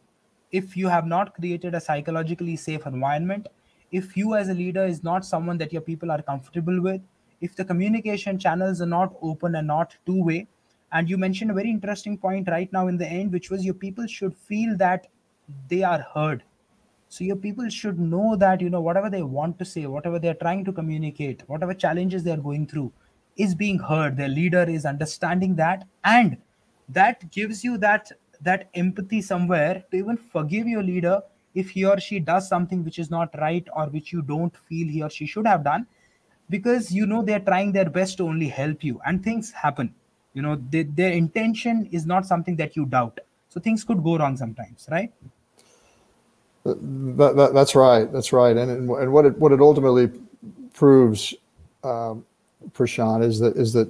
if 0.53 0.77
you 0.77 0.89
have 0.89 1.07
not 1.07 1.35
created 1.35 1.75
a 1.75 1.81
psychologically 1.81 2.57
safe 2.57 2.87
environment 2.87 3.49
if 3.93 4.17
you 4.17 4.35
as 4.35 4.49
a 4.49 4.55
leader 4.55 4.85
is 4.85 5.03
not 5.03 5.25
someone 5.25 5.59
that 5.59 5.73
your 5.73 5.83
people 5.83 6.11
are 6.11 6.23
comfortable 6.23 6.81
with 6.81 7.01
if 7.41 7.55
the 7.57 7.65
communication 7.65 8.39
channels 8.39 8.81
are 8.81 8.93
not 8.95 9.15
open 9.23 9.57
and 9.57 9.67
not 9.67 9.97
two 10.07 10.23
way 10.23 10.47
and 10.93 11.11
you 11.11 11.19
mentioned 11.19 11.51
a 11.51 11.55
very 11.55 11.71
interesting 11.71 12.17
point 12.17 12.49
right 12.49 12.73
now 12.73 12.87
in 12.89 12.97
the 12.97 13.07
end 13.07 13.33
which 13.33 13.51
was 13.51 13.65
your 13.65 13.75
people 13.75 14.07
should 14.07 14.37
feel 14.37 14.77
that 14.77 15.09
they 15.69 15.83
are 15.83 16.01
heard 16.15 16.43
so 17.17 17.25
your 17.25 17.37
people 17.37 17.69
should 17.71 17.99
know 17.99 18.37
that 18.37 18.61
you 18.61 18.69
know 18.69 18.81
whatever 18.87 19.09
they 19.09 19.23
want 19.23 19.59
to 19.59 19.65
say 19.65 19.87
whatever 19.87 20.19
they're 20.19 20.41
trying 20.41 20.65
to 20.65 20.73
communicate 20.79 21.43
whatever 21.47 21.73
challenges 21.73 22.23
they're 22.23 22.47
going 22.49 22.67
through 22.67 22.93
is 23.37 23.55
being 23.55 23.79
heard. 23.79 24.17
Their 24.17 24.29
leader 24.29 24.65
is 24.65 24.85
understanding 24.85 25.55
that. 25.57 25.87
And 26.05 26.37
that 26.89 27.31
gives 27.31 27.65
you 27.65 27.79
that 27.79 28.13
that 28.43 28.69
empathy 28.75 29.23
somewhere 29.23 29.83
to 29.91 29.97
even 29.97 30.19
forgive 30.19 30.69
your 30.69 30.83
leader 30.83 31.23
if 31.55 31.71
he 31.71 31.87
or 31.87 31.99
she 31.99 32.21
does 32.21 32.47
something 32.49 32.85
which 32.85 32.99
is 32.99 33.11
not 33.11 33.31
right 33.39 33.67
or 33.75 33.87
which 33.87 34.13
you 34.13 34.21
don't 34.21 34.55
feel 34.69 34.87
he 34.87 35.03
or 35.03 35.09
she 35.09 35.25
should 35.25 35.47
have 35.47 35.65
done 35.65 35.87
because 36.51 36.93
you 36.93 37.07
know 37.07 37.23
they're 37.23 37.41
trying 37.41 37.73
their 37.73 37.89
best 37.89 38.19
to 38.19 38.25
only 38.25 38.49
help 38.49 38.85
you 38.85 39.01
and 39.07 39.25
things 39.25 39.51
happen. 39.53 39.95
You 40.35 40.43
know 40.43 40.63
they, 40.69 40.83
their 40.83 41.13
intention 41.13 41.89
is 41.93 42.05
not 42.05 42.27
something 42.27 42.57
that 42.57 42.77
you 42.77 42.85
doubt. 42.85 43.21
So 43.49 43.59
things 43.59 43.85
could 43.85 44.05
go 44.05 44.19
wrong 44.19 44.37
sometimes 44.37 44.87
right 44.91 45.15
that, 46.67 47.37
that, 47.37 47.55
that's 47.55 47.75
right 47.75 48.13
that's 48.13 48.33
right 48.33 48.57
and, 48.57 48.71
and 48.71 49.13
what 49.13 49.25
it 49.25 49.37
what 49.39 49.53
it 49.53 49.61
ultimately 49.61 50.11
proves 50.75 51.35
um, 51.85 52.25
Prashant 52.73 53.23
is 53.23 53.39
that 53.41 53.57
is 53.57 53.73
that 53.73 53.89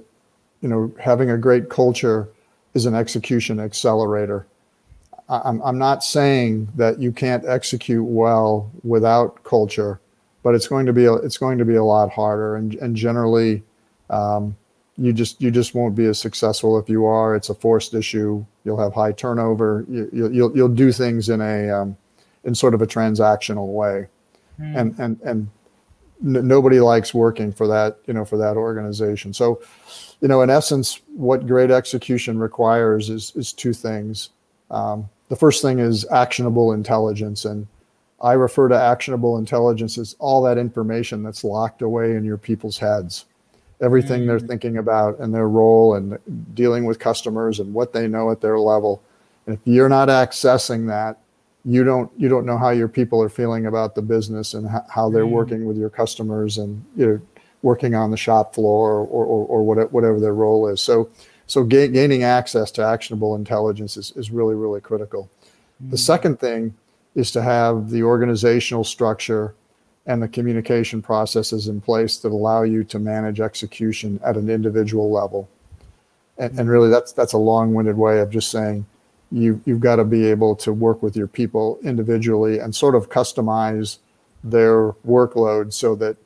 you 0.61 0.69
know 0.69 0.93
having 1.01 1.31
a 1.31 1.39
great 1.39 1.71
culture 1.71 2.29
is 2.75 2.87
an 2.87 2.95
execution 2.95 3.59
accelerator 3.59 4.47
I'm, 5.29 5.61
I'm 5.62 5.79
not 5.79 6.05
saying 6.05 6.69
that 6.77 7.01
you 7.01 7.11
can't 7.11 7.45
execute 7.47 8.05
well 8.05 8.71
without 8.85 9.43
culture, 9.43 10.01
but 10.43 10.55
it's 10.55 10.69
going 10.69 10.87
to 10.87 10.93
be 10.93 11.07
a, 11.07 11.15
it's 11.15 11.39
going 11.39 11.59
to 11.59 11.65
be 11.65 11.75
a 11.75 11.83
lot 11.83 12.12
harder. 12.12 12.57
And, 12.57 12.75
and 12.77 12.95
generally, 12.95 13.62
um, 14.09 14.57
you 14.99 15.12
just 15.12 15.43
you 15.43 15.51
just 15.51 15.75
won't 15.75 15.95
be 15.95 16.07
as 16.07 16.19
successful 16.19 16.79
if 16.79 16.89
you 16.89 17.05
are. 17.05 17.35
It's 17.35 17.51
a 17.51 17.55
forced 17.55 17.93
issue. 17.93 18.45
You'll 18.65 18.81
have 18.81 18.95
high 18.95 19.12
turnover. 19.12 19.85
You, 19.89 20.09
will 20.12 20.33
you'll, 20.33 20.57
you'll 20.57 20.69
do 20.69 20.93
things 20.93 21.29
in 21.29 21.41
a 21.41 21.71
um, 21.71 21.97
in 22.47 22.55
sort 22.55 22.73
of 22.73 22.81
a 22.81 22.87
transactional 22.87 23.75
way, 23.75 24.07
mm. 24.59 24.77
and 24.77 24.99
and 24.99 25.21
and 25.23 25.49
n- 26.25 26.49
nobody 26.49 26.81
likes 26.81 27.13
working 27.13 27.53
for 27.53 27.67
that 27.67 27.99
you 28.07 28.15
know 28.15 28.25
for 28.25 28.39
that 28.39 28.57
organization. 28.57 29.35
So, 29.35 29.61
you 30.23 30.29
know, 30.29 30.41
in 30.41 30.49
essence, 30.49 31.03
what 31.15 31.47
great 31.47 31.71
execution 31.71 32.39
requires 32.39 33.11
is 33.11 33.33
is 33.37 33.53
two 33.53 33.75
things. 33.75 34.31
Um, 34.71 35.09
the 35.29 35.37
first 35.37 35.63
thing 35.63 35.79
is 35.79 36.07
actionable 36.11 36.73
intelligence. 36.73 37.45
And 37.45 37.67
I 38.23 38.33
refer 38.33 38.69
to 38.69 38.81
actionable 38.81 39.39
intelligence 39.39 39.99
as 39.99 40.17
all 40.19 40.43
that 40.43 40.59
information 40.59 41.23
that's 41.23 41.45
locked 41.45 41.83
away 41.83 42.17
in 42.17 42.25
your 42.25 42.39
people's 42.39 42.79
heads. 42.79 43.27
Everything 43.83 44.21
mm-hmm. 44.21 44.29
they're 44.29 44.41
mm. 44.41 44.49
thinking 44.49 44.79
about 44.79 45.19
and 45.19 45.35
their 45.35 45.49
role 45.49 45.95
and 45.95 46.19
dealing 46.55 46.85
with 46.85 46.99
customers 46.99 47.61
and 47.61 47.75
what 47.75 47.93
they 47.93 48.09
know 48.09 48.31
at 48.31 48.41
their 48.41 48.59
level. 48.59 49.03
And 49.47 49.55
if 49.55 49.61
you're 49.65 49.89
not 49.89 50.09
accessing 50.09 50.87
that, 50.89 51.19
you 51.66 51.83
don't 51.83 52.11
you 52.16 52.29
don't 52.29 52.46
know 52.46 52.57
how 52.57 52.70
your 52.70 52.88
people 52.88 53.20
are 53.20 53.29
feeling 53.29 53.66
about 53.66 53.94
the 53.94 54.02
business 54.02 54.55
and 54.55 54.68
how 54.88 55.11
they're 55.11 55.24
mm-hmm. 55.24 55.33
working 55.33 55.66
with 55.66 55.76
your 55.76 55.90
customers 55.90 56.59
and 56.59 56.85
you 56.96 57.07
know 57.07 57.20
working 57.62 57.94
on 57.94 58.11
the 58.11 58.16
shop 58.16 58.55
floor 58.55 59.00
or 59.00 59.24
or, 59.26 59.46
or 59.46 59.62
whatever, 59.64 59.88
whatever 59.88 60.20
their 60.20 60.35
role 60.35 60.68
is. 60.68 60.81
So 60.81 61.11
so 61.46 61.64
ga- 61.64 61.88
gaining 61.88 62.22
access 62.22 62.70
to 62.72 62.85
actionable 62.85 63.35
intelligence 63.37 63.96
is, 63.96 64.12
is 64.16 64.31
really, 64.31 64.55
really 64.55 64.81
critical. 64.81 65.29
Mm-hmm. 65.83 65.90
The 65.90 65.98
second 65.98 66.40
thing 66.40 66.74
is 67.14 67.31
to 67.33 67.42
have 67.42 67.90
the 67.90 68.02
organizational 68.02 68.85
structure 68.85 69.55
and 70.07 70.22
the 70.22 70.29
communication 70.29 71.02
processes 71.02 71.68
in 71.68 71.81
place 71.81 72.18
that 72.18 72.31
allow 72.31 72.62
you 72.62 72.85
to 72.85 72.98
manage 72.98 73.40
execution 73.40 74.20
at 74.24 74.37
an 74.37 74.48
individual 74.50 75.11
level. 75.11 75.48
And, 76.38 76.59
and 76.59 76.68
really 76.68 76.90
that's 76.90 77.12
that's 77.12 77.33
a 77.33 77.38
long-winded 77.38 77.96
way 77.96 78.20
of 78.20 78.31
just 78.31 78.50
saying 78.50 78.87
you 79.33 79.61
you've 79.65 79.81
got 79.81 79.97
to 79.97 80.05
be 80.05 80.27
able 80.27 80.55
to 80.57 80.73
work 80.73 81.03
with 81.03 81.17
your 81.17 81.27
people 81.27 81.79
individually 81.83 82.59
and 82.59 82.75
sort 82.75 82.95
of 82.95 83.09
customize 83.09 83.99
their 84.45 84.93
workload 85.07 85.73
so 85.73 85.95
that 85.97 86.17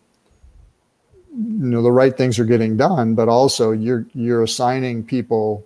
you 1.32 1.66
know 1.66 1.82
the 1.82 1.92
right 1.92 2.16
things 2.16 2.38
are 2.38 2.44
getting 2.44 2.76
done 2.76 3.14
but 3.14 3.28
also 3.28 3.70
you're 3.70 4.06
you're 4.14 4.42
assigning 4.42 5.02
people 5.02 5.64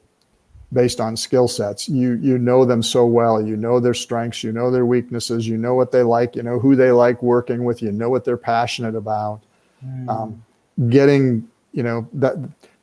based 0.75 1.01
on 1.01 1.17
skill 1.17 1.49
sets. 1.49 1.89
You 1.89 2.15
you 2.15 2.37
know 2.37 2.65
them 2.65 2.83
so 2.83 3.07
well. 3.07 3.41
You 3.41 3.57
know 3.57 3.81
their 3.81 3.95
strengths. 3.95 4.43
You 4.43 4.53
know 4.53 4.71
their 4.71 4.85
weaknesses. 4.85 5.47
You 5.47 5.57
know 5.57 5.75
what 5.75 5.93
they 5.93 6.03
like. 6.03 6.37
You 6.37 6.43
know 6.43 6.59
who 6.59 6.77
they 6.77 6.91
like 6.91 7.23
working 7.23 7.65
with. 7.65 7.81
You 7.81 7.93
know 7.93 8.11
what 8.11 8.25
they're 8.25 8.37
passionate 8.37 8.97
about. 8.97 9.41
Mm. 9.85 10.09
um, 10.09 10.45
getting 10.89 11.49
you 11.73 11.83
know 11.83 12.09
that 12.15 12.37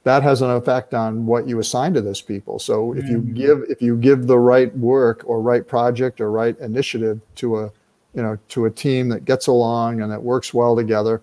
that 0.04 0.24
has 0.24 0.42
an 0.42 0.50
effect 0.50 0.94
on 0.94 1.26
what 1.26 1.48
you 1.48 1.60
assign 1.60 1.94
to 1.94 2.02
those 2.02 2.22
people 2.22 2.60
so 2.60 2.94
if 2.94 3.08
you 3.08 3.20
mm. 3.20 3.34
give 3.34 3.64
if 3.70 3.82
you 3.82 3.96
give 3.96 4.28
the 4.28 4.40
right 4.40 4.76
work 4.78 5.24
or 5.26 5.42
right 5.42 5.68
project 5.68 6.20
or 6.20 6.32
right 6.32 6.58
initiative 6.60 7.20
to 7.36 7.60
a 7.60 7.72
you 8.14 8.22
know 8.22 8.38
to 8.50 8.66
a 8.66 8.72
team 8.72 9.10
that 9.10 9.26
gets 9.26 9.48
along 9.48 10.02
and 10.02 10.12
that 10.12 10.22
works 10.22 10.54
well 10.54 10.76
together 10.76 11.22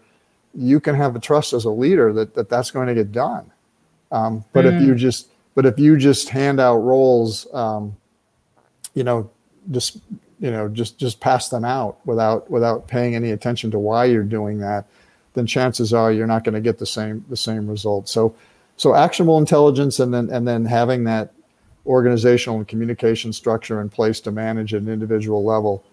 you 0.54 0.80
can 0.80 0.94
have 0.94 1.14
a 1.14 1.20
trust 1.20 1.52
as 1.52 1.64
a 1.64 1.70
leader 1.70 2.12
that, 2.12 2.34
that 2.34 2.48
that's 2.48 2.70
going 2.70 2.88
to 2.88 2.94
get 2.94 3.12
done. 3.12 3.50
Um, 4.10 4.44
but 4.52 4.64
mm. 4.64 4.74
if 4.74 4.82
you 4.82 4.94
mm. 4.94 4.98
just 4.98 5.28
but 5.54 5.66
if 5.66 5.78
you 5.78 5.96
just 5.96 6.28
hand 6.28 6.60
out 6.60 6.78
roles, 6.78 7.52
um, 7.52 7.96
you 8.94 9.04
know, 9.04 9.30
just 9.70 9.98
you 10.40 10.50
know, 10.50 10.68
just 10.68 10.98
just 10.98 11.20
pass 11.20 11.48
them 11.48 11.64
out 11.64 11.98
without 12.06 12.50
without 12.50 12.88
paying 12.88 13.14
any 13.14 13.30
attention 13.32 13.70
to 13.70 13.78
why 13.78 14.06
you're 14.06 14.22
doing 14.22 14.58
that, 14.58 14.86
then 15.34 15.46
chances 15.46 15.92
are 15.92 16.12
you're 16.12 16.26
not 16.26 16.44
going 16.44 16.54
to 16.54 16.60
get 16.60 16.78
the 16.78 16.86
same 16.86 17.24
the 17.28 17.36
same 17.36 17.68
result. 17.68 18.08
So 18.08 18.34
so 18.78 18.94
actionable 18.94 19.36
intelligence 19.36 20.00
and 20.00 20.14
then 20.14 20.30
and 20.30 20.48
then 20.48 20.64
having 20.64 21.04
that 21.04 21.34
organizational 21.84 22.58
and 22.58 22.68
communication 22.68 23.32
structure 23.32 23.80
in 23.80 23.90
place 23.90 24.20
to 24.20 24.30
manage 24.30 24.72
at 24.72 24.82
an 24.82 24.88
individual 24.88 25.44
level 25.44 25.84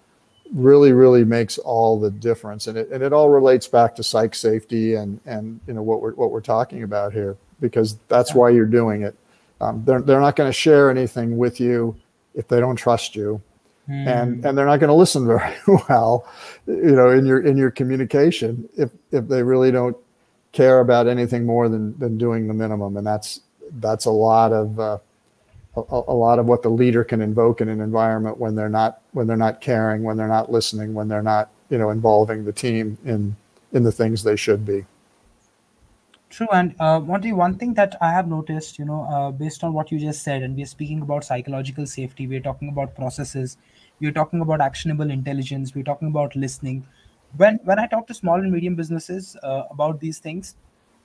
really 0.53 0.93
really 0.93 1.25
makes 1.25 1.57
all 1.57 1.99
the 1.99 2.11
difference. 2.11 2.67
And 2.67 2.77
it, 2.77 2.89
and 2.91 3.03
it 3.03 3.11
all 3.11 3.29
relates 3.29 3.67
back 3.67 3.95
to 3.95 4.03
psych 4.03 4.35
safety 4.35 4.93
and 4.93 5.19
and 5.25 5.59
you 5.67 5.73
know 5.73 5.81
what 5.81 6.01
we're 6.01 6.13
what 6.13 6.31
we're 6.31 6.41
talking 6.41 6.83
about 6.83 7.11
here 7.11 7.35
because 7.59 7.97
that's 8.07 8.33
why 8.33 8.49
you're 8.49 8.65
doing 8.65 9.01
it. 9.01 9.15
Um, 9.61 9.83
they're, 9.85 10.01
they're 10.01 10.19
not 10.19 10.35
going 10.35 10.49
to 10.49 10.53
share 10.53 10.91
anything 10.91 11.37
with 11.37 11.59
you 11.59 11.95
if 12.35 12.47
they 12.47 12.59
don't 12.59 12.75
trust 12.75 13.15
you. 13.15 13.41
Mm. 13.89 14.07
and 14.07 14.45
and 14.45 14.57
they're 14.57 14.65
not 14.65 14.79
going 14.79 14.87
to 14.87 14.95
listen 14.95 15.27
very 15.27 15.53
well 15.89 16.27
you 16.65 16.93
know 16.93 17.11
in 17.11 17.23
your 17.23 17.39
in 17.41 17.55
your 17.55 17.69
communication 17.69 18.67
if 18.75 18.89
if 19.11 19.27
they 19.27 19.43
really 19.43 19.71
don't 19.71 19.95
care 20.55 20.79
about 20.79 21.07
anything 21.07 21.45
more 21.45 21.69
than 21.69 21.97
than 21.99 22.17
doing 22.17 22.47
the 22.47 22.53
minimum. 22.53 22.97
And 22.97 23.05
that's 23.05 23.41
that's 23.79 24.05
a 24.05 24.11
lot 24.11 24.53
of 24.53 24.79
uh, 24.79 24.97
a, 25.75 25.81
a, 26.07 26.15
lot 26.15 26.39
of 26.39 26.45
what 26.45 26.63
the 26.63 26.69
leader 26.69 27.03
can 27.03 27.21
invoke 27.21 27.59
in 27.59 27.67
an 27.67 27.81
environment 27.81 28.37
when 28.37 28.55
they're 28.55 28.69
not 28.69 29.01
when 29.11 29.27
they're 29.27 29.37
not 29.37 29.61
caring, 29.61 30.03
when 30.03 30.17
they're 30.17 30.35
not 30.39 30.51
listening, 30.51 30.93
when 30.93 31.07
they're 31.07 31.21
not 31.21 31.49
you 31.69 31.77
know 31.77 31.89
involving 31.89 32.45
the 32.45 32.53
team 32.53 32.97
in 33.05 33.35
in 33.73 33.83
the 33.83 33.91
things 33.91 34.23
they 34.23 34.37
should 34.37 34.65
be. 34.65 34.85
True, 36.29 36.47
and 36.51 36.75
uh, 36.81 36.99
Monty, 36.99 37.31
one 37.33 37.55
thing 37.57 37.73
that 37.75 37.95
I 38.01 38.11
have 38.11 38.27
noticed, 38.27 38.79
you 38.79 38.83
know, 38.83 39.03
uh, 39.03 39.31
based 39.31 39.63
on 39.63 39.73
what 39.73 39.91
you 39.91 39.99
just 39.99 40.23
said, 40.23 40.43
and 40.43 40.55
we're 40.55 40.65
speaking 40.65 41.01
about 41.01 41.23
psychological 41.23 41.85
safety, 41.85 42.27
we're 42.27 42.41
talking 42.41 42.69
about 42.69 42.95
processes, 42.95 43.57
we're 43.99 44.11
talking 44.11 44.41
about 44.41 44.61
actionable 44.61 45.09
intelligence 45.09 45.73
we're 45.73 45.83
talking 45.83 46.07
about 46.07 46.35
listening 46.35 46.85
when 47.37 47.59
when 47.63 47.79
i 47.79 47.87
talk 47.87 48.07
to 48.07 48.13
small 48.13 48.35
and 48.35 48.51
medium 48.51 48.75
businesses 48.75 49.35
uh, 49.43 49.63
about 49.71 49.99
these 49.99 50.19
things 50.19 50.55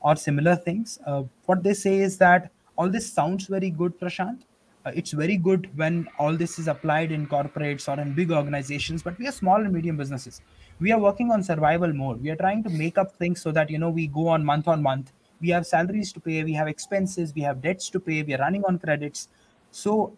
or 0.00 0.16
similar 0.16 0.56
things 0.56 0.98
uh, 1.06 1.22
what 1.46 1.62
they 1.62 1.74
say 1.74 1.98
is 1.98 2.18
that 2.18 2.50
all 2.80 2.88
this 2.88 3.12
sounds 3.12 3.46
very 3.46 3.68
good 3.70 3.98
prashant. 4.00 4.46
Uh, 4.86 4.92
it's 4.94 5.10
very 5.12 5.36
good 5.36 5.68
when 5.76 6.08
all 6.18 6.34
this 6.42 6.58
is 6.58 6.66
applied 6.66 7.12
in 7.12 7.26
corporates 7.26 7.86
or 7.92 8.00
in 8.00 8.14
big 8.14 8.30
organizations 8.32 9.02
but 9.02 9.18
we 9.18 9.28
are 9.28 9.32
small 9.32 9.56
and 9.56 9.72
medium 9.72 9.98
businesses. 9.98 10.40
We 10.80 10.92
are 10.92 10.98
working 10.98 11.30
on 11.30 11.42
survival 11.42 11.92
mode. 11.92 12.22
We 12.22 12.30
are 12.30 12.36
trying 12.36 12.62
to 12.62 12.70
make 12.70 12.96
up 12.96 13.14
things 13.16 13.42
so 13.42 13.52
that 13.52 13.68
you 13.68 13.78
know 13.78 13.90
we 13.90 14.06
go 14.06 14.28
on 14.28 14.42
month 14.42 14.66
on 14.66 14.82
month. 14.82 15.12
We 15.42 15.50
have 15.50 15.66
salaries 15.66 16.10
to 16.14 16.20
pay 16.20 16.42
we 16.42 16.54
have 16.54 16.68
expenses 16.68 17.34
we 17.34 17.42
have 17.42 17.60
debts 17.60 17.90
to 17.90 18.00
pay 18.00 18.22
we 18.22 18.34
are 18.34 18.38
running 18.38 18.64
on 18.64 18.78
credits. 18.78 19.28
So 19.72 20.16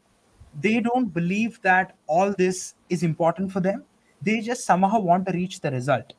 they 0.60 0.78
don't 0.80 1.12
believe 1.12 1.60
that 1.62 1.96
all 2.06 2.32
this 2.44 2.74
is 2.90 3.02
important 3.02 3.50
for 3.50 3.60
them 3.60 3.84
they 4.22 4.40
just 4.40 4.64
somehow 4.64 5.00
want 5.00 5.26
to 5.26 5.32
reach 5.32 5.60
the 5.60 5.70
result. 5.70 6.12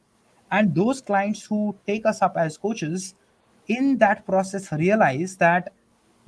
And 0.51 0.75
those 0.75 1.01
clients 1.01 1.45
who 1.45 1.75
take 1.87 2.05
us 2.05 2.21
up 2.21 2.37
as 2.37 2.57
coaches 2.57 3.15
in 3.67 3.97
that 3.97 4.25
process 4.25 4.71
realize 4.71 5.37
that 5.37 5.73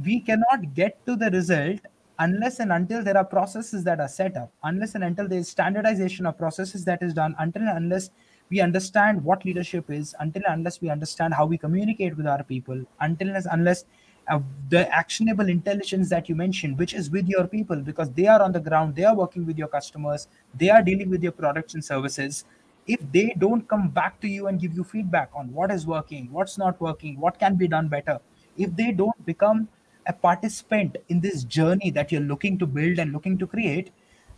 we 0.03 0.19
cannot 0.19 0.73
get 0.73 1.05
to 1.05 1.15
the 1.15 1.29
result 1.31 1.79
unless 2.19 2.59
and 2.59 2.71
until 2.71 3.03
there 3.03 3.17
are 3.17 3.25
processes 3.25 3.83
that 3.83 3.99
are 3.99 4.07
set 4.07 4.37
up 4.37 4.51
unless 4.63 4.95
and 4.95 5.03
until 5.03 5.27
there 5.27 5.39
is 5.39 5.49
standardization 5.49 6.25
of 6.25 6.37
processes 6.37 6.85
that 6.85 7.01
is 7.03 7.13
done 7.13 7.35
until 7.39 7.61
and 7.63 7.77
unless 7.77 8.09
we 8.49 8.61
understand 8.61 9.21
what 9.23 9.43
leadership 9.43 9.89
is 9.89 10.15
until 10.19 10.41
unless 10.47 10.79
we 10.81 10.89
understand 10.89 11.33
how 11.33 11.45
we 11.45 11.57
communicate 11.57 12.15
with 12.15 12.27
our 12.27 12.43
people 12.43 12.81
until 13.01 13.35
unless 13.51 13.85
uh, 14.27 14.39
the 14.69 14.91
actionable 14.93 15.49
intelligence 15.49 16.09
that 16.09 16.27
you 16.27 16.35
mentioned 16.35 16.77
which 16.77 16.93
is 16.93 17.09
with 17.09 17.27
your 17.27 17.45
people 17.47 17.75
because 17.77 18.09
they 18.11 18.27
are 18.27 18.41
on 18.41 18.51
the 18.51 18.59
ground 18.59 18.95
they 18.95 19.03
are 19.03 19.15
working 19.15 19.45
with 19.45 19.57
your 19.57 19.67
customers 19.67 20.27
they 20.55 20.69
are 20.69 20.81
dealing 20.81 21.09
with 21.09 21.21
your 21.23 21.31
products 21.31 21.73
and 21.73 21.83
services. 21.83 22.45
If 22.87 22.99
they 23.11 23.35
don't 23.39 23.67
come 23.67 23.89
back 23.89 24.19
to 24.21 24.27
you 24.27 24.45
and 24.45 24.59
give 24.59 24.75
you 24.75 24.83
feedback 24.83 25.31
on 25.33 25.51
what 25.51 25.71
is 25.71 25.85
working 25.85 26.31
what's 26.31 26.57
not 26.57 26.79
working 26.79 27.19
what 27.19 27.39
can 27.39 27.55
be 27.55 27.67
done 27.67 27.87
better 27.87 28.19
if 28.57 28.75
they 28.75 28.91
don't 28.91 29.25
become 29.25 29.67
a 30.07 30.13
participant 30.13 30.97
in 31.09 31.19
this 31.19 31.43
journey 31.43 31.89
that 31.91 32.11
you're 32.11 32.21
looking 32.21 32.57
to 32.59 32.65
build 32.65 32.99
and 32.99 33.11
looking 33.11 33.37
to 33.37 33.47
create, 33.47 33.91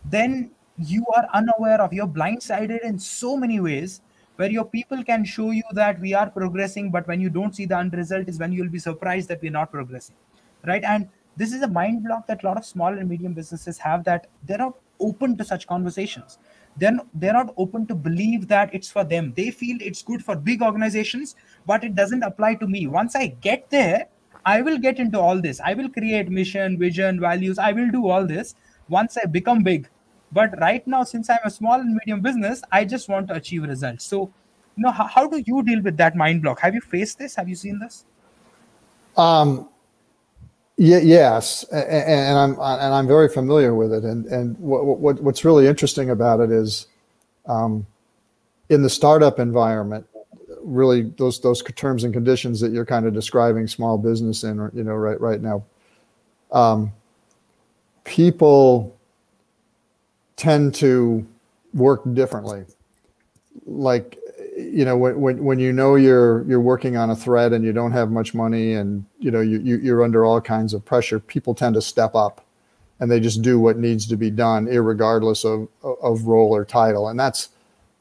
then 0.04 0.50
you 0.78 1.04
are 1.14 1.26
unaware 1.34 1.80
of 1.80 1.92
you're 1.92 2.06
blindsided 2.06 2.80
in 2.82 2.98
so 2.98 3.36
many 3.36 3.60
ways 3.60 4.00
where 4.38 4.50
your 4.50 4.64
people 4.64 5.02
can 5.02 5.24
show 5.24 5.50
you 5.50 5.64
that 5.72 6.00
we 6.00 6.14
are 6.14 6.30
progressing, 6.30 6.92
but 6.92 7.06
when 7.08 7.20
you 7.20 7.28
don't 7.28 7.56
see 7.56 7.64
the 7.66 7.76
end 7.76 7.92
result 7.92 8.28
is 8.28 8.38
when 8.38 8.52
you'll 8.52 8.68
be 8.68 8.78
surprised 8.78 9.28
that 9.28 9.42
we're 9.42 9.50
not 9.50 9.72
progressing. 9.72 10.14
Right. 10.64 10.84
And 10.84 11.08
this 11.36 11.52
is 11.52 11.62
a 11.62 11.68
mind 11.68 12.04
block 12.04 12.28
that 12.28 12.44
a 12.44 12.46
lot 12.46 12.56
of 12.56 12.64
small 12.64 12.98
and 12.98 13.08
medium 13.08 13.32
businesses 13.32 13.78
have 13.78 14.04
that 14.04 14.28
they're 14.46 14.58
not 14.58 14.76
open 15.00 15.36
to 15.38 15.44
such 15.44 15.66
conversations. 15.66 16.38
Then 16.76 17.00
they're 17.14 17.32
not 17.32 17.52
open 17.56 17.86
to 17.86 17.96
believe 17.96 18.46
that 18.46 18.72
it's 18.72 18.88
for 18.88 19.02
them. 19.02 19.32
They 19.36 19.50
feel 19.50 19.76
it's 19.80 20.02
good 20.02 20.24
for 20.24 20.36
big 20.36 20.62
organizations, 20.62 21.34
but 21.66 21.82
it 21.82 21.96
doesn't 21.96 22.22
apply 22.22 22.54
to 22.56 22.68
me. 22.68 22.86
Once 22.86 23.16
I 23.16 23.26
get 23.40 23.68
there, 23.70 24.06
I 24.46 24.62
will 24.62 24.78
get 24.78 25.00
into 25.00 25.18
all 25.18 25.40
this. 25.40 25.60
I 25.60 25.74
will 25.74 25.88
create 25.88 26.28
mission, 26.30 26.78
vision, 26.78 27.18
values. 27.18 27.58
I 27.58 27.72
will 27.72 27.90
do 27.90 28.08
all 28.08 28.24
this 28.24 28.54
once 28.88 29.18
I 29.18 29.26
become 29.26 29.64
big. 29.64 29.88
But 30.30 30.58
right 30.60 30.86
now, 30.86 31.04
since 31.04 31.30
I'm 31.30 31.38
a 31.44 31.50
small 31.50 31.80
and 31.80 31.94
medium 31.94 32.20
business, 32.20 32.62
I 32.70 32.84
just 32.84 33.08
want 33.08 33.28
to 33.28 33.34
achieve 33.34 33.62
results. 33.62 34.04
So, 34.04 34.30
you 34.76 34.84
know, 34.84 34.90
how, 34.90 35.06
how 35.06 35.26
do 35.26 35.42
you 35.44 35.62
deal 35.62 35.80
with 35.80 35.96
that 35.96 36.16
mind 36.16 36.42
block? 36.42 36.60
Have 36.60 36.74
you 36.74 36.80
faced 36.80 37.18
this? 37.18 37.34
Have 37.36 37.48
you 37.48 37.54
seen 37.54 37.78
this? 37.78 38.04
Um, 39.16 39.68
yeah, 40.76 40.98
yes, 40.98 41.64
and, 41.72 41.84
and, 41.84 42.38
I'm 42.38 42.50
and 42.52 42.94
I'm 42.94 43.08
very 43.08 43.28
familiar 43.28 43.74
with 43.74 43.92
it. 43.92 44.04
And 44.04 44.26
and 44.26 44.56
what, 44.60 44.84
what 44.84 45.20
what's 45.20 45.44
really 45.44 45.66
interesting 45.66 46.10
about 46.10 46.38
it 46.38 46.52
is, 46.52 46.86
um, 47.46 47.84
in 48.68 48.82
the 48.82 48.90
startup 48.90 49.40
environment, 49.40 50.06
really 50.62 51.02
those 51.16 51.40
those 51.40 51.62
terms 51.74 52.04
and 52.04 52.14
conditions 52.14 52.60
that 52.60 52.70
you're 52.70 52.86
kind 52.86 53.06
of 53.06 53.12
describing 53.12 53.66
small 53.66 53.98
business 53.98 54.44
in, 54.44 54.70
you 54.72 54.84
know, 54.84 54.94
right 54.94 55.20
right 55.20 55.40
now. 55.40 55.64
Um, 56.52 56.92
people 58.04 58.97
tend 60.38 60.74
to 60.76 61.26
work 61.74 62.00
differently. 62.14 62.64
Like, 63.66 64.18
you 64.56 64.86
know, 64.86 64.96
when, 64.96 65.20
when, 65.20 65.44
when 65.44 65.58
you 65.58 65.72
know 65.72 65.96
you're 65.96 66.44
you're 66.48 66.60
working 66.60 66.96
on 66.96 67.10
a 67.10 67.16
thread 67.16 67.52
and 67.52 67.62
you 67.62 67.72
don't 67.72 67.92
have 67.92 68.10
much 68.10 68.32
money 68.32 68.72
and 68.72 69.04
you 69.18 69.30
know 69.30 69.40
you, 69.40 69.60
you 69.60 69.76
you're 69.78 70.02
under 70.02 70.24
all 70.24 70.40
kinds 70.40 70.72
of 70.72 70.82
pressure, 70.84 71.20
people 71.20 71.54
tend 71.54 71.74
to 71.74 71.82
step 71.82 72.14
up 72.14 72.44
and 73.00 73.10
they 73.10 73.20
just 73.20 73.42
do 73.42 73.60
what 73.60 73.76
needs 73.76 74.06
to 74.06 74.16
be 74.16 74.30
done, 74.30 74.64
regardless 74.64 75.44
of 75.44 75.68
of 75.82 76.22
role 76.22 76.54
or 76.54 76.64
title, 76.64 77.08
and 77.08 77.20
that's 77.20 77.50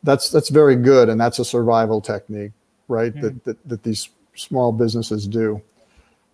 that's 0.04 0.30
that's 0.30 0.50
very 0.50 0.76
good 0.76 1.10
and 1.10 1.19
that's 1.19 1.39
a 1.39 1.45
survival 1.45 2.00
technique 2.00 2.52
right 2.88 3.13
mm. 3.15 3.21
that, 3.21 3.43
that 3.43 3.67
that 3.67 3.84
these 3.84 4.10
small 4.36 4.71
businesses 4.71 5.28
do 5.28 5.62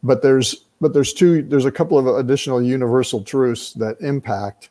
but 0.03 0.21
there's 0.21 0.65
but 0.81 0.93
there's 0.93 1.13
two 1.13 1.41
there's 1.43 1.65
a 1.65 1.71
couple 1.71 1.97
of 1.97 2.07
additional 2.17 2.61
universal 2.61 3.23
truths 3.23 3.73
that 3.73 3.99
impact 4.01 4.69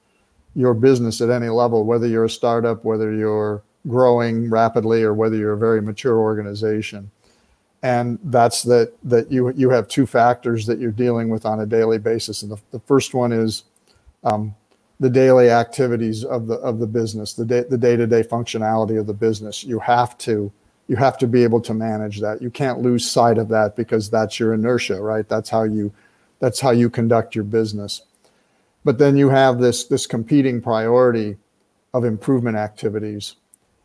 your 0.55 0.75
business 0.75 1.21
at 1.21 1.31
any 1.31 1.49
level 1.49 1.85
whether 1.85 2.07
you're 2.07 2.25
a 2.27 2.31
startup 2.31 2.85
whether 2.85 3.15
you're 3.15 3.63
growing 3.89 4.51
rapidly 4.51 5.03
or 5.03 5.15
whether 5.15 5.37
you're 5.37 5.55
a 5.55 5.59
very 5.59 5.83
mature 5.83 6.19
organization 6.19 7.11
and 7.83 8.19
that's 8.25 8.63
that 8.65 8.93
that 9.05 9.31
you 9.33 9.51
you 9.53 9.71
have 9.71 9.89
two 9.89 10.07
factors 10.07 10.67
that 10.67 10.79
you're 10.81 10.93
dealing 10.93 11.31
with 11.31 11.47
on 11.47 11.61
a 11.61 11.67
daily 11.67 11.99
basis 11.99 12.43
and 12.43 12.53
the, 12.53 12.59
the 12.73 12.81
first 12.81 13.15
one 13.15 13.33
is 13.33 13.65
um, 14.25 14.55
the 15.01 15.11
daily 15.11 15.51
activities 15.51 16.25
of 16.25 16.47
the 16.47 16.55
of 16.57 16.79
the 16.79 16.87
business, 16.87 17.35
the 17.35 17.45
day 17.45 17.65
the 17.69 17.79
day 17.79 17.97
to 17.97 18.07
day 18.07 18.23
functionality 18.23 18.99
of 18.99 19.07
the 19.07 19.15
business. 19.15 19.65
You 19.65 19.81
have 19.81 20.19
to 20.19 20.53
you 20.89 20.97
have 20.97 21.19
to 21.19 21.27
be 21.27 21.45
able 21.45 21.61
to 21.63 21.75
manage 21.75 22.21
that. 22.21 22.43
You 22.43 22.51
can't 22.51 22.81
lose 22.83 23.11
sight 23.11 23.39
of 23.39 23.49
that 23.51 23.77
because 23.77 24.11
that's 24.11 24.41
your 24.41 24.55
inertia, 24.55 25.01
right? 25.03 25.29
That's 25.29 25.51
how 25.51 25.65
you 25.65 25.93
that's 26.41 26.61
how 26.61 26.71
you 26.71 26.91
conduct 26.91 27.35
your 27.35 27.45
business. 27.45 28.03
But 28.85 28.99
then 28.99 29.17
you 29.17 29.29
have 29.29 29.59
this 29.59 29.85
this 29.85 30.07
competing 30.07 30.61
priority 30.61 31.37
of 31.95 32.05
improvement 32.05 32.57
activities. 32.57 33.37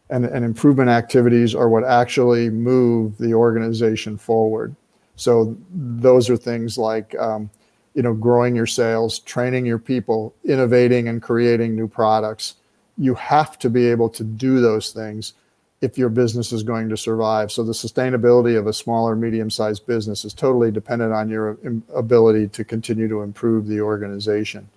And, 0.10 0.24
and 0.24 0.46
improvement 0.46 0.90
activities 0.90 1.54
are 1.54 1.68
what 1.68 1.84
actually 1.84 2.50
move 2.50 3.18
the 3.18 3.34
organization 3.34 4.18
forward. 4.18 4.74
So 5.18 5.58
those 5.70 6.30
are 6.30 6.38
things 6.38 6.78
like 6.78 7.14
um, 7.20 7.50
you 7.98 8.04
know 8.04 8.14
growing 8.14 8.56
your 8.56 8.68
sales 8.68 9.20
training 9.20 9.66
your 9.66 9.80
people 9.80 10.34
innovating 10.46 11.08
and 11.10 11.22
creating 11.22 11.76
new 11.76 11.88
products 11.88 12.56
you 12.98 13.16
have 13.16 13.58
to 13.58 13.70
be 13.70 13.88
able 13.88 14.08
to 14.08 14.24
do 14.24 14.62
those 14.62 14.92
things 14.92 15.34
if 15.82 15.98
your 15.98 16.10
business 16.10 16.52
is 16.52 16.62
going 16.62 16.88
to 16.90 16.96
survive 16.96 17.52
so 17.52 17.64
the 17.64 17.74
sustainability 17.74 18.58
of 18.58 18.68
a 18.68 18.74
smaller, 18.74 19.16
medium 19.16 19.50
sized 19.50 19.86
business 19.88 20.24
is 20.24 20.34
totally 20.34 20.72
dependent 20.72 21.12
on 21.12 21.28
your 21.28 21.58
ability 21.94 22.48
to 22.48 22.64
continue 22.64 23.08
to 23.08 23.24
improve 23.24 23.66
the 23.66 23.82
organization 23.82 24.70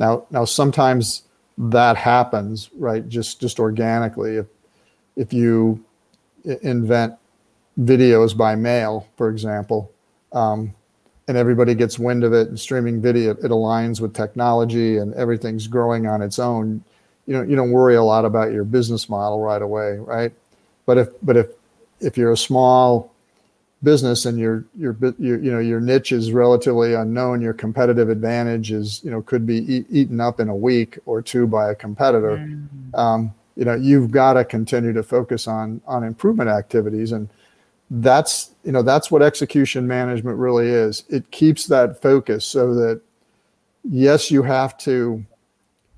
now 0.00 0.24
now 0.30 0.44
sometimes 0.44 1.22
that 1.58 1.96
happens 1.96 2.70
right 2.76 3.08
just 3.08 3.40
just 3.40 3.60
organically. 3.60 4.36
If 4.36 4.46
if 5.14 5.32
you 5.32 5.84
invent 6.62 7.14
videos 7.78 8.36
by 8.36 8.54
mail 8.56 9.06
for 9.16 9.28
example 9.28 9.92
um, 10.32 10.74
and 11.28 11.36
everybody 11.36 11.74
gets 11.74 11.98
wind 11.98 12.24
of 12.24 12.32
it 12.32 12.48
and 12.48 12.58
streaming 12.58 13.00
video 13.00 13.32
it 13.32 13.50
aligns 13.50 14.00
with 14.00 14.14
technology 14.14 14.96
and 14.96 15.14
everything's 15.14 15.66
growing 15.66 16.06
on 16.06 16.22
its 16.22 16.38
own 16.38 16.82
you 17.26 17.34
know 17.34 17.42
you 17.42 17.54
don't 17.54 17.70
worry 17.70 17.94
a 17.94 18.02
lot 18.02 18.24
about 18.24 18.52
your 18.52 18.64
business 18.64 19.08
model 19.08 19.40
right 19.40 19.62
away 19.62 19.98
right? 19.98 20.32
But 20.86 20.98
if 20.98 21.08
but 21.22 21.36
if 21.36 21.48
if 22.00 22.16
you're 22.16 22.32
a 22.32 22.36
small 22.36 23.12
business 23.82 24.26
and 24.26 24.38
your 24.38 24.64
your 24.76 24.96
your 25.18 25.40
you 25.40 25.50
know 25.50 25.58
your 25.58 25.80
niche 25.80 26.12
is 26.12 26.32
relatively 26.32 26.92
unknown 26.92 27.40
your 27.40 27.54
competitive 27.54 28.10
advantage 28.10 28.72
is 28.72 29.02
you 29.02 29.10
know 29.10 29.22
could 29.22 29.46
be 29.46 29.76
e- 29.76 29.86
eaten 29.88 30.20
up 30.20 30.38
in 30.38 30.50
a 30.50 30.56
week 30.56 30.98
or 31.06 31.22
two 31.22 31.46
by 31.46 31.70
a 31.70 31.74
competitor. 31.74 32.36
Mm-hmm. 32.36 32.94
um, 32.94 33.32
you 33.56 33.64
know 33.64 33.74
you've 33.74 34.10
got 34.10 34.34
to 34.34 34.44
continue 34.44 34.92
to 34.92 35.02
focus 35.02 35.48
on 35.48 35.80
on 35.86 36.04
improvement 36.04 36.50
activities 36.50 37.12
and 37.12 37.28
that's 37.90 38.52
you 38.64 38.72
know 38.72 38.82
that's 38.82 39.10
what 39.10 39.22
execution 39.22 39.86
management 39.86 40.38
really 40.38 40.68
is. 40.68 41.04
It 41.08 41.30
keeps 41.30 41.66
that 41.66 42.00
focus 42.00 42.44
so 42.44 42.74
that 42.74 43.00
yes 43.88 44.30
you 44.30 44.42
have 44.42 44.78
to 44.78 45.24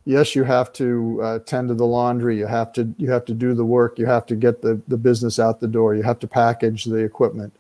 yes 0.05 0.35
you 0.35 0.45
have 0.45 0.73
to 0.73 1.21
uh, 1.23 1.39
tend 1.41 1.69
to 1.69 1.75
the 1.75 1.87
laundry 1.87 2.39
you 2.39 2.47
have 2.47 2.73
to 2.73 2.93
you 2.97 3.11
have 3.11 3.25
to 3.25 3.35
do 3.35 3.55
the 3.55 3.65
work 3.65 3.99
you 3.99 4.07
have 4.07 4.25
to 4.27 4.37
get 4.37 4.63
the, 4.63 4.81
the 4.89 4.97
business 4.97 5.39
out 5.39 5.61
the 5.61 5.67
door 5.67 5.95
you 5.95 6.03
have 6.03 6.19
to 6.19 6.27
package 6.27 6.85
the 6.85 6.97
equipment 6.97 7.53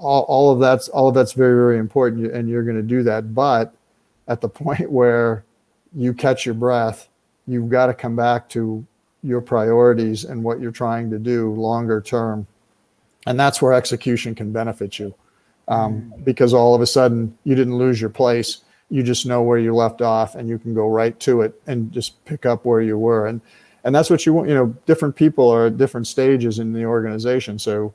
all, 0.00 0.22
all 0.22 0.52
of 0.52 0.58
that's 0.58 0.88
all 0.88 1.08
of 1.08 1.14
that's 1.14 1.32
very 1.32 1.54
very 1.54 1.78
important 1.78 2.32
and 2.32 2.48
you're 2.48 2.64
going 2.64 2.76
to 2.76 2.82
do 2.82 3.02
that. 3.04 3.34
But 3.34 3.74
at 4.26 4.40
the 4.40 4.48
point 4.60 4.90
where 4.90 5.44
you 5.94 6.14
catch 6.14 6.44
your 6.44 6.54
breath 6.54 7.08
you've 7.50 7.68
got 7.68 7.86
to 7.86 7.94
come 7.94 8.14
back 8.14 8.48
to 8.48 8.84
your 9.22 9.40
priorities 9.40 10.24
and 10.24 10.42
what 10.42 10.60
you're 10.60 10.70
trying 10.70 11.10
to 11.10 11.18
do 11.18 11.52
longer 11.54 12.00
term. 12.00 12.46
And 13.26 13.38
that's 13.38 13.60
where 13.60 13.72
execution 13.72 14.34
can 14.34 14.52
benefit 14.52 14.98
you. 14.98 15.14
Um, 15.68 16.12
mm. 16.16 16.24
because 16.24 16.54
all 16.54 16.74
of 16.74 16.80
a 16.80 16.86
sudden 16.86 17.36
you 17.44 17.54
didn't 17.54 17.76
lose 17.76 18.00
your 18.00 18.10
place. 18.10 18.58
You 18.88 19.02
just 19.02 19.26
know 19.26 19.42
where 19.42 19.58
you 19.58 19.74
left 19.74 20.00
off 20.00 20.34
and 20.34 20.48
you 20.48 20.58
can 20.58 20.74
go 20.74 20.88
right 20.88 21.18
to 21.20 21.42
it 21.42 21.60
and 21.66 21.92
just 21.92 22.24
pick 22.24 22.46
up 22.46 22.64
where 22.64 22.80
you 22.80 22.98
were. 22.98 23.26
And 23.26 23.40
and 23.84 23.94
that's 23.94 24.10
what 24.10 24.26
you 24.26 24.34
want 24.34 24.48
you 24.48 24.54
know 24.54 24.74
different 24.84 25.16
people 25.16 25.48
are 25.48 25.66
at 25.66 25.78
different 25.78 26.06
stages 26.06 26.58
in 26.58 26.72
the 26.72 26.84
organization. 26.84 27.58
So 27.58 27.94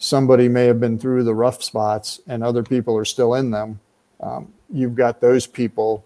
somebody 0.00 0.48
may 0.48 0.64
have 0.64 0.80
been 0.80 0.98
through 0.98 1.22
the 1.22 1.34
rough 1.34 1.62
spots 1.62 2.20
and 2.26 2.42
other 2.42 2.62
people 2.62 2.96
are 2.96 3.04
still 3.04 3.34
in 3.34 3.50
them 3.50 3.78
um, 4.20 4.52
you've 4.72 4.94
got 4.94 5.20
those 5.20 5.46
people 5.46 6.02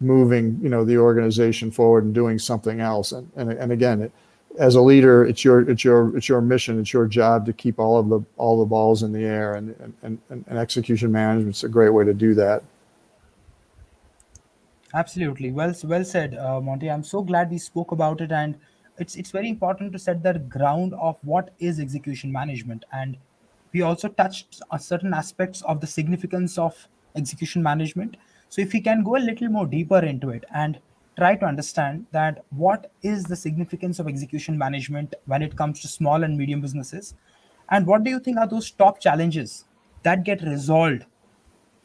moving 0.00 0.58
you 0.60 0.68
know 0.68 0.84
the 0.84 0.98
organization 0.98 1.70
forward 1.70 2.04
and 2.04 2.12
doing 2.12 2.38
something 2.38 2.80
else 2.80 3.12
and 3.12 3.30
and, 3.36 3.52
and 3.52 3.70
again 3.70 4.02
it, 4.02 4.12
as 4.58 4.74
a 4.74 4.80
leader 4.80 5.24
it's 5.24 5.44
your 5.44 5.60
it's 5.70 5.84
your 5.84 6.14
it's 6.16 6.28
your 6.28 6.40
mission 6.40 6.80
it's 6.80 6.92
your 6.92 7.06
job 7.06 7.46
to 7.46 7.52
keep 7.52 7.78
all 7.78 7.96
of 7.96 8.08
the 8.08 8.20
all 8.36 8.58
the 8.58 8.66
balls 8.66 9.04
in 9.04 9.12
the 9.12 9.24
air 9.24 9.54
and 9.54 9.74
and, 10.02 10.18
and, 10.28 10.44
and 10.48 10.58
execution 10.58 11.12
management 11.12 11.54
is 11.54 11.62
a 11.62 11.68
great 11.68 11.90
way 11.90 12.04
to 12.04 12.12
do 12.12 12.34
that 12.34 12.64
Absolutely. 14.94 15.50
Well, 15.50 15.74
well 15.84 16.04
said, 16.04 16.34
uh, 16.34 16.60
Monty. 16.60 16.90
I'm 16.90 17.02
so 17.02 17.22
glad 17.22 17.50
we 17.50 17.56
spoke 17.56 17.92
about 17.92 18.20
it, 18.20 18.30
and 18.30 18.56
it's 18.98 19.16
it's 19.16 19.30
very 19.30 19.48
important 19.48 19.92
to 19.92 19.98
set 19.98 20.22
the 20.22 20.38
ground 20.38 20.94
of 20.94 21.16
what 21.22 21.54
is 21.58 21.80
execution 21.80 22.30
management, 22.30 22.84
and 22.92 23.16
we 23.72 23.82
also 23.82 24.08
touched 24.08 24.60
on 24.70 24.78
certain 24.78 25.14
aspects 25.14 25.62
of 25.62 25.80
the 25.80 25.86
significance 25.86 26.58
of 26.58 26.88
execution 27.16 27.62
management. 27.62 28.16
So, 28.48 28.60
if 28.60 28.72
we 28.72 28.80
can 28.80 29.02
go 29.02 29.16
a 29.16 29.18
little 29.18 29.48
more 29.48 29.66
deeper 29.66 29.98
into 29.98 30.30
it 30.30 30.44
and 30.54 30.78
try 31.16 31.36
to 31.36 31.46
understand 31.46 32.06
that 32.12 32.44
what 32.50 32.90
is 33.02 33.24
the 33.24 33.36
significance 33.36 33.98
of 33.98 34.08
execution 34.08 34.56
management 34.56 35.14
when 35.26 35.42
it 35.42 35.56
comes 35.56 35.80
to 35.80 35.88
small 35.88 36.22
and 36.22 36.36
medium 36.36 36.60
businesses, 36.60 37.14
and 37.70 37.86
what 37.86 38.04
do 38.04 38.10
you 38.10 38.20
think 38.20 38.38
are 38.38 38.46
those 38.46 38.70
top 38.70 39.00
challenges 39.00 39.64
that 40.02 40.24
get 40.24 40.42
resolved 40.42 41.06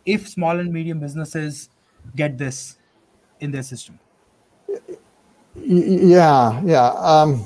if 0.05 0.27
small 0.27 0.59
and 0.59 0.71
medium 0.71 0.99
businesses 0.99 1.69
get 2.15 2.37
this 2.37 2.77
in 3.39 3.51
their 3.51 3.63
system? 3.63 3.99
Yeah, 5.57 6.61
yeah. 6.65 6.87
Um, 6.89 7.45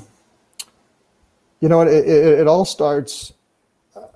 you 1.60 1.68
know, 1.68 1.82
it, 1.82 1.88
it, 1.88 2.40
it 2.40 2.46
all 2.48 2.64
starts. 2.64 3.32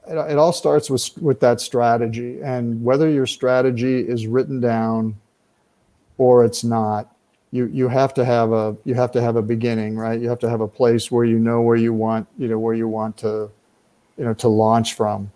It, 0.09 0.17
it 0.17 0.39
all 0.39 0.53
starts 0.53 0.91
with 0.91 1.11
with 1.21 1.41
that 1.41 1.61
strategy, 1.61 2.41
and 2.43 2.83
whether 2.85 3.11
your 3.11 3.27
strategy 3.27 4.01
is 4.01 4.27
written 4.27 4.61
down 4.61 5.17
or 6.19 6.45
it's 6.45 6.65
not, 6.65 7.15
you 7.53 7.67
you 7.67 7.89
have 7.89 8.15
to 8.15 8.25
have 8.25 8.53
a 8.53 8.77
you 8.85 8.95
have 8.95 9.13
to 9.13 9.23
have 9.23 9.37
a 9.37 9.43
beginning, 9.43 9.97
right? 9.97 10.21
You 10.21 10.29
have 10.29 10.39
to 10.41 10.51
have 10.51 10.61
a 10.61 10.69
place 10.69 11.11
where 11.11 11.25
you 11.25 11.39
know 11.39 11.63
where 11.63 11.77
you 11.77 11.93
want 11.93 12.29
you 12.39 12.49
know 12.49 12.59
where 12.59 12.75
you 12.75 12.89
want 12.89 13.17
to, 13.19 13.51
you 14.19 14.25
know, 14.25 14.35
to 14.35 14.49
launch 14.49 14.95
from, 14.95 15.31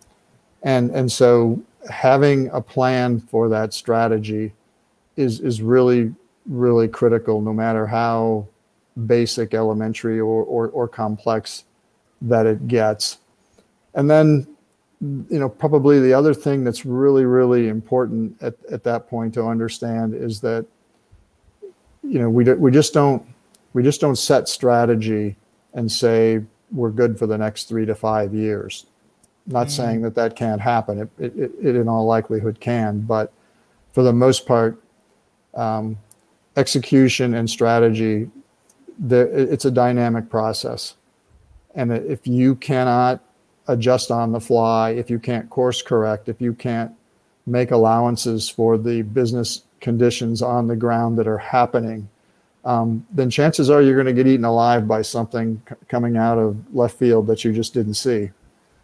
and 0.63 0.91
and 0.93 1.11
so 1.11 1.61
having 1.91 2.49
a 2.51 2.61
plan 2.61 3.21
for 3.21 3.49
that 3.51 3.75
strategy 3.75 4.53
is 5.17 5.41
is 5.41 5.63
really 5.63 6.15
really 6.47 6.89
critical, 6.89 7.41
no 7.43 7.53
matter 7.55 7.87
how 7.87 8.47
basic, 9.07 9.55
elementary, 9.55 10.21
or, 10.21 10.45
or, 10.45 10.69
or 10.69 10.89
complex 10.89 11.65
that 12.23 12.47
it 12.47 12.69
gets. 12.69 13.19
And 13.95 14.11
then, 14.11 14.47
you 15.01 15.39
know, 15.39 15.49
probably 15.49 16.01
the 16.01 16.13
other 16.13 16.35
thing 16.35 16.65
that's 16.65 16.85
really, 16.85 17.25
really 17.25 17.69
important 17.69 18.41
at, 18.43 18.55
at 18.71 18.85
that 18.85 19.09
point 19.09 19.35
to 19.35 19.45
understand 19.45 20.15
is 20.15 20.41
that, 20.41 20.67
you 22.03 22.19
know, 22.19 22.29
we, 22.29 22.45
we 22.55 22.71
just 22.71 22.93
don't, 22.93 23.23
we 23.73 23.83
just 23.83 24.01
don't 24.01 24.17
set 24.17 24.49
strategy 24.49 25.37
and 25.75 25.91
say 25.91 26.43
we're 26.73 26.91
good 26.91 27.19
for 27.19 27.27
the 27.27 27.39
next 27.39 27.69
three 27.69 27.87
to 27.87 27.95
five 27.95 28.35
years. 28.35 28.87
Not 29.47 29.67
mm-hmm. 29.67 29.71
saying 29.71 30.03
that 30.03 30.15
that 30.17 30.37
can't 30.37 30.61
happen. 30.61 31.01
It, 31.01 31.11
it, 31.19 31.51
it, 31.63 31.77
in 31.77 31.89
all 31.89 32.05
likelihood 32.05 32.61
can, 32.61 33.01
but 33.01 33.33
for 33.93 34.03
the 34.03 34.13
most 34.13 34.47
part, 34.47 34.81
um, 35.55 35.99
execution 36.57 37.35
and 37.35 37.49
strategy, 37.49 38.31
it's 39.09 39.65
a 39.65 39.71
dynamic 39.71 40.29
process. 40.29 40.95
And 41.75 41.93
if 41.93 42.27
you 42.27 42.57
cannot 42.57 43.23
adjust 43.69 44.11
on 44.11 44.33
the 44.33 44.41
fly, 44.41 44.91
if 44.91 45.09
you 45.09 45.19
can't 45.19 45.49
course 45.49 45.83
correct, 45.83 46.29
if 46.29 46.41
you 46.41 46.53
can't 46.53 46.93
make 47.47 47.71
allowances 47.71 48.49
for 48.49 48.77
the 48.77 49.03
business 49.03 49.63
conditions 49.81 50.43
on 50.43 50.67
the 50.67 50.77
ground 50.77 51.19
that 51.19 51.27
are 51.27 51.39
happening, 51.39 52.09
um, 52.65 53.07
then 53.11 53.31
chances 53.31 53.71
are 53.71 53.81
you're 53.81 53.95
going 53.95 54.07
to 54.07 54.13
get 54.13 54.27
eaten 54.27 54.45
alive 54.45 54.87
by 54.87 55.01
something 55.01 55.63
c- 55.69 55.75
coming 55.89 56.17
out 56.17 56.37
of 56.39 56.57
left 56.75 56.99
field 56.99 57.27
that 57.27 57.43
you 57.43 57.53
just 57.53 57.73
didn't 57.73 57.95
see, 57.95 58.31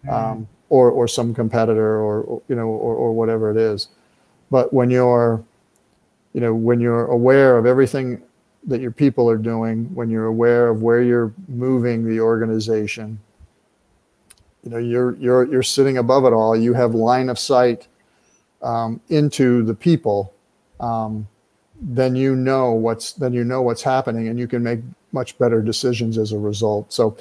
mm. 0.06 0.12
um, 0.12 0.48
or 0.70 0.90
or 0.90 1.06
some 1.06 1.34
competitor, 1.34 2.00
or, 2.00 2.22
or 2.22 2.42
you 2.48 2.56
know, 2.56 2.68
or, 2.68 2.94
or 2.94 3.12
whatever 3.12 3.50
it 3.50 3.58
is. 3.58 3.88
But 4.50 4.72
when 4.72 4.88
you're 4.88 5.44
you 6.32 6.40
know, 6.40 6.54
when 6.54 6.80
you're 6.80 7.06
aware 7.06 7.58
of 7.58 7.66
everything 7.66 8.22
that 8.66 8.80
your 8.80 8.90
people 8.90 9.30
are 9.30 9.38
doing, 9.38 9.84
when 9.94 10.10
you're 10.10 10.26
aware 10.26 10.68
of 10.68 10.82
where 10.82 11.02
you're 11.02 11.32
moving 11.48 12.04
the 12.04 12.20
organization, 12.20 13.18
you 14.64 14.70
know, 14.70 14.78
you're 14.78 15.14
you're 15.16 15.44
you're 15.50 15.62
sitting 15.62 15.98
above 15.98 16.24
it 16.24 16.32
all. 16.32 16.56
You 16.56 16.74
have 16.74 16.94
line 16.94 17.28
of 17.28 17.38
sight 17.38 17.86
um, 18.62 19.00
into 19.08 19.62
the 19.62 19.74
people. 19.74 20.34
Um, 20.80 21.28
then 21.80 22.16
you 22.16 22.34
know 22.34 22.72
what's 22.72 23.12
then 23.12 23.32
you 23.32 23.44
know 23.44 23.62
what's 23.62 23.82
happening, 23.82 24.28
and 24.28 24.38
you 24.38 24.48
can 24.48 24.62
make 24.62 24.80
much 25.12 25.38
better 25.38 25.62
decisions 25.62 26.18
as 26.18 26.32
a 26.32 26.38
result. 26.38 26.92
So, 26.92 27.16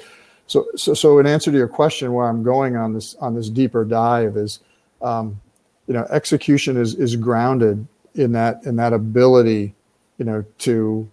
so 0.46 0.66
so 0.76 0.94
so 0.94 1.18
in 1.18 1.26
answer 1.26 1.52
to 1.52 1.56
your 1.56 1.68
question, 1.68 2.12
where 2.12 2.26
I'm 2.26 2.42
going 2.42 2.76
on 2.76 2.94
this 2.94 3.14
on 3.16 3.34
this 3.34 3.48
deeper 3.48 3.84
dive 3.84 4.36
is, 4.36 4.60
um, 5.02 5.40
you 5.86 5.94
know, 5.94 6.06
execution 6.10 6.76
is 6.76 6.94
is 6.94 7.16
grounded 7.16 7.86
in 8.14 8.32
that 8.32 8.64
in 8.64 8.76
that 8.76 8.92
ability, 8.92 9.74
you 10.18 10.24
know, 10.24 10.44
to 10.58 11.08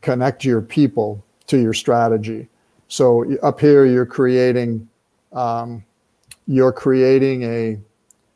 connect 0.00 0.44
your 0.44 0.60
people 0.60 1.24
to 1.46 1.60
your 1.60 1.74
strategy. 1.74 2.48
So 2.88 3.36
up 3.42 3.60
here, 3.60 3.84
you're 3.84 4.06
creating 4.06 4.88
um, 5.32 5.84
you're 6.46 6.72
creating 6.72 7.42
a 7.42 7.78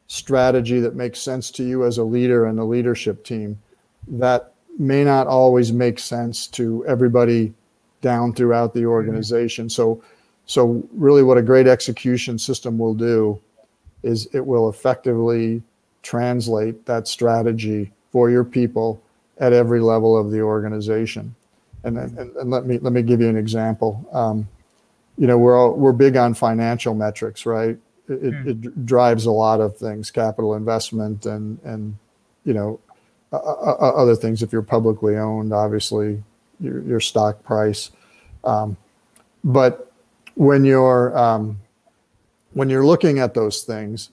strategy 0.07 0.79
that 0.81 0.95
makes 0.95 1.19
sense 1.19 1.51
to 1.51 1.65
you 1.65 1.87
as 1.87 1.97
a 1.97 2.05
leader 2.05 2.45
and 2.45 2.59
the 2.59 2.65
leadership 2.65 3.25
team. 3.25 3.59
That 4.07 4.53
may 4.79 5.05
not 5.05 5.27
always 5.27 5.73
make 5.73 5.99
sense 5.99 6.47
to 6.49 6.85
everybody 6.87 7.55
down 8.03 8.35
throughout 8.35 8.75
the 8.75 8.81
mm-hmm. 8.81 8.91
organization. 8.91 9.71
So, 9.71 10.03
so 10.45 10.87
really, 10.93 11.23
what 11.23 11.39
a 11.39 11.43
great 11.43 11.67
execution 11.67 12.39
system 12.39 12.77
will 12.77 12.95
do 12.95 13.41
is 14.03 14.29
it 14.35 14.45
will 14.45 14.69
effectively 14.69 15.63
translate 16.03 16.85
that 16.85 17.09
strategy 17.09 17.93
for 18.11 18.29
your 18.29 18.45
people 18.45 19.01
at 19.39 19.53
every 19.53 19.81
level 19.81 20.17
of 20.19 20.31
the 20.31 20.41
organization. 20.41 21.35
And, 21.85 21.99
and, 21.99 22.19
and 22.37 22.51
let 22.51 22.67
me 22.67 22.79
let 22.79 22.93
me 22.93 23.03
give 23.03 23.21
you 23.21 23.29
an 23.29 23.37
example. 23.37 24.09
Um, 24.13 24.49
you 25.19 25.27
know, 25.27 25.37
we're 25.37 25.59
all, 25.59 25.75
we're 25.75 25.93
big 25.93 26.17
on 26.17 26.35
financial 26.35 26.95
metrics, 26.95 27.45
right? 27.45 27.77
It, 28.09 28.23
mm. 28.23 28.47
it 28.47 28.87
drives 28.87 29.27
a 29.27 29.31
lot 29.31 29.61
of 29.61 29.77
things, 29.77 30.11
capital 30.11 30.55
investment, 30.55 31.27
and 31.27 31.59
and 31.65 31.97
you 32.45 32.55
know, 32.55 32.81
uh, 33.33 33.37
uh, 33.37 33.93
other 33.97 34.15
things. 34.15 34.43
If 34.43 34.53
you're 34.53 34.63
publicly 34.63 35.17
owned, 35.17 35.53
obviously, 35.53 36.23
your, 36.61 36.83
your 36.83 37.01
stock 37.01 37.43
price. 37.43 37.91
Um, 38.45 38.77
but 39.45 39.93
when 40.35 40.65
you're 40.65 41.17
um, 41.17 41.59
when 42.53 42.69
you're 42.71 42.87
looking 42.87 43.19
at 43.19 43.35
those 43.35 43.63
things, 43.63 44.11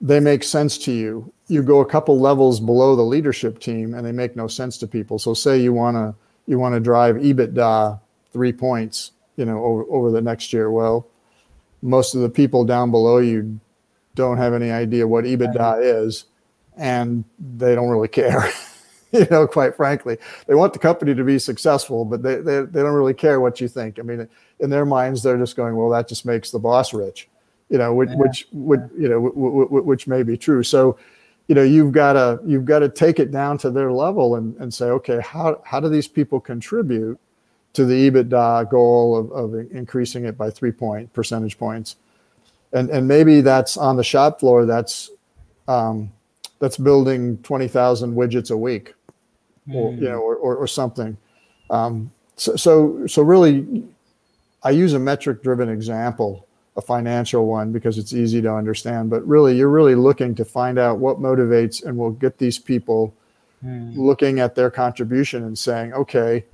they 0.00 0.20
make 0.20 0.42
sense 0.42 0.78
to 0.78 0.92
you. 0.92 1.32
You 1.48 1.62
go 1.62 1.80
a 1.80 1.86
couple 1.86 2.18
levels 2.18 2.60
below 2.60 2.96
the 2.96 3.02
leadership 3.02 3.60
team 3.60 3.94
and 3.94 4.04
they 4.04 4.12
make 4.12 4.36
no 4.36 4.48
sense 4.48 4.78
to 4.78 4.86
people. 4.86 5.18
So 5.18 5.34
say 5.34 5.60
you 5.60 5.72
want 5.72 5.96
to 5.96 6.14
you 6.46 6.58
want 6.58 6.74
to 6.74 6.80
drive 6.80 7.16
EBITDA 7.16 8.00
3 8.32 8.52
points, 8.52 9.12
you 9.36 9.44
know, 9.44 9.62
over, 9.64 9.84
over 9.90 10.10
the 10.10 10.20
next 10.20 10.52
year. 10.52 10.70
Well, 10.70 11.06
most 11.82 12.14
of 12.14 12.20
the 12.20 12.30
people 12.30 12.64
down 12.64 12.90
below 12.90 13.18
you 13.18 13.60
don't 14.14 14.38
have 14.38 14.54
any 14.54 14.70
idea 14.70 15.06
what 15.06 15.24
EBITDA 15.24 16.04
is 16.04 16.24
and 16.76 17.24
they 17.58 17.74
don't 17.74 17.88
really 17.88 18.08
care. 18.08 18.50
you 19.12 19.26
know, 19.30 19.46
quite 19.46 19.76
frankly, 19.76 20.18
they 20.46 20.54
want 20.54 20.72
the 20.72 20.78
company 20.78 21.14
to 21.14 21.24
be 21.24 21.38
successful, 21.38 22.04
but 22.04 22.22
they, 22.22 22.36
they, 22.36 22.60
they 22.62 22.80
don't 22.80 22.94
really 22.94 23.14
care 23.14 23.40
what 23.40 23.60
you 23.60 23.68
think. 23.68 23.98
I 23.98 24.02
mean, 24.02 24.28
in 24.60 24.70
their 24.70 24.86
minds, 24.86 25.22
they're 25.22 25.38
just 25.38 25.56
going, 25.56 25.76
well, 25.76 25.90
that 25.90 26.08
just 26.08 26.26
makes 26.26 26.50
the 26.50 26.58
boss 26.58 26.92
rich 26.92 27.28
you 27.68 27.78
know, 27.78 27.92
which, 27.94 28.10
yeah. 28.10 28.16
which 28.16 28.48
would, 28.52 28.90
you 28.98 29.08
know, 29.08 29.20
which 29.20 30.06
may 30.06 30.22
be 30.22 30.36
true. 30.36 30.62
So, 30.62 30.98
you 31.48 31.54
know, 31.54 31.62
you've 31.62 31.92
got 31.92 32.14
to, 32.14 32.40
you've 32.44 32.64
got 32.64 32.80
to 32.80 32.88
take 32.88 33.18
it 33.18 33.30
down 33.30 33.58
to 33.58 33.70
their 33.70 33.92
level 33.92 34.36
and, 34.36 34.56
and 34.56 34.72
say, 34.72 34.86
okay, 34.86 35.20
how, 35.20 35.60
how 35.64 35.80
do 35.80 35.88
these 35.88 36.08
people 36.08 36.40
contribute 36.40 37.18
to 37.74 37.84
the 37.84 38.10
EBITDA 38.10 38.70
goal 38.70 39.16
of, 39.16 39.30
of 39.32 39.54
increasing 39.70 40.24
it 40.24 40.36
by 40.36 40.50
three 40.50 40.72
point 40.72 41.12
percentage 41.12 41.58
points? 41.58 41.96
And, 42.72 42.90
and 42.90 43.06
maybe 43.06 43.42
that's 43.42 43.76
on 43.76 43.96
the 43.96 44.04
shop 44.04 44.40
floor. 44.40 44.66
That's, 44.66 45.10
um, 45.68 46.12
that's 46.58 46.76
building 46.76 47.38
20,000 47.38 48.14
widgets 48.14 48.50
a 48.50 48.56
week 48.56 48.94
or, 49.72 49.92
mm. 49.92 50.00
you 50.00 50.08
know, 50.08 50.18
or, 50.18 50.36
or, 50.36 50.56
or 50.56 50.66
something. 50.66 51.16
Um, 51.70 52.10
so, 52.36 52.56
so, 52.56 53.06
so 53.06 53.22
really 53.22 53.84
I 54.62 54.70
use 54.70 54.94
a 54.94 54.98
metric 54.98 55.42
driven 55.42 55.68
example 55.68 56.45
a 56.76 56.82
financial 56.82 57.46
one 57.46 57.72
because 57.72 57.98
it's 57.98 58.12
easy 58.12 58.42
to 58.42 58.52
understand. 58.52 59.10
But 59.10 59.26
really, 59.26 59.56
you're 59.56 59.70
really 59.70 59.94
looking 59.94 60.34
to 60.34 60.44
find 60.44 60.78
out 60.78 60.98
what 60.98 61.18
motivates 61.18 61.84
and 61.84 61.96
will 61.96 62.10
get 62.10 62.38
these 62.38 62.58
people 62.58 63.14
mm. 63.64 63.96
looking 63.96 64.40
at 64.40 64.54
their 64.54 64.70
contribution 64.70 65.44
and 65.44 65.58
saying, 65.58 65.92
okay, 65.94 66.44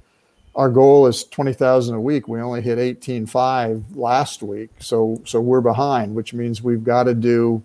our 0.55 0.69
goal 0.69 1.07
is 1.07 1.25
20,000 1.25 1.95
a 1.95 2.01
week. 2.01 2.29
We 2.29 2.41
only 2.41 2.61
hit 2.61 2.79
18.5 2.79 3.97
last 3.97 4.43
week. 4.43 4.71
So, 4.79 5.21
so 5.25 5.41
we're 5.41 5.63
behind, 5.63 6.15
which 6.15 6.35
means 6.35 6.63
we've 6.63 6.85
got 6.85 7.05
to 7.05 7.15
do, 7.15 7.63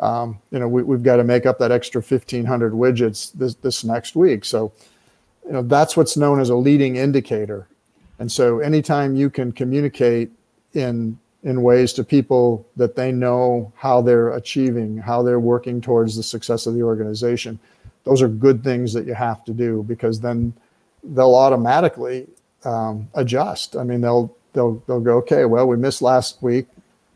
um, 0.00 0.38
you 0.50 0.58
know, 0.58 0.68
we, 0.68 0.82
we've 0.82 1.02
got 1.02 1.16
to 1.16 1.24
make 1.24 1.46
up 1.46 1.58
that 1.60 1.70
extra 1.70 2.00
1500 2.00 2.72
widgets 2.72 3.32
this, 3.32 3.54
this 3.54 3.84
next 3.84 4.16
week. 4.16 4.44
So, 4.44 4.72
you 5.46 5.52
know, 5.52 5.62
that's 5.62 5.96
what's 5.96 6.16
known 6.16 6.40
as 6.40 6.50
a 6.50 6.56
leading 6.56 6.96
indicator. 6.96 7.68
And 8.18 8.30
so 8.30 8.58
anytime 8.58 9.16
you 9.16 9.30
can 9.30 9.52
communicate 9.52 10.30
in, 10.72 11.18
in 11.44 11.62
ways 11.62 11.92
to 11.92 12.02
people 12.02 12.66
that 12.76 12.96
they 12.96 13.12
know 13.12 13.70
how 13.76 14.00
they're 14.00 14.30
achieving, 14.30 14.96
how 14.96 15.22
they're 15.22 15.40
working 15.40 15.80
towards 15.80 16.16
the 16.16 16.22
success 16.22 16.66
of 16.66 16.74
the 16.74 16.82
organization, 16.82 17.58
those 18.04 18.22
are 18.22 18.28
good 18.28 18.64
things 18.64 18.92
that 18.94 19.06
you 19.06 19.14
have 19.14 19.44
to 19.44 19.52
do 19.52 19.82
because 19.84 20.20
then 20.20 20.52
they'll 21.02 21.34
automatically 21.34 22.26
um, 22.64 23.08
adjust. 23.14 23.76
I 23.76 23.84
mean, 23.84 24.00
they'll 24.00 24.34
they'll 24.54 24.82
they'll 24.86 25.00
go, 25.00 25.16
okay, 25.18 25.44
well, 25.44 25.66
we 25.66 25.76
missed 25.76 26.02
last 26.02 26.42
week. 26.42 26.66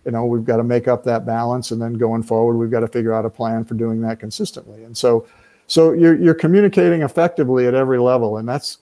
You 0.04 0.12
know, 0.12 0.24
we've 0.24 0.44
got 0.44 0.56
to 0.58 0.64
make 0.64 0.88
up 0.88 1.04
that 1.04 1.26
balance, 1.26 1.70
and 1.70 1.80
then 1.80 1.94
going 1.94 2.22
forward, 2.22 2.56
we've 2.56 2.70
got 2.70 2.80
to 2.80 2.88
figure 2.88 3.12
out 3.12 3.24
a 3.24 3.30
plan 3.30 3.64
for 3.64 3.74
doing 3.74 4.00
that 4.02 4.20
consistently. 4.20 4.84
And 4.84 4.96
so, 4.96 5.26
so 5.66 5.92
you're 5.92 6.14
you're 6.14 6.34
communicating 6.34 7.02
effectively 7.02 7.66
at 7.66 7.74
every 7.74 7.98
level, 7.98 8.38
and 8.38 8.48
that's 8.48 8.78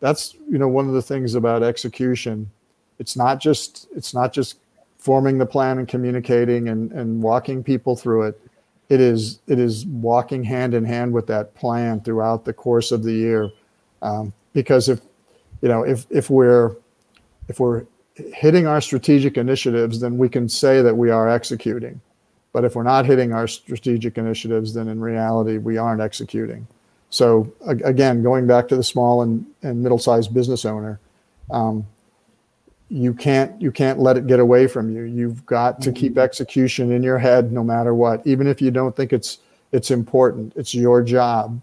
that's 0.00 0.34
you 0.50 0.58
know 0.58 0.68
one 0.68 0.86
of 0.86 0.94
the 0.94 1.02
things 1.02 1.34
about 1.34 1.62
execution. 1.62 2.50
It's 2.98 3.16
not 3.16 3.40
just 3.40 3.88
it's 3.94 4.12
not 4.12 4.32
just 4.32 4.58
forming 4.98 5.38
the 5.38 5.46
plan 5.46 5.78
and 5.78 5.88
communicating 5.88 6.68
and 6.68 6.92
and 6.92 7.22
walking 7.22 7.62
people 7.62 7.96
through 7.96 8.22
it. 8.24 8.40
It 8.88 9.00
is 9.00 9.40
it 9.46 9.58
is 9.58 9.86
walking 9.86 10.44
hand 10.44 10.74
in 10.74 10.84
hand 10.84 11.12
with 11.12 11.26
that 11.28 11.54
plan 11.54 12.00
throughout 12.00 12.44
the 12.44 12.52
course 12.52 12.90
of 12.90 13.02
the 13.02 13.12
year 13.12 13.50
um, 14.02 14.32
because 14.52 14.88
if 14.88 15.00
you 15.62 15.68
know 15.68 15.82
if 15.82 16.06
if 16.10 16.30
we're 16.30 16.76
if 17.48 17.60
we're 17.60 17.84
hitting 18.14 18.66
our 18.66 18.80
strategic 18.80 19.36
initiatives, 19.36 20.00
then 20.00 20.18
we 20.18 20.28
can 20.28 20.48
say 20.48 20.82
that 20.82 20.96
we 20.96 21.10
are 21.10 21.28
executing. 21.28 22.00
But 22.52 22.64
if 22.64 22.74
we're 22.74 22.82
not 22.82 23.06
hitting 23.06 23.32
our 23.32 23.46
strategic 23.46 24.18
initiatives, 24.18 24.74
then 24.74 24.88
in 24.88 25.00
reality 25.00 25.58
we 25.58 25.78
aren't 25.78 26.00
executing. 26.00 26.66
So 27.10 27.52
again, 27.66 28.22
going 28.22 28.46
back 28.46 28.68
to 28.68 28.76
the 28.76 28.82
small 28.82 29.22
and, 29.22 29.46
and 29.62 29.82
middle-sized 29.82 30.34
business 30.34 30.64
owner, 30.64 31.00
um, 31.50 31.86
you 32.90 33.12
can't 33.12 33.60
you 33.60 33.70
can't 33.70 33.98
let 33.98 34.16
it 34.16 34.26
get 34.26 34.40
away 34.40 34.66
from 34.66 34.94
you. 34.94 35.02
You've 35.02 35.44
got 35.46 35.80
to 35.82 35.92
keep 35.92 36.12
mm-hmm. 36.12 36.20
execution 36.20 36.92
in 36.92 37.02
your 37.02 37.18
head 37.18 37.52
no 37.52 37.62
matter 37.62 37.94
what, 37.94 38.26
even 38.26 38.46
if 38.46 38.62
you 38.62 38.70
don't 38.70 38.96
think 38.96 39.12
it's 39.12 39.38
it's 39.72 39.90
important. 39.90 40.54
It's 40.56 40.74
your 40.74 41.02
job 41.02 41.60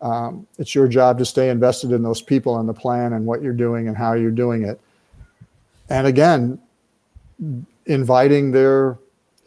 um, 0.00 0.46
it's 0.58 0.74
your 0.74 0.88
job 0.88 1.18
to 1.18 1.24
stay 1.24 1.50
invested 1.50 1.92
in 1.92 2.02
those 2.02 2.22
people 2.22 2.58
and 2.58 2.68
the 2.68 2.74
plan 2.74 3.12
and 3.12 3.26
what 3.26 3.42
you're 3.42 3.52
doing 3.52 3.88
and 3.88 3.96
how 3.96 4.14
you're 4.14 4.30
doing 4.30 4.64
it. 4.64 4.80
And 5.90 6.06
again, 6.06 6.58
inviting 7.86 8.50
their 8.50 8.98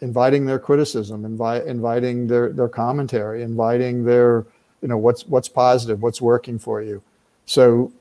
inviting 0.02 0.46
their 0.46 0.60
criticism, 0.60 1.26
invite, 1.26 1.66
inviting 1.66 2.28
their 2.28 2.52
their 2.52 2.68
commentary, 2.68 3.42
inviting 3.42 4.04
their 4.04 4.46
you 4.82 4.88
know 4.88 4.98
what's 4.98 5.26
what's 5.26 5.50
positive, 5.50 6.02
what's 6.02 6.22
working 6.22 6.60
for 6.60 6.82
you. 6.82 7.02
So 7.46 7.92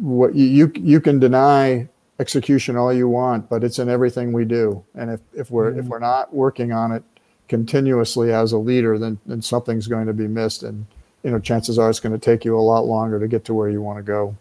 what 0.00 0.34
you 0.34 0.72
you 0.74 1.00
can 1.00 1.18
deny 1.18 1.88
execution 2.20 2.76
all 2.76 2.92
you 2.92 3.08
want, 3.08 3.48
but 3.48 3.64
it's 3.64 3.78
in 3.78 3.88
everything 3.88 4.32
we 4.32 4.44
do. 4.44 4.84
And 4.94 5.10
if, 5.10 5.20
if 5.32 5.50
we're 5.50 5.70
mm-hmm. 5.70 5.80
if 5.80 5.86
we're 5.86 5.98
not 5.98 6.32
working 6.32 6.72
on 6.72 6.92
it 6.92 7.02
continuously 7.48 8.32
as 8.32 8.52
a 8.52 8.58
leader, 8.58 8.98
then 8.98 9.18
then 9.26 9.42
something's 9.42 9.88
going 9.88 10.06
to 10.06 10.12
be 10.12 10.28
missed. 10.28 10.62
And 10.62 10.86
you 11.24 11.30
know, 11.30 11.38
chances 11.38 11.78
are 11.78 11.90
it's 11.90 12.00
going 12.00 12.12
to 12.12 12.24
take 12.30 12.44
you 12.44 12.56
a 12.56 12.60
lot 12.72 12.84
longer 12.84 13.18
to 13.18 13.26
get 13.26 13.44
to 13.46 13.54
where 13.54 13.70
you 13.70 13.82
want 13.82 13.98
to 13.98 14.02
go. 14.02 14.36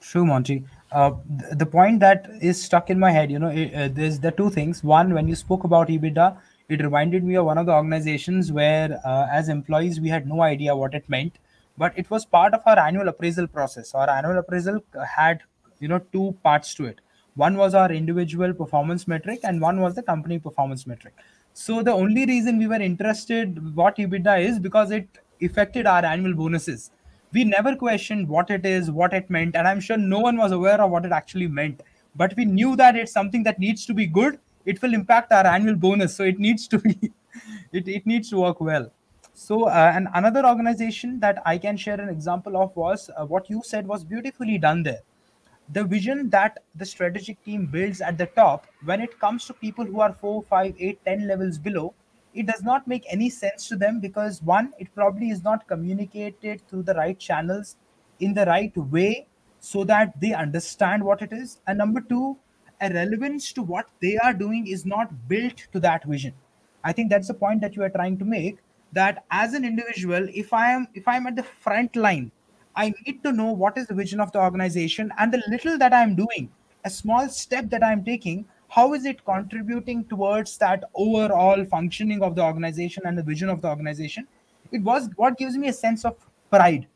True, 0.00 0.24
Monty. 0.24 0.64
Uh, 0.92 1.12
the 1.52 1.66
point 1.66 2.00
that 2.00 2.28
is 2.40 2.60
stuck 2.60 2.90
in 2.90 2.98
my 2.98 3.12
head, 3.12 3.30
you 3.30 3.38
know, 3.38 3.50
uh, 3.50 3.88
there's 3.92 4.18
the 4.18 4.32
two 4.32 4.50
things. 4.50 4.82
One, 4.82 5.14
when 5.14 5.28
you 5.28 5.36
spoke 5.36 5.62
about 5.64 5.88
EBITDA, 5.88 6.36
it 6.68 6.82
reminded 6.82 7.22
me 7.22 7.36
of 7.36 7.44
one 7.46 7.58
of 7.58 7.66
the 7.66 7.72
organizations 7.72 8.50
where, 8.50 9.00
uh, 9.04 9.28
as 9.30 9.48
employees, 9.48 10.00
we 10.00 10.08
had 10.08 10.26
no 10.26 10.42
idea 10.42 10.74
what 10.74 10.94
it 10.94 11.08
meant, 11.08 11.38
but 11.78 11.92
it 11.96 12.10
was 12.10 12.24
part 12.24 12.54
of 12.54 12.62
our 12.66 12.78
annual 12.78 13.08
appraisal 13.08 13.46
process. 13.46 13.94
Our 13.94 14.10
annual 14.10 14.38
appraisal 14.38 14.82
had, 15.16 15.42
you 15.80 15.88
know, 15.88 15.98
two 16.12 16.36
parts 16.44 16.74
to 16.74 16.84
it. 16.84 17.00
One 17.34 17.56
was 17.56 17.74
our 17.74 17.90
individual 17.90 18.52
performance 18.52 19.08
metric, 19.08 19.40
and 19.44 19.60
one 19.60 19.80
was 19.80 19.94
the 19.94 20.02
company 20.02 20.38
performance 20.38 20.86
metric. 20.86 21.14
So 21.54 21.82
the 21.82 21.92
only 21.92 22.26
reason 22.26 22.58
we 22.58 22.66
were 22.66 22.80
interested 22.80 23.74
what 23.74 23.96
EBITDA 23.96 24.44
is 24.44 24.58
because 24.58 24.90
it 24.90 25.08
affected 25.42 25.86
our 25.86 26.04
annual 26.04 26.34
bonuses. 26.34 26.90
We 27.32 27.44
never 27.44 27.76
questioned 27.76 28.28
what 28.28 28.50
it 28.50 28.66
is, 28.66 28.90
what 28.90 29.14
it 29.14 29.30
meant, 29.30 29.56
and 29.56 29.66
I'm 29.66 29.80
sure 29.80 29.96
no 29.96 30.18
one 30.18 30.36
was 30.36 30.52
aware 30.52 30.80
of 30.80 30.90
what 30.90 31.04
it 31.04 31.12
actually 31.12 31.48
meant. 31.48 31.82
But 32.16 32.34
we 32.36 32.44
knew 32.44 32.76
that 32.76 32.96
it's 32.96 33.12
something 33.12 33.44
that 33.44 33.58
needs 33.58 33.86
to 33.86 33.94
be 33.94 34.06
good. 34.06 34.38
It 34.66 34.82
will 34.82 34.94
impact 34.94 35.32
our 35.32 35.46
annual 35.46 35.76
bonus, 35.76 36.16
so 36.16 36.24
it 36.24 36.38
needs 36.38 36.66
to 36.68 36.78
be, 36.78 37.12
it, 37.72 37.88
it 37.88 38.06
needs 38.06 38.30
to 38.30 38.40
work 38.40 38.60
well. 38.60 38.92
So, 39.32 39.68
uh, 39.68 39.92
and 39.94 40.08
another 40.14 40.44
organization 40.44 41.20
that 41.20 41.40
I 41.46 41.56
can 41.56 41.76
share 41.76 42.00
an 42.00 42.08
example 42.08 42.56
of 42.56 42.76
was 42.76 43.10
uh, 43.16 43.24
what 43.24 43.48
you 43.48 43.62
said 43.64 43.86
was 43.86 44.04
beautifully 44.04 44.58
done 44.58 44.82
there 44.82 45.00
the 45.72 45.84
vision 45.84 46.28
that 46.30 46.58
the 46.74 46.84
strategic 46.84 47.42
team 47.44 47.66
builds 47.66 48.00
at 48.00 48.18
the 48.18 48.26
top 48.26 48.66
when 48.84 49.00
it 49.00 49.18
comes 49.20 49.44
to 49.46 49.54
people 49.54 49.84
who 49.84 50.00
are 50.00 50.12
4 50.12 50.42
5 50.42 50.74
8 50.78 51.04
10 51.04 51.26
levels 51.28 51.58
below 51.58 51.94
it 52.32 52.46
does 52.46 52.62
not 52.62 52.86
make 52.86 53.04
any 53.08 53.28
sense 53.28 53.68
to 53.68 53.76
them 53.76 54.00
because 54.00 54.42
one 54.42 54.72
it 54.78 54.94
probably 54.94 55.30
is 55.30 55.42
not 55.42 55.66
communicated 55.66 56.66
through 56.68 56.82
the 56.82 56.94
right 56.94 57.18
channels 57.18 57.76
in 58.20 58.34
the 58.34 58.46
right 58.46 58.76
way 58.76 59.26
so 59.58 59.84
that 59.84 60.18
they 60.20 60.32
understand 60.32 61.04
what 61.04 61.22
it 61.22 61.32
is. 61.32 61.60
And 61.66 61.78
number 61.78 62.00
two 62.00 62.38
a 62.82 62.90
relevance 62.92 63.52
to 63.52 63.62
what 63.62 63.88
they 64.00 64.16
are 64.16 64.32
doing 64.32 64.66
is 64.66 64.86
not 64.86 65.28
built 65.28 65.66
to 65.72 65.80
that 65.80 66.04
vision. 66.04 66.32
I 66.82 66.92
think 66.92 67.10
that's 67.10 67.28
the 67.28 67.34
point 67.34 67.60
that 67.60 67.76
you 67.76 67.82
are 67.82 67.90
trying 67.90 68.16
to 68.18 68.24
make 68.24 68.58
that 68.92 69.24
as 69.30 69.52
an 69.54 69.64
individual 69.64 70.26
if 70.34 70.52
i 70.52 70.70
am 70.72 70.88
if 70.94 71.06
i'm 71.06 71.26
at 71.26 71.36
the 71.36 71.42
front 71.42 71.94
line 71.94 72.32
I 72.76 72.92
need 73.06 73.22
to 73.24 73.32
know 73.32 73.52
what 73.52 73.76
is 73.76 73.86
the 73.86 73.94
vision 73.94 74.20
of 74.20 74.32
the 74.32 74.40
organization 74.40 75.12
and 75.18 75.32
the 75.32 75.42
little 75.48 75.76
that 75.78 75.92
I'm 75.92 76.14
doing, 76.14 76.50
a 76.84 76.90
small 76.90 77.28
step 77.28 77.68
that 77.70 77.82
I'm 77.82 78.04
taking, 78.04 78.46
how 78.68 78.94
is 78.94 79.04
it 79.04 79.24
contributing 79.24 80.04
towards 80.04 80.56
that 80.58 80.84
overall 80.94 81.64
functioning 81.64 82.22
of 82.22 82.36
the 82.36 82.42
organization 82.42 83.02
and 83.04 83.18
the 83.18 83.22
vision 83.22 83.48
of 83.48 83.60
the 83.60 83.68
organization? 83.68 84.28
It 84.70 84.82
was 84.82 85.08
what 85.16 85.36
gives 85.36 85.56
me 85.56 85.68
a 85.68 85.72
sense 85.72 86.04
of 86.04 86.16
pride. 86.50 86.86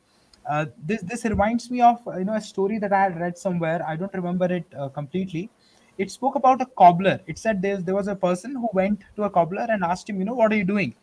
Uh, 0.49 0.67
this 0.87 1.03
this 1.03 1.25
reminds 1.25 1.71
me 1.71 1.81
of 1.81 2.01
you 2.17 2.25
know 2.25 2.35
a 2.35 2.41
story 2.41 2.79
that 2.79 2.93
I 2.93 3.03
had 3.03 3.19
read 3.19 3.37
somewhere. 3.37 3.85
I 3.87 3.97
don't 3.97 4.15
remember 4.15 4.47
it 4.53 4.65
uh, 4.79 4.89
completely. 4.89 5.51
It 5.99 6.11
spoke 6.11 6.37
about 6.37 6.63
a 6.63 6.67
cobbler. 6.67 7.21
It 7.27 7.39
said 7.39 7.61
there 7.61 7.79
there 7.79 7.95
was 7.95 8.07
a 8.07 8.15
person 8.15 8.55
who 8.55 8.69
went 8.73 9.01
to 9.17 9.25
a 9.25 9.31
cobbler 9.31 9.67
and 9.69 9.83
asked 9.83 10.09
him, 10.09 10.19
you 10.21 10.25
know, 10.25 10.35
what 10.35 10.53
are 10.53 10.57
you 10.57 10.65
doing? 10.65 10.95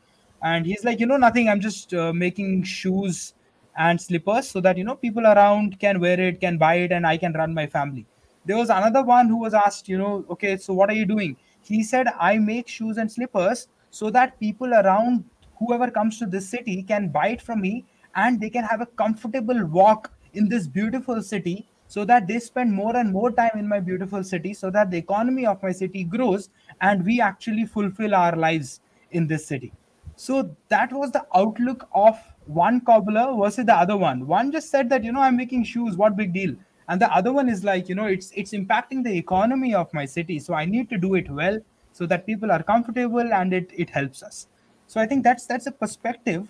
And 0.41 0.65
he's 0.65 0.85
like, 0.85 0.99
you 1.01 1.05
know, 1.05 1.17
nothing. 1.17 1.49
I'm 1.49 1.59
just 1.59 1.93
uh, 1.93 2.13
making 2.13 2.63
shoes 2.63 3.33
and 3.77 3.99
slippers 3.99 4.49
so 4.49 4.61
that 4.61 4.77
you 4.77 4.83
know 4.83 4.95
people 4.95 5.25
around 5.25 5.79
can 5.79 5.99
wear 5.99 6.19
it 6.19 6.39
can 6.41 6.57
buy 6.57 6.75
it 6.75 6.91
and 6.91 7.05
i 7.07 7.17
can 7.17 7.33
run 7.33 7.53
my 7.53 7.67
family. 7.67 8.05
There 8.45 8.57
was 8.57 8.69
another 8.69 9.03
one 9.03 9.27
who 9.27 9.37
was 9.37 9.53
asked 9.53 9.87
you 9.87 9.97
know 9.97 10.25
okay 10.29 10.57
so 10.57 10.73
what 10.73 10.89
are 10.89 10.99
you 11.01 11.05
doing? 11.05 11.37
He 11.61 11.83
said 11.83 12.07
i 12.19 12.37
make 12.37 12.67
shoes 12.67 12.97
and 12.97 13.11
slippers 13.11 13.67
so 13.89 14.09
that 14.09 14.39
people 14.39 14.73
around 14.73 15.23
whoever 15.59 15.91
comes 15.91 16.17
to 16.19 16.25
this 16.25 16.49
city 16.49 16.81
can 16.83 17.09
buy 17.09 17.27
it 17.29 17.41
from 17.41 17.61
me 17.61 17.85
and 18.15 18.39
they 18.39 18.49
can 18.49 18.63
have 18.63 18.81
a 18.81 18.85
comfortable 18.85 19.65
walk 19.65 20.11
in 20.33 20.49
this 20.49 20.67
beautiful 20.67 21.21
city 21.21 21.67
so 21.87 22.05
that 22.05 22.25
they 22.25 22.39
spend 22.39 22.71
more 22.71 22.95
and 22.95 23.11
more 23.11 23.31
time 23.31 23.51
in 23.55 23.67
my 23.67 23.79
beautiful 23.79 24.23
city 24.23 24.53
so 24.53 24.69
that 24.71 24.89
the 24.89 24.97
economy 24.97 25.45
of 25.45 25.61
my 25.61 25.71
city 25.71 26.03
grows 26.05 26.49
and 26.79 27.05
we 27.05 27.19
actually 27.19 27.65
fulfill 27.65 28.15
our 28.15 28.35
lives 28.35 28.79
in 29.11 29.27
this 29.27 29.45
city. 29.45 29.73
So 30.15 30.55
that 30.69 30.93
was 30.93 31.11
the 31.11 31.25
outlook 31.35 31.89
of 31.93 32.17
one 32.45 32.81
cobbler 32.81 33.35
versus 33.37 33.65
the 33.65 33.75
other 33.75 33.97
one. 33.97 34.27
One 34.27 34.51
just 34.51 34.69
said 34.69 34.89
that, 34.89 35.03
you 35.03 35.11
know, 35.11 35.21
I'm 35.21 35.37
making 35.37 35.63
shoes, 35.63 35.95
what 35.95 36.15
big 36.15 36.33
deal? 36.33 36.55
And 36.87 37.01
the 37.01 37.13
other 37.13 37.31
one 37.31 37.47
is 37.47 37.63
like, 37.63 37.87
you 37.87 37.95
know, 37.95 38.05
it's 38.05 38.31
it's 38.35 38.51
impacting 38.51 39.03
the 39.03 39.15
economy 39.15 39.73
of 39.73 39.93
my 39.93 40.05
city. 40.05 40.39
So 40.39 40.53
I 40.53 40.65
need 40.65 40.89
to 40.89 40.97
do 40.97 41.15
it 41.15 41.29
well 41.29 41.59
so 41.93 42.05
that 42.05 42.25
people 42.25 42.51
are 42.51 42.63
comfortable 42.63 43.33
and 43.33 43.53
it 43.53 43.71
it 43.73 43.89
helps 43.89 44.23
us. 44.23 44.47
So 44.87 44.99
I 44.99 45.05
think 45.05 45.23
that's 45.23 45.45
that's 45.45 45.67
a 45.67 45.71
perspective 45.71 46.47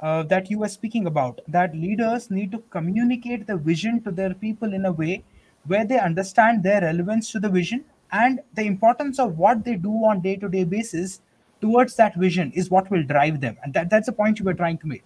uh, 0.00 0.22
that 0.24 0.50
you 0.50 0.58
were 0.58 0.68
speaking 0.68 1.06
about. 1.06 1.40
That 1.48 1.74
leaders 1.74 2.30
need 2.30 2.52
to 2.52 2.58
communicate 2.70 3.46
the 3.46 3.56
vision 3.56 4.02
to 4.02 4.10
their 4.10 4.34
people 4.34 4.72
in 4.72 4.86
a 4.86 4.92
way 4.92 5.24
where 5.66 5.84
they 5.84 5.98
understand 5.98 6.62
their 6.62 6.80
relevance 6.80 7.30
to 7.32 7.40
the 7.40 7.48
vision 7.48 7.84
and 8.10 8.40
the 8.54 8.62
importance 8.64 9.18
of 9.18 9.38
what 9.38 9.64
they 9.64 9.76
do 9.76 9.92
on 10.04 10.20
day-to-day 10.20 10.64
basis 10.64 11.20
towards 11.60 11.96
that 11.96 12.14
vision 12.16 12.50
is 12.52 12.70
what 12.70 12.90
will 12.90 13.02
drive 13.04 13.40
them. 13.40 13.56
And 13.62 13.72
that, 13.74 13.88
that's 13.88 14.06
the 14.06 14.12
point 14.12 14.38
you 14.38 14.44
were 14.44 14.54
trying 14.54 14.78
to 14.78 14.86
make. 14.86 15.04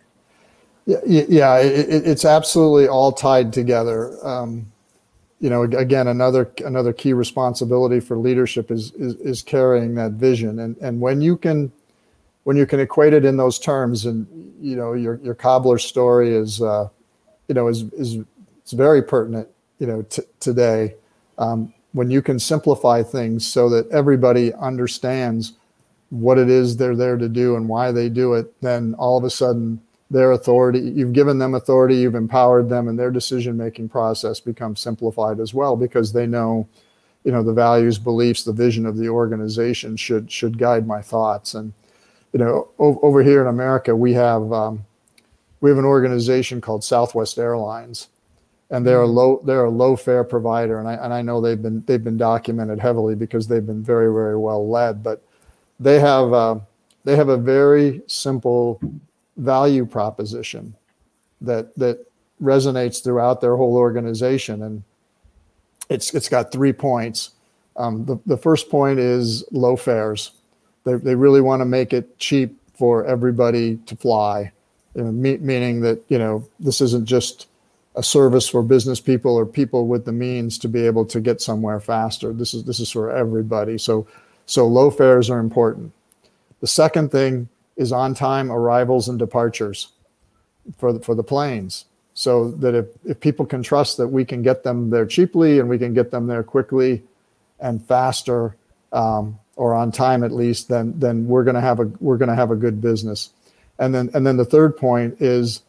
Yeah, 0.87 0.99
yeah, 1.07 1.59
it, 1.59 2.07
it's 2.07 2.25
absolutely 2.25 2.89
all 2.89 3.13
tied 3.13 3.53
together. 3.53 4.17
Um, 4.27 4.71
you 5.41 5.51
know, 5.51 5.65
again, 5.65 6.09
another 6.09 6.51
another 6.65 6.93
key 6.93 7.13
responsibility 7.15 8.01
for 8.01 8.19
leadership 8.19 8.71
is, 8.71 8.93
is 8.93 9.15
is 9.17 9.43
carrying 9.43 9.95
that 9.97 10.13
vision, 10.13 10.61
and 10.61 10.77
and 10.79 11.01
when 11.01 11.21
you 11.23 11.37
can 11.37 11.73
when 12.45 12.57
you 12.57 12.67
can 12.67 12.81
equate 12.81 13.15
it 13.15 13.25
in 13.25 13.37
those 13.37 13.59
terms, 13.59 14.07
and 14.07 14.27
you 14.61 14.77
know 14.77 14.95
your 14.95 15.21
your 15.23 15.35
cobbler 15.35 15.79
story 15.79 16.35
is, 16.35 16.63
uh, 16.63 16.89
you 17.49 17.55
know, 17.55 17.69
is 17.69 17.85
is 17.95 18.19
it's 18.63 18.73
very 18.73 19.03
pertinent, 19.03 19.49
you 19.79 19.87
know, 19.87 20.03
t- 20.03 20.23
today. 20.41 20.95
Um, 21.39 21.75
when 21.93 22.11
you 22.11 22.23
can 22.23 22.39
simplify 22.39 23.03
things 23.03 23.47
so 23.47 23.71
that 23.71 23.89
everybody 23.91 24.53
understands 24.55 25.55
what 26.11 26.39
it 26.39 26.51
is 26.51 26.77
they're 26.77 26.97
there 26.97 27.17
to 27.19 27.29
do 27.29 27.57
and 27.57 27.69
why 27.69 27.93
they 27.93 28.09
do 28.09 28.35
it, 28.35 28.53
then 28.63 28.95
all 28.99 29.19
of 29.19 29.25
a 29.25 29.31
sudden 29.31 29.81
their 30.11 30.33
authority, 30.33 30.79
you've 30.79 31.13
given 31.13 31.39
them 31.39 31.55
authority, 31.55 31.97
you've 31.97 32.15
empowered 32.15 32.69
them, 32.69 32.89
and 32.89 32.99
their 32.99 33.11
decision 33.11 33.57
making 33.57 33.89
process 33.89 34.39
becomes 34.39 34.81
simplified 34.81 35.41
as 35.41 35.53
well 35.53 35.77
because 35.77 36.13
they 36.13 36.27
know, 36.27 36.69
you 37.25 37.33
know, 37.33 37.43
the 37.43 37.53
values, 37.53 37.99
beliefs, 37.99 38.45
the 38.45 38.53
vision 38.53 38.87
of 38.87 38.97
the 38.97 39.09
organization 39.09 39.97
should 39.97 40.31
should 40.31 40.59
guide 40.59 40.87
my 40.87 41.03
thoughts. 41.03 41.55
And 41.55 41.73
you 42.33 42.39
know, 42.39 42.69
o- 42.79 43.01
over 43.03 43.23
here 43.23 43.41
in 43.41 43.49
America, 43.49 43.97
we 43.97 44.13
have 44.13 44.53
um, 44.53 44.85
we 45.61 45.71
have 45.71 45.79
an 45.79 45.85
organization 45.85 46.61
called 46.61 46.85
Southwest 46.85 47.37
Airlines, 47.39 48.09
and 48.71 48.87
they're 48.87 49.03
a 49.03 49.07
low 49.07 49.41
they're 49.45 49.65
a 49.65 49.71
low 49.71 49.97
fare 49.97 50.23
provider, 50.23 50.79
and 50.79 50.89
I 50.89 50.95
and 50.95 51.13
I 51.13 51.23
know 51.23 51.41
they've 51.41 51.61
been 51.61 51.83
they've 51.87 52.03
been 52.03 52.19
documented 52.19 52.79
heavily 52.79 53.17
because 53.17 53.49
they've 53.49 53.67
been 53.67 53.83
very 53.83 54.13
very 54.13 54.37
well 54.37 54.69
led, 54.69 55.03
but 55.03 55.21
they 55.81 55.99
have 55.99 56.33
uh, 56.33 56.61
they 57.05 57.17
have 57.17 57.29
a 57.29 57.37
very 57.37 58.03
simple 58.07 58.81
value 59.37 59.85
proposition 59.85 60.75
that 61.41 61.75
that 61.77 62.07
resonates 62.43 63.03
throughout 63.03 63.41
their 63.41 63.57
whole 63.57 63.77
organization, 63.77 64.63
and 64.63 64.83
it's 65.89 66.15
it's 66.15 66.29
got 66.29 66.53
three 66.53 66.73
points. 66.73 67.31
Um, 67.77 68.05
the 68.05 68.19
the 68.27 68.37
first 68.37 68.71
point 68.71 68.99
is 68.99 69.45
low 69.51 69.77
fares. 69.77 70.33
They 70.85 70.95
they 70.95 71.15
really 71.15 71.41
want 71.41 71.61
to 71.61 71.67
make 71.67 71.93
it 71.93 72.19
cheap 72.19 72.59
for 72.75 73.05
everybody 73.07 73.77
to 73.87 73.97
fly, 73.97 74.53
you 74.95 75.03
know, 75.03 75.13
me, 75.13 75.39
meaning 75.39 75.81
that 75.81 76.03
you 76.09 76.19
know 76.19 76.47
this 76.61 76.81
isn't 76.81 77.07
just 77.07 77.49
a 77.95 78.03
service 78.03 78.47
for 78.47 78.63
business 78.63 79.01
people 79.01 79.35
or 79.35 79.47
people 79.47 79.87
with 79.87 80.05
the 80.05 80.13
means 80.13 80.59
to 80.59 80.69
be 80.69 80.85
able 80.87 81.07
to 81.07 81.21
get 81.21 81.41
somewhere 81.41 81.81
faster. 81.81 82.33
This 82.33 82.55
is 82.55 82.65
this 82.65 82.81
is 82.81 82.91
for 82.91 83.11
everybody. 83.11 83.79
So 83.79 84.07
so 84.47 84.67
low 84.67 84.91
fares 84.91 85.31
are 85.31 85.39
important. 85.39 85.93
The 86.61 86.67
second 86.67 87.11
thing 87.11 87.49
is 87.77 87.93
on 87.93 88.15
time 88.15 88.51
arrivals 88.51 89.09
and 89.09 89.19
departures 89.19 89.93
for 90.79 90.93
the, 90.93 91.01
for 91.01 91.15
the 91.15 91.23
planes. 91.23 91.85
So 92.15 92.51
that 92.53 92.75
if, 92.75 92.87
if 93.05 93.21
people 93.21 93.45
can 93.45 93.63
trust 93.63 93.99
that 93.99 94.09
we 94.09 94.25
can 94.25 94.43
get 94.43 94.63
them 94.63 94.89
there 94.89 95.05
cheaply 95.05 95.59
and 95.59 95.69
we 95.69 95.79
can 95.79 95.93
get 95.93 96.11
them 96.11 96.27
there 96.27 96.43
quickly 96.43 97.03
and 97.61 97.85
faster 97.85 98.57
um, 98.93 99.39
or 99.57 99.75
on 99.75 99.93
time 99.93 100.23
at 100.25 100.33
least 100.33 100.69
then 100.69 100.93
then 100.99 101.27
we're 101.27 101.45
to 101.45 101.61
have 101.61 101.81
a 101.81 101.85
we're 102.01 102.19
to 102.19 102.35
have 102.35 102.51
a 102.51 102.57
good 102.57 102.81
business. 102.81 103.31
And 103.79 103.95
then 103.95 104.11
and 104.15 104.27
then 104.27 104.39
the 104.39 104.45
third 104.45 104.77
point 104.77 105.21
is 105.21 105.63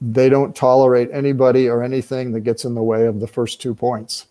they 0.00 0.30
don't 0.30 0.56
tolerate 0.56 1.10
anybody 1.12 1.68
or 1.68 1.82
anything 1.82 2.32
that 2.32 2.40
gets 2.40 2.64
in 2.64 2.74
the 2.74 2.82
way 2.82 3.04
of 3.04 3.20
the 3.20 3.26
first 3.26 3.60
two 3.60 3.74
points 3.74 4.26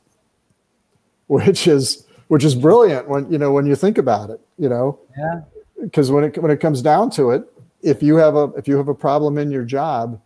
which 1.28 1.68
is 1.68 2.06
which 2.28 2.44
is 2.44 2.56
brilliant 2.56 3.08
when 3.08 3.32
you 3.32 3.38
know 3.38 3.52
when 3.52 3.68
you 3.68 3.76
think 3.76 4.00
about 4.00 4.32
it 4.32 4.42
you 4.60 4.70
know? 4.70 5.00
Yeah. 5.18 5.42
Because 5.82 6.12
when 6.12 6.26
it 6.26 6.38
when 6.38 6.52
it 6.52 6.60
comes 6.60 6.82
down 6.82 7.10
to 7.12 7.32
it, 7.32 7.44
if 7.82 8.04
you 8.04 8.16
have 8.18 8.36
a 8.36 8.52
if 8.58 8.68
you 8.68 8.78
have 8.78 8.88
a 8.88 8.96
problem 8.96 9.38
in 9.38 9.52
your 9.52 9.64
job, 9.64 10.20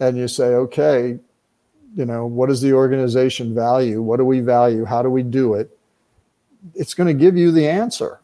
and 0.00 0.16
you 0.16 0.28
say, 0.28 0.54
okay, 0.54 1.18
you 1.94 2.04
know, 2.04 2.26
what 2.26 2.48
does 2.48 2.60
the 2.60 2.72
organization 2.72 3.54
value? 3.54 4.02
What 4.02 4.18
do 4.18 4.24
we 4.24 4.40
value? 4.40 4.84
How 4.84 5.02
do 5.02 5.10
we 5.10 5.22
do 5.22 5.54
it? 5.54 5.76
It's 6.74 6.94
going 6.94 7.06
to 7.06 7.14
give 7.14 7.36
you 7.36 7.50
the 7.52 7.66
answer. 7.66 8.20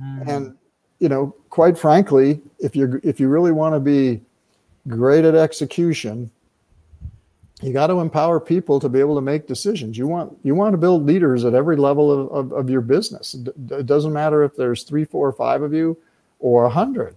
Hmm. 0.00 0.22
And 0.28 0.58
you 1.00 1.08
know, 1.08 1.34
quite 1.50 1.78
frankly, 1.78 2.40
if 2.58 2.76
you 2.76 3.00
if 3.02 3.20
you 3.20 3.28
really 3.28 3.52
want 3.52 3.74
to 3.74 3.80
be 3.80 4.20
great 4.86 5.24
at 5.24 5.34
execution, 5.34 6.30
you 7.62 7.72
got 7.72 7.88
to 7.88 8.00
empower 8.00 8.40
people 8.40 8.78
to 8.80 8.88
be 8.88 9.00
able 9.00 9.14
to 9.14 9.20
make 9.20 9.46
decisions. 9.46 9.98
You 9.98 10.06
want 10.06 10.36
you 10.42 10.54
want 10.54 10.72
to 10.72 10.78
build 10.78 11.04
leaders 11.04 11.44
at 11.44 11.54
every 11.54 11.76
level 11.76 12.12
of, 12.12 12.30
of, 12.30 12.52
of 12.52 12.70
your 12.70 12.80
business. 12.80 13.34
It 13.34 13.48
it 13.70 13.86
doesn't 13.86 14.12
matter 14.12 14.42
if 14.42 14.56
there's 14.56 14.84
three, 14.84 15.04
four, 15.04 15.28
or 15.28 15.32
five 15.32 15.62
of 15.62 15.72
you, 15.72 15.96
or 16.38 16.64
a 16.64 16.70
hundred. 16.70 17.16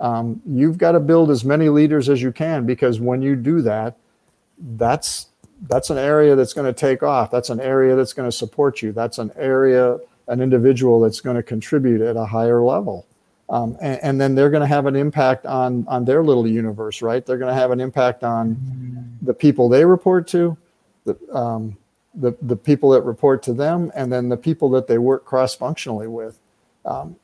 Um, 0.00 0.40
you've 0.46 0.78
got 0.78 0.92
to 0.92 1.00
build 1.00 1.30
as 1.30 1.44
many 1.44 1.68
leaders 1.68 2.08
as 2.08 2.22
you 2.22 2.32
can 2.32 2.66
because 2.66 3.00
when 3.00 3.20
you 3.20 3.34
do 3.34 3.62
that, 3.62 3.96
that's 4.76 5.28
that's 5.62 5.90
an 5.90 5.98
area 5.98 6.36
that's 6.36 6.52
going 6.52 6.66
to 6.66 6.78
take 6.78 7.02
off. 7.02 7.30
That's 7.30 7.50
an 7.50 7.60
area 7.60 7.96
that's 7.96 8.12
going 8.12 8.28
to 8.28 8.36
support 8.36 8.80
you. 8.80 8.92
That's 8.92 9.18
an 9.18 9.32
area, 9.36 9.98
an 10.28 10.40
individual 10.40 11.00
that's 11.00 11.20
going 11.20 11.36
to 11.36 11.42
contribute 11.42 12.00
at 12.00 12.16
a 12.16 12.24
higher 12.24 12.62
level. 12.62 13.06
Um, 13.50 13.76
and, 13.80 13.98
and 14.02 14.20
then 14.20 14.34
they're 14.34 14.50
going 14.50 14.60
to 14.60 14.66
have 14.66 14.86
an 14.86 14.94
impact 14.94 15.46
on 15.46 15.86
on 15.88 16.04
their 16.04 16.22
little 16.22 16.46
universe, 16.46 17.02
right? 17.02 17.24
They're 17.24 17.38
going 17.38 17.52
to 17.52 17.60
have 17.60 17.70
an 17.70 17.80
impact 17.80 18.22
on 18.22 19.18
the 19.22 19.34
people 19.34 19.68
they 19.68 19.84
report 19.84 20.28
to, 20.28 20.56
the 21.04 21.16
um, 21.34 21.76
the 22.14 22.36
the 22.42 22.56
people 22.56 22.90
that 22.90 23.02
report 23.02 23.42
to 23.44 23.54
them, 23.54 23.90
and 23.94 24.12
then 24.12 24.28
the 24.28 24.36
people 24.36 24.68
that 24.70 24.86
they 24.86 24.98
work 24.98 25.24
cross 25.24 25.54
functionally 25.54 26.08
with. 26.08 26.38
Um, 26.84 27.16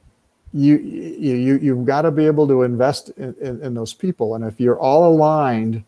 you 0.54 0.76
you 0.78 1.34
you 1.34 1.58
you've 1.58 1.84
got 1.84 2.02
to 2.02 2.12
be 2.12 2.26
able 2.26 2.46
to 2.46 2.62
invest 2.62 3.10
in, 3.16 3.34
in, 3.40 3.60
in 3.60 3.74
those 3.74 3.92
people, 3.92 4.36
and 4.36 4.44
if 4.44 4.60
you're 4.60 4.78
all 4.78 5.12
aligned 5.12 5.82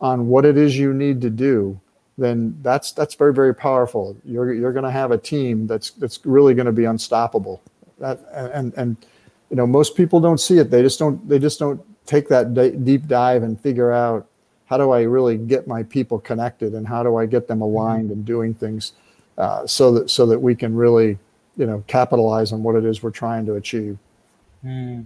on 0.00 0.28
what 0.28 0.44
it 0.44 0.56
is 0.56 0.78
you 0.78 0.94
need 0.94 1.20
to 1.20 1.30
do, 1.30 1.78
then 2.16 2.56
that's 2.62 2.92
that's 2.92 3.16
very 3.16 3.34
very 3.34 3.54
powerful. 3.54 4.16
You're 4.24 4.54
you're 4.54 4.72
going 4.72 4.84
to 4.84 4.92
have 4.92 5.10
a 5.10 5.18
team 5.18 5.66
that's 5.66 5.90
that's 5.90 6.24
really 6.24 6.54
going 6.54 6.66
to 6.66 6.72
be 6.72 6.84
unstoppable. 6.84 7.60
That 7.98 8.20
and 8.32 8.72
and 8.76 8.96
you 9.50 9.56
know 9.56 9.66
most 9.66 9.96
people 9.96 10.20
don't 10.20 10.38
see 10.38 10.58
it. 10.58 10.70
They 10.70 10.82
just 10.82 11.00
don't 11.00 11.28
they 11.28 11.40
just 11.40 11.58
don't 11.58 11.80
take 12.06 12.28
that 12.28 12.54
d- 12.54 12.70
deep 12.70 13.08
dive 13.08 13.42
and 13.42 13.60
figure 13.60 13.90
out 13.90 14.28
how 14.66 14.78
do 14.78 14.92
I 14.92 15.02
really 15.02 15.36
get 15.36 15.66
my 15.66 15.82
people 15.82 16.20
connected 16.20 16.74
and 16.74 16.86
how 16.86 17.02
do 17.02 17.16
I 17.16 17.26
get 17.26 17.48
them 17.48 17.60
aligned 17.60 18.10
and 18.10 18.24
doing 18.24 18.54
things 18.54 18.92
uh, 19.36 19.66
so 19.66 19.92
that 19.92 20.10
so 20.10 20.26
that 20.26 20.38
we 20.38 20.54
can 20.54 20.76
really 20.76 21.18
you 21.56 21.66
know 21.66 21.82
capitalize 21.88 22.52
on 22.52 22.62
what 22.62 22.76
it 22.76 22.84
is 22.84 23.02
we're 23.02 23.10
trying 23.10 23.46
to 23.46 23.54
achieve. 23.54 23.98
Hmm. 24.62 25.02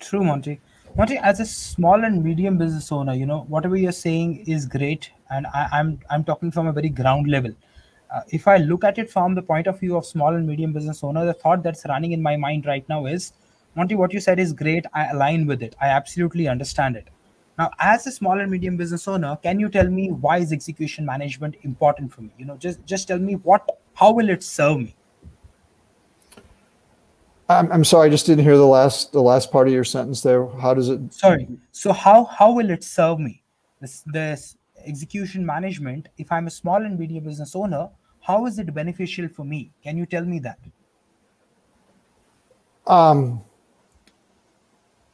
True, 0.00 0.24
Monty. 0.24 0.60
Monty, 0.96 1.18
as 1.18 1.40
a 1.40 1.46
small 1.46 2.04
and 2.04 2.22
medium 2.24 2.58
business 2.58 2.90
owner, 2.90 3.14
you 3.14 3.26
know 3.26 3.44
whatever 3.48 3.76
you're 3.76 3.92
saying 3.92 4.44
is 4.46 4.66
great, 4.66 5.10
and 5.30 5.46
I, 5.46 5.68
I'm 5.72 6.00
I'm 6.10 6.24
talking 6.24 6.50
from 6.50 6.66
a 6.66 6.72
very 6.72 6.88
ground 6.88 7.28
level. 7.28 7.52
Uh, 8.10 8.22
if 8.30 8.48
I 8.48 8.56
look 8.56 8.84
at 8.84 8.98
it 8.98 9.10
from 9.10 9.34
the 9.34 9.42
point 9.42 9.66
of 9.66 9.78
view 9.78 9.96
of 9.96 10.06
small 10.06 10.34
and 10.34 10.46
medium 10.46 10.72
business 10.72 11.04
owner, 11.04 11.24
the 11.26 11.34
thought 11.34 11.62
that's 11.62 11.84
running 11.88 12.12
in 12.12 12.22
my 12.22 12.36
mind 12.36 12.66
right 12.66 12.88
now 12.88 13.06
is, 13.06 13.32
Monty, 13.76 13.94
what 13.94 14.12
you 14.12 14.20
said 14.20 14.38
is 14.40 14.52
great. 14.52 14.86
I 14.94 15.08
align 15.08 15.46
with 15.46 15.62
it. 15.62 15.76
I 15.80 15.88
absolutely 15.88 16.48
understand 16.48 16.96
it. 16.96 17.08
Now, 17.58 17.70
as 17.78 18.06
a 18.06 18.12
small 18.12 18.40
and 18.40 18.50
medium 18.50 18.76
business 18.76 19.06
owner, 19.08 19.36
can 19.42 19.60
you 19.60 19.68
tell 19.68 19.88
me 19.88 20.10
why 20.10 20.38
is 20.38 20.52
execution 20.52 21.04
management 21.04 21.56
important 21.62 22.12
for 22.12 22.22
me? 22.22 22.30
You 22.38 22.46
know, 22.46 22.56
just 22.56 22.84
just 22.86 23.08
tell 23.08 23.18
me 23.18 23.34
what, 23.34 23.68
how 23.94 24.12
will 24.12 24.30
it 24.30 24.42
serve 24.42 24.78
me? 24.78 24.94
I'm, 27.48 27.72
I'm 27.72 27.84
sorry, 27.84 28.08
I 28.08 28.10
just 28.10 28.26
didn't 28.26 28.44
hear 28.44 28.56
the 28.56 28.66
last 28.66 29.12
the 29.12 29.22
last 29.22 29.50
part 29.50 29.68
of 29.68 29.72
your 29.72 29.84
sentence 29.84 30.20
there. 30.20 30.46
How 30.46 30.74
does 30.74 30.88
it? 30.88 31.12
sorry. 31.12 31.48
So 31.72 31.92
how 31.92 32.24
how 32.24 32.52
will 32.52 32.70
it 32.70 32.84
serve 32.84 33.18
me? 33.18 33.42
This 33.80 34.02
this 34.06 34.56
execution 34.86 35.44
management 35.44 36.08
if 36.18 36.30
i'm 36.30 36.46
a 36.46 36.50
small 36.50 36.76
and 36.76 36.96
medium 36.96 37.24
business 37.24 37.56
owner 37.56 37.90
how 38.28 38.44
is 38.44 38.58
it 38.58 38.74
beneficial 38.74 39.26
for 39.26 39.42
me? 39.42 39.70
Can 39.82 39.96
you 39.96 40.04
tell 40.04 40.22
me 40.22 40.38
that? 40.40 40.58
Um, 42.86 43.42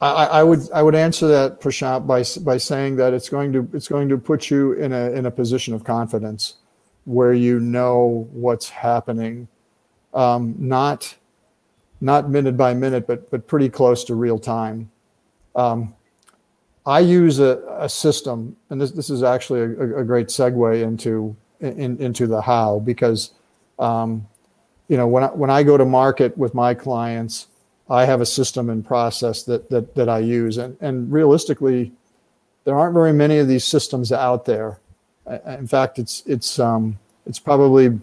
I, 0.01 0.09
I 0.09 0.25
I 0.39 0.43
would 0.43 0.69
I 0.73 0.83
would 0.83 0.95
answer 0.95 1.25
that 1.27 1.61
Prashant 1.61 2.05
by 2.05 2.25
by 2.43 2.57
saying 2.57 2.97
that 2.97 3.13
it's 3.13 3.29
going 3.29 3.53
to 3.53 3.69
it's 3.71 3.87
going 3.87 4.09
to 4.09 4.17
put 4.17 4.49
you 4.49 4.73
in 4.73 4.91
a 4.91 5.11
in 5.11 5.27
a 5.27 5.31
position 5.31 5.73
of 5.73 5.85
confidence 5.85 6.55
where 7.05 7.33
you 7.33 7.61
know 7.61 8.27
what's 8.33 8.67
happening, 8.67 9.47
um, 10.13 10.53
not 10.57 11.15
not 12.05 12.29
minute 12.29 12.55
by 12.55 12.73
minute, 12.73 13.07
but 13.07 13.29
but 13.31 13.47
pretty 13.47 13.67
close 13.67 14.03
to 14.05 14.15
real 14.15 14.37
time. 14.39 14.89
Um, 15.55 15.93
I 16.85 16.99
use 16.99 17.39
a, 17.39 17.63
a 17.79 17.89
system, 17.89 18.55
and 18.69 18.79
this 18.79 18.91
this 18.91 19.09
is 19.09 19.23
actually 19.23 19.61
a, 19.61 19.97
a 20.01 20.03
great 20.03 20.27
segue 20.27 20.81
into 20.83 21.35
in, 21.59 21.97
into 21.97 22.27
the 22.27 22.41
how 22.41 22.79
because 22.79 23.31
um, 23.79 24.27
you 24.87 24.97
know 24.97 25.07
when 25.07 25.23
I, 25.23 25.27
when 25.27 25.49
I 25.49 25.63
go 25.63 25.77
to 25.77 25.85
market 25.85 26.37
with 26.37 26.53
my 26.53 26.73
clients. 26.73 27.47
I 27.87 28.05
have 28.05 28.19
a 28.19 28.25
system 28.25 28.71
and 28.71 28.83
process 28.83 29.43
that 29.43 29.69
that 29.69 29.93
that 29.93 30.09
I 30.09 30.17
use, 30.17 30.57
and 30.57 30.75
and 30.81 31.11
realistically, 31.11 31.91
there 32.63 32.75
aren't 32.75 32.95
very 32.95 33.13
many 33.13 33.37
of 33.37 33.47
these 33.47 33.63
systems 33.63 34.11
out 34.11 34.45
there. 34.45 34.79
In 35.45 35.67
fact, 35.67 35.99
it's 35.99 36.23
it's 36.25 36.57
um, 36.57 36.97
it's 37.27 37.37
probably 37.37 37.99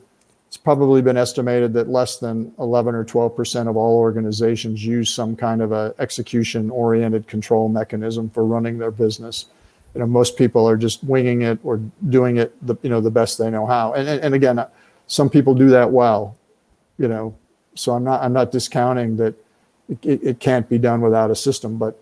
it's 0.52 0.58
probably 0.58 1.00
been 1.00 1.16
estimated 1.16 1.72
that 1.72 1.88
less 1.88 2.18
than 2.18 2.52
11 2.58 2.94
or 2.94 3.04
12 3.04 3.34
percent 3.34 3.70
of 3.70 3.76
all 3.78 3.96
organizations 3.96 4.84
use 4.84 5.08
some 5.08 5.34
kind 5.34 5.62
of 5.62 5.72
a 5.72 5.94
execution 5.98 6.68
oriented 6.68 7.26
control 7.26 7.70
mechanism 7.70 8.28
for 8.28 8.44
running 8.44 8.76
their 8.76 8.90
business. 8.90 9.46
You 9.94 10.00
know, 10.00 10.06
most 10.06 10.36
people 10.36 10.68
are 10.68 10.76
just 10.76 11.02
winging 11.04 11.40
it 11.40 11.58
or 11.64 11.80
doing 12.10 12.36
it 12.36 12.54
the 12.66 12.76
you 12.82 12.90
know 12.90 13.00
the 13.00 13.10
best 13.10 13.38
they 13.38 13.48
know 13.48 13.64
how. 13.64 13.94
And 13.94 14.06
and, 14.06 14.20
and 14.20 14.34
again, 14.34 14.62
some 15.06 15.30
people 15.30 15.54
do 15.54 15.70
that 15.70 15.90
well. 15.90 16.36
You 16.98 17.08
know, 17.08 17.34
so 17.74 17.92
I'm 17.94 18.04
not 18.04 18.22
I'm 18.22 18.34
not 18.34 18.52
discounting 18.52 19.16
that 19.16 19.34
it, 19.88 20.22
it 20.22 20.38
can't 20.38 20.68
be 20.68 20.76
done 20.76 21.00
without 21.00 21.30
a 21.30 21.34
system. 21.34 21.78
But 21.78 21.98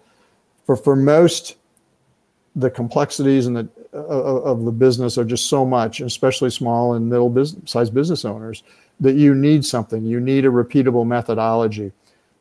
for 0.66 0.74
for 0.74 0.96
most, 0.96 1.54
the 2.56 2.68
complexities 2.68 3.46
and 3.46 3.54
the 3.54 3.68
of, 3.92 4.44
of 4.44 4.64
the 4.64 4.72
business 4.72 5.18
are 5.18 5.24
just 5.24 5.46
so 5.46 5.64
much, 5.64 6.00
especially 6.00 6.50
small 6.50 6.94
and 6.94 7.08
middle 7.08 7.30
business 7.30 7.70
size 7.70 7.90
business 7.90 8.24
owners, 8.24 8.62
that 9.00 9.14
you 9.14 9.34
need 9.34 9.64
something. 9.64 10.04
You 10.04 10.20
need 10.20 10.44
a 10.44 10.50
repeatable 10.50 11.06
methodology. 11.06 11.92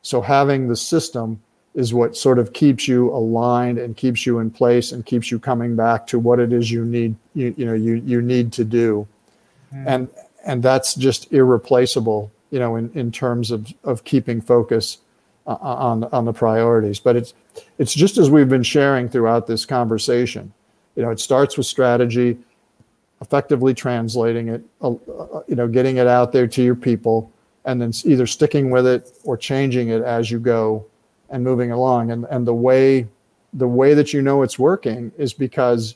So 0.01 0.21
having 0.21 0.67
the 0.67 0.75
system 0.75 1.41
is 1.75 1.93
what 1.93 2.17
sort 2.17 2.39
of 2.39 2.53
keeps 2.53 2.87
you 2.87 3.09
aligned 3.13 3.77
and 3.77 3.95
keeps 3.95 4.25
you 4.25 4.39
in 4.39 4.49
place 4.49 4.91
and 4.91 5.05
keeps 5.05 5.31
you 5.31 5.39
coming 5.39 5.75
back 5.75 6.07
to 6.07 6.19
what 6.19 6.39
it 6.39 6.51
is 6.51 6.71
you 6.71 6.83
need 6.83 7.15
you, 7.35 7.53
you 7.57 7.65
know 7.65 7.73
you 7.73 7.95
you 8.05 8.21
need 8.21 8.51
to 8.51 8.63
do 8.63 9.07
mm. 9.73 9.83
and 9.87 10.09
and 10.45 10.63
that's 10.63 10.95
just 10.95 11.31
irreplaceable 11.31 12.31
you 12.49 12.59
know 12.59 12.75
in, 12.75 12.91
in 12.95 13.11
terms 13.11 13.51
of 13.51 13.71
of 13.83 14.03
keeping 14.03 14.41
focus 14.41 14.97
uh, 15.45 15.57
on 15.61 16.03
on 16.05 16.25
the 16.25 16.33
priorities 16.33 16.99
but 16.99 17.15
it's 17.15 17.33
it's 17.77 17.93
just 17.93 18.17
as 18.17 18.31
we've 18.31 18.49
been 18.49 18.63
sharing 18.63 19.07
throughout 19.07 19.45
this 19.45 19.65
conversation 19.65 20.51
you 20.99 21.05
know 21.05 21.11
it 21.11 21.19
starts 21.19 21.57
with 21.57 21.65
strategy 21.65 22.37
effectively 23.21 23.73
translating 23.73 24.49
it 24.49 24.61
uh, 24.81 24.91
uh 24.91 25.41
you 25.47 25.55
know 25.55 25.67
getting 25.67 25.97
it 25.97 26.07
out 26.07 26.31
there 26.31 26.47
to 26.47 26.61
your 26.61 26.75
people 26.75 27.31
and 27.65 27.81
then 27.81 27.91
either 28.05 28.25
sticking 28.25 28.69
with 28.69 28.85
it 28.87 29.11
or 29.23 29.37
changing 29.37 29.89
it 29.89 30.01
as 30.01 30.31
you 30.31 30.39
go 30.39 30.85
and 31.29 31.43
moving 31.43 31.71
along. 31.71 32.11
And, 32.11 32.25
and 32.29 32.45
the 32.45 32.53
way 32.53 33.07
the 33.53 33.67
way 33.67 33.95
that 33.95 34.13
you 34.13 34.21
know 34.21 34.43
it's 34.43 34.59
working 34.59 35.11
is 35.17 35.33
because 35.33 35.95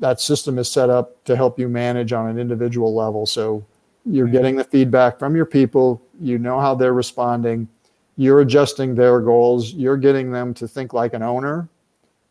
that 0.00 0.20
system 0.20 0.58
is 0.58 0.68
set 0.68 0.90
up 0.90 1.22
to 1.24 1.36
help 1.36 1.60
you 1.60 1.68
manage 1.68 2.12
on 2.12 2.28
an 2.28 2.40
individual 2.40 2.92
level. 2.92 3.24
So 3.24 3.64
you're 4.04 4.26
getting 4.26 4.56
the 4.56 4.64
feedback 4.64 5.18
from 5.18 5.36
your 5.36 5.46
people, 5.46 6.02
you 6.20 6.38
know 6.38 6.58
how 6.58 6.74
they're 6.74 6.92
responding, 6.92 7.68
you're 8.16 8.40
adjusting 8.40 8.96
their 8.96 9.20
goals, 9.20 9.74
you're 9.74 9.96
getting 9.96 10.32
them 10.32 10.54
to 10.54 10.66
think 10.66 10.92
like 10.92 11.14
an 11.14 11.22
owner, 11.22 11.68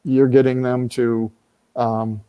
you're 0.04 0.28
getting 0.28 0.62
them 0.62 0.90
to 0.90 1.32
um, 1.76 2.22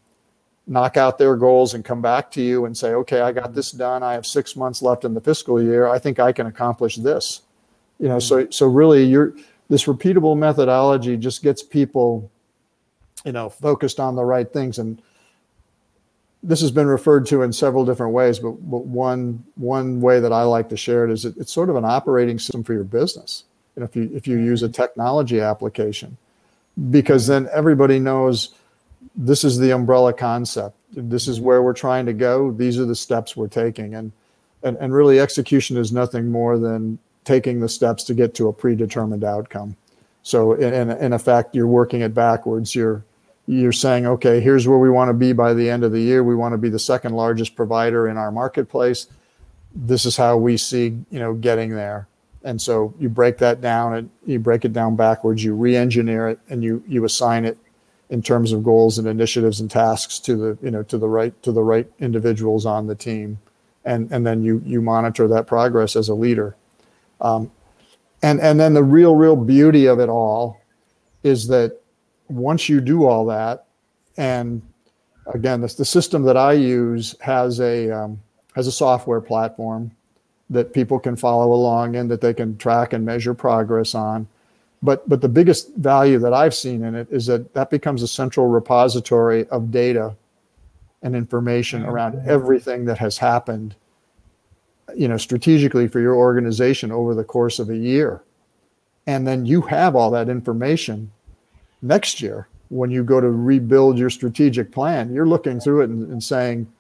knock 0.67 0.97
out 0.97 1.19
their 1.19 1.37
goals 1.37 1.75
and 1.75 1.85
come 1.85 2.03
back 2.03 2.31
to 2.33 2.43
you 2.43 2.65
and 2.65 2.77
say, 2.77 2.93
okay, 2.93 3.21
I 3.21 3.33
got 3.33 3.45
mm-hmm. 3.45 3.55
this 3.55 3.71
done. 3.71 4.03
I 4.03 4.15
have 4.15 4.27
six 4.27 4.57
months 4.57 4.83
left 4.83 5.05
in 5.05 5.15
the 5.15 5.21
fiscal 5.21 5.63
year. 5.63 5.87
I 5.87 5.99
think 5.99 6.19
I 6.19 6.33
can 6.33 6.47
accomplish 6.47 6.97
this. 6.97 7.43
You 7.99 8.09
know, 8.09 8.19
so 8.19 8.43
mm-hmm. 8.43 8.51
so 8.51 8.67
really 8.67 9.05
you're 9.05 9.35
this 9.69 9.85
repeatable 9.85 10.37
methodology 10.37 11.17
just 11.17 11.43
gets 11.43 11.63
people, 11.63 12.31
you 13.25 13.33
know, 13.33 13.49
focused 13.49 13.99
on 13.99 14.15
the 14.15 14.25
right 14.25 14.53
things. 14.53 14.79
And 14.79 15.01
this 16.43 16.61
has 16.61 16.71
been 16.71 16.87
referred 16.87 17.27
to 17.27 17.43
in 17.43 17.53
several 17.53 17.85
different 17.85 18.13
ways, 18.13 18.39
but, 18.39 18.53
but 18.71 18.85
one 18.85 19.43
one 19.57 20.01
way 20.01 20.21
that 20.21 20.33
I 20.33 20.43
like 20.43 20.69
to 20.71 20.77
share 20.77 21.05
it 21.05 21.13
is 21.13 21.25
it, 21.25 21.37
it's 21.37 21.53
sort 21.53 21.71
of 21.71 21.77
an 21.77 21.85
operating 21.85 22.39
system 22.39 22.63
for 22.63 22.75
your 22.75 22.85
business. 22.85 23.45
And 23.77 23.85
if 23.85 23.97
you 23.97 24.11
if 24.15 24.27
you 24.27 24.39
use 24.39 24.63
a 24.63 24.67
mm-hmm. 24.67 24.73
technology 24.73 25.41
application, 25.41 26.17
because 26.91 27.27
then 27.27 27.49
everybody 27.53 27.99
knows 27.99 28.55
this 29.15 29.45
is 29.45 29.59
the 29.59 29.71
umbrella 29.71 30.13
concept. 30.13 30.77
This 30.93 31.29
is 31.29 31.41
where 31.41 31.63
we're 31.63 31.73
trying 31.73 32.07
to 32.07 32.13
go. 32.13 32.51
These 32.53 32.79
are 32.79 32.85
the 32.85 32.95
steps 32.95 33.37
we're 33.37 33.49
taking. 33.49 33.95
And 33.95 34.13
and, 34.63 34.77
and 34.79 34.93
really 34.93 35.21
execution 35.21 35.77
is 35.77 35.93
nothing 35.93 36.31
more 36.31 36.59
than 36.59 36.99
taking 37.25 37.61
the 37.61 37.69
steps 37.69 38.03
to 38.05 38.15
get 38.15 38.35
to 38.35 38.49
a 38.49 38.53
predetermined 38.53 39.25
outcome. 39.25 39.77
So 40.23 40.55
in, 40.55 40.91
in 40.91 41.13
effect, 41.13 41.55
you're 41.55 41.67
working 41.67 42.01
it 42.01 42.15
backwards. 42.15 42.75
You're 42.75 43.05
you're 43.47 43.73
saying, 43.73 44.07
okay, 44.07 44.41
here's 44.41 44.67
where 44.67 44.79
we 44.79 44.91
want 44.91 45.09
to 45.09 45.15
be 45.15 45.33
by 45.33 45.55
the 45.55 45.71
end 45.71 45.85
of 45.85 45.93
the 45.93 46.01
year. 46.01 46.25
We 46.25 46.35
want 46.35 46.53
to 46.53 46.59
be 46.59 46.69
the 46.69 46.81
second 46.81 47.15
largest 47.15 47.55
provider 47.55 48.09
in 48.09 48.17
our 48.17 48.33
marketplace. 48.33 49.07
This 49.73 50.05
is 50.05 50.17
how 50.17 50.37
we 50.37 50.57
see, 50.57 50.99
you 51.11 51.21
know, 51.21 51.33
getting 51.33 51.71
there. 51.71 52.09
And 52.43 52.61
so 52.61 52.93
you 52.99 53.09
break 53.09 53.39
that 53.39 53.61
down 53.61 53.95
and 53.95 54.11
you 54.25 54.41
break 54.41 54.65
it 54.65 54.73
down 54.73 54.97
backwards. 54.97 55.45
You 55.45 55.55
re-engineer 55.55 56.31
it 56.31 56.41
and 56.49 56.65
you 56.65 56.83
you 56.89 57.05
assign 57.05 57.45
it 57.45 57.57
in 58.11 58.23
terms 58.23 58.53
of 58.53 58.63
goals 58.63 58.99
and 58.99 59.09
initiatives 59.09 59.61
and 59.61 59.71
tasks 59.71 60.19
to 60.21 60.37
the 60.37 60.59
you 60.63 60.71
know 60.71 60.83
to 60.85 60.99
the 60.99 61.09
right 61.09 61.41
to 61.43 61.53
the 61.53 61.63
right 61.63 61.91
individuals 61.99 62.67
on 62.67 62.87
the 62.87 62.95
team, 62.95 63.39
and 63.85 64.11
and 64.13 64.27
then 64.27 64.43
you 64.43 64.63
you 64.65 64.81
monitor 64.81 65.27
that 65.29 65.47
progress 65.47 65.97
as 65.97 66.09
a 66.09 66.15
leader. 66.15 66.57
Um, 67.21 67.51
and 68.23 68.41
and 68.41 68.59
then 68.61 68.75
the 68.75 68.85
real 68.85 69.15
real 69.17 69.37
beauty 69.37 69.87
of 69.87 70.01
it 70.01 70.09
all 70.09 70.61
is 71.23 71.49
that 71.49 71.81
once 72.29 72.69
you 72.69 72.81
do 72.81 73.05
all 73.05 73.27
that, 73.27 73.67
and 74.17 74.63
again, 75.27 75.61
this, 75.61 75.75
the 75.75 75.85
system 75.85 76.23
that 76.25 76.37
I 76.37 76.53
use 76.53 77.15
has 77.21 77.61
a 77.61 77.91
um, 77.91 78.21
has 78.55 78.67
a 78.67 78.73
software 78.73 79.21
platform 79.21 79.91
that 80.49 80.73
people 80.73 80.99
can 80.99 81.17
follow 81.17 81.53
along 81.53 81.97
in, 81.97 82.09
that 82.09 82.21
they 82.21 82.33
can 82.33 82.57
track 82.57 82.93
and 82.93 83.05
measure 83.05 83.35
progress 83.35 83.95
on. 83.95 84.29
But 84.83 85.09
but 85.09 85.21
the 85.21 85.29
biggest 85.29 85.75
value 85.77 86.19
that 86.19 86.33
I've 86.33 86.55
seen 86.55 86.85
in 86.85 86.95
it 86.95 87.09
is 87.11 87.27
that 87.27 87.55
that 87.55 87.71
becomes 87.71 88.03
a 88.03 88.09
central 88.09 88.47
repository 88.47 89.47
of 89.49 89.71
data 89.71 90.15
and 91.03 91.17
information 91.17 91.85
around 91.85 92.27
everything 92.29 92.85
that 92.87 92.99
has 92.99 93.17
happened 93.19 93.75
you 94.95 95.09
know, 95.09 95.17
strategically 95.17 95.89
for 95.89 96.01
your 96.01 96.15
organization 96.15 96.93
over 96.93 97.15
the 97.15 97.25
course 97.25 97.59
of 97.59 97.71
a 97.71 97.77
year. 97.77 98.23
And 99.07 99.27
then 99.27 99.47
you 99.47 99.63
have 99.63 99.97
all 99.97 100.11
that 100.13 100.29
information 100.29 101.11
next 101.83 102.21
year 102.21 102.49
when 102.69 102.91
you 102.91 103.05
go 103.05 103.21
to 103.21 103.31
rebuild 103.31 103.99
your 103.99 104.11
strategic 104.11 104.73
plan. 104.73 105.13
You're 105.13 105.27
looking 105.27 105.61
through 105.61 105.83
it 105.83 105.91
and, 105.91 106.11
and 106.11 106.23
saying, 106.23 106.71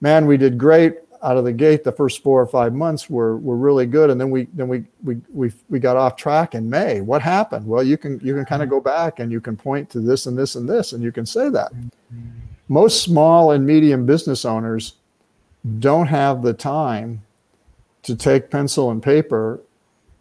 man, 0.00 0.26
we 0.26 0.36
did 0.36 0.58
great 0.58 0.96
out 1.22 1.36
of 1.36 1.44
the 1.44 1.52
gate. 1.52 1.84
The 1.84 1.92
first 1.92 2.22
four 2.22 2.40
or 2.40 2.46
five 2.46 2.74
months 2.74 3.08
were, 3.08 3.36
were 3.38 3.56
really 3.56 3.86
good. 3.86 4.10
And 4.10 4.20
then 4.20 4.30
we, 4.30 4.48
then 4.54 4.68
we, 4.68 4.84
we, 5.02 5.20
we, 5.32 5.52
we 5.68 5.78
got 5.78 5.96
off 5.96 6.16
track 6.16 6.54
in 6.54 6.68
May. 6.68 7.00
What 7.00 7.22
happened? 7.22 7.66
Well, 7.66 7.82
you 7.82 7.96
can, 7.96 8.20
you 8.22 8.34
can 8.34 8.44
kind 8.44 8.62
of 8.62 8.68
go 8.68 8.80
back 8.80 9.20
and 9.20 9.30
you 9.30 9.40
can 9.40 9.56
point 9.56 9.88
to 9.90 10.00
this 10.00 10.26
and 10.26 10.36
this 10.36 10.56
and 10.56 10.68
this, 10.68 10.92
and 10.92 11.02
you 11.02 11.12
can 11.12 11.26
say 11.26 11.48
that. 11.48 11.72
Most 12.68 13.02
small 13.02 13.52
and 13.52 13.66
medium 13.66 14.06
business 14.06 14.44
owners 14.44 14.94
don't 15.78 16.06
have 16.06 16.42
the 16.42 16.52
time 16.52 17.22
to 18.02 18.16
take 18.16 18.50
pencil 18.50 18.90
and 18.90 19.02
paper. 19.02 19.60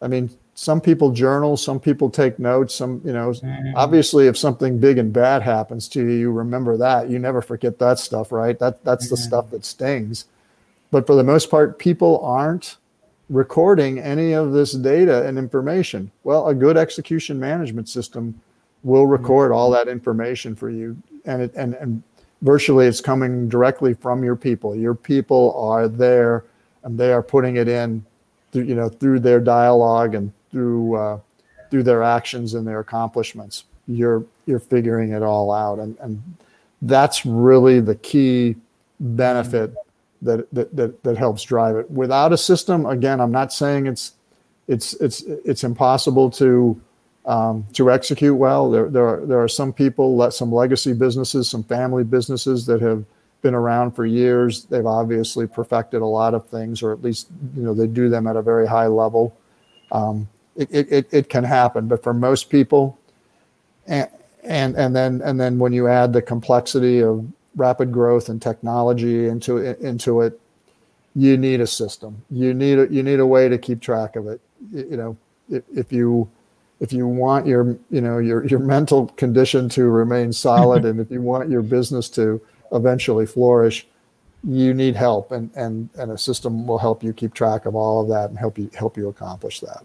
I 0.02 0.08
mean, 0.08 0.30
some 0.54 0.80
people 0.82 1.12
journal, 1.12 1.58
some 1.58 1.80
people 1.80 2.10
take 2.10 2.38
notes. 2.38 2.76
Some, 2.76 3.02
you 3.04 3.14
know, 3.14 3.30
mm-hmm. 3.30 3.76
obviously, 3.76 4.28
if 4.28 4.38
something 4.38 4.78
big 4.78 4.98
and 4.98 5.12
bad 5.12 5.42
happens 5.42 5.88
to 5.90 6.02
you, 6.02 6.12
you 6.12 6.32
remember 6.32 6.78
that. 6.78 7.10
You 7.10 7.18
never 7.18 7.42
forget 7.42 7.80
that 7.80 7.98
stuff, 7.98 8.32
right? 8.32 8.60
That 8.60 8.84
that's 8.84 9.10
the 9.10 9.18
stuff 9.18 9.50
that 9.52 9.66
stings. 9.66 10.26
But 10.92 11.08
for 11.08 11.16
the 11.16 11.24
most 11.24 11.50
part, 11.50 11.80
people 11.80 12.24
aren't 12.24 12.78
recording 13.30 13.98
any 14.00 14.34
of 14.34 14.52
this 14.52 14.74
data 14.74 15.26
and 15.26 15.38
information. 15.38 16.12
Well, 16.24 16.50
a 16.50 16.54
good 16.54 16.78
execution 16.78 17.40
management 17.40 17.88
system 17.90 18.40
will 18.84 19.04
mm-hmm. 19.04 19.14
record 19.14 19.52
all 19.52 19.72
that 19.72 19.88
information 19.88 20.56
for 20.56 20.70
you, 20.70 21.02
and 21.26 21.42
it 21.44 21.54
and 21.56 21.74
and 21.76 22.04
virtually 22.42 22.88
it's 22.88 23.02
coming 23.02 23.48
directly 23.48 23.94
from 23.94 24.24
your 24.24 24.36
people. 24.36 24.76
Your 24.76 24.96
people 24.96 25.56
are 25.58 25.88
there 25.88 26.44
and 26.84 26.98
they 26.98 27.14
are 27.14 27.22
putting 27.22 27.58
it 27.58 27.68
in, 27.68 28.04
through, 28.52 28.64
you 28.64 28.76
know, 28.76 28.90
through 28.90 29.20
their 29.20 29.40
dialogue 29.40 30.16
and 30.16 30.32
through 30.52 30.96
uh, 30.96 31.20
through 31.70 31.84
their 31.84 32.04
actions 32.04 32.54
and 32.54 32.68
their 32.68 32.80
accomplishments. 32.80 33.66
You're 33.88 34.26
you're 34.46 34.60
figuring 34.60 35.12
it 35.12 35.24
all 35.24 35.52
out, 35.52 35.80
and 35.80 35.98
and 36.00 36.22
that's 36.82 37.26
really 37.26 37.80
the 37.80 37.96
key 37.96 38.56
benefit 39.00 39.74
that 40.22 40.50
that 40.54 40.76
that, 40.76 41.04
that 41.04 41.18
helps 41.18 41.44
drive 41.44 41.76
it. 41.76 41.90
Without 41.90 42.34
a 42.34 42.38
system, 42.38 42.86
again, 42.86 43.20
I'm 43.20 43.32
not 43.32 43.52
saying 43.52 43.88
it's 43.88 44.14
it's 44.68 44.94
it's 44.96 45.22
it's 45.22 45.64
impossible 45.64 46.30
to 46.32 46.80
um, 47.26 47.66
to 47.74 47.92
execute 47.92 48.36
well. 48.36 48.72
There 48.72 48.90
there 48.90 49.08
are 49.08 49.26
there 49.26 49.42
are 49.42 49.48
some 49.48 49.74
people, 49.74 50.16
let 50.16 50.34
some 50.34 50.52
legacy 50.52 50.94
businesses, 50.94 51.50
some 51.50 51.64
family 51.64 52.04
businesses 52.04 52.66
that 52.68 52.82
have 52.82 53.06
been 53.42 53.56
around 53.56 53.92
for 53.92 54.06
years. 54.06 54.66
They've 54.66 54.86
obviously 54.86 55.48
perfected 55.48 56.02
a 56.02 56.06
lot 56.06 56.34
of 56.34 56.48
things, 56.48 56.84
or 56.84 56.92
at 56.92 57.02
least 57.02 57.28
you 57.56 57.64
know 57.64 57.74
they 57.74 57.88
do 57.88 58.10
them 58.10 58.28
at 58.28 58.36
a 58.36 58.42
very 58.42 58.68
high 58.68 58.88
level. 58.88 59.36
Um, 59.92 60.30
it, 60.56 60.70
it, 60.92 61.08
it 61.12 61.30
can 61.30 61.44
happen, 61.44 61.88
but 61.88 62.04
for 62.04 62.14
most 62.14 62.50
people, 62.50 62.98
and, 63.88 64.10
and 64.44 64.76
and 64.76 64.96
then 64.96 65.22
and 65.24 65.40
then 65.40 65.60
when 65.60 65.74
you 65.74 65.88
add 65.88 66.14
the 66.14 66.22
complexity 66.22 67.02
of 67.02 67.26
rapid 67.56 67.92
growth 67.92 68.30
and 68.30 68.42
technology 68.42 69.28
into 69.28 69.58
into 69.58 70.22
it, 70.22 70.40
you 71.16 71.38
need 71.38 71.62
a 71.62 71.68
system. 71.68 72.24
You 72.30 72.54
need 72.54 72.80
a, 72.80 72.88
you 72.92 73.04
need 73.04 73.20
a 73.20 73.26
way 73.26 73.50
to 73.50 73.58
keep 73.58 73.82
track 73.82 74.16
of 74.16 74.28
it. 74.28 74.42
You 74.72 74.98
know, 74.98 75.18
if, 75.50 75.64
if 75.74 75.92
you 75.92 76.30
if 76.80 76.92
you 76.92 77.08
want 77.08 77.46
your 77.46 77.78
you 77.90 78.02
know 78.02 78.18
your 78.18 78.46
your 78.46 78.60
mental 78.60 79.08
condition 79.08 79.70
to 79.70 79.86
remain 79.86 80.32
solid, 80.34 80.86
and 80.90 81.00
if 81.00 81.12
you 81.12 81.22
want 81.22 81.50
your 81.50 81.62
business 81.62 82.10
to 82.10 82.42
eventually 82.72 83.26
flourish, 83.26 83.86
you 84.44 84.74
need 84.74 84.96
help, 84.96 85.32
and 85.32 85.52
and 85.56 85.90
and 85.98 86.12
a 86.12 86.18
system 86.18 86.66
will 86.66 86.80
help 86.80 87.04
you 87.04 87.14
keep 87.14 87.34
track 87.34 87.66
of 87.66 87.76
all 87.76 88.02
of 88.02 88.08
that 88.10 88.30
and 88.30 88.40
help 88.40 88.58
you 88.58 88.70
help 88.78 88.98
you 88.98 89.10
accomplish 89.10 89.60
that. 89.60 89.84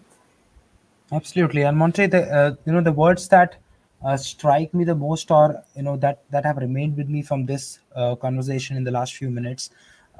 Absolutely, 1.12 1.62
and 1.62 1.76
Monty, 1.76 2.06
the 2.06 2.22
uh, 2.32 2.54
you 2.64 2.72
know 2.72 2.80
the 2.80 2.92
words 2.92 3.28
that 3.28 3.56
uh, 4.04 4.16
strike 4.16 4.72
me 4.74 4.84
the 4.84 4.94
most, 4.94 5.30
or 5.30 5.62
you 5.74 5.82
know 5.82 5.96
that 5.96 6.22
that 6.30 6.44
have 6.44 6.56
remained 6.58 6.96
with 6.96 7.08
me 7.08 7.22
from 7.22 7.46
this 7.46 7.80
uh, 7.94 8.14
conversation 8.16 8.76
in 8.76 8.84
the 8.84 8.90
last 8.90 9.14
few 9.14 9.30
minutes, 9.30 9.70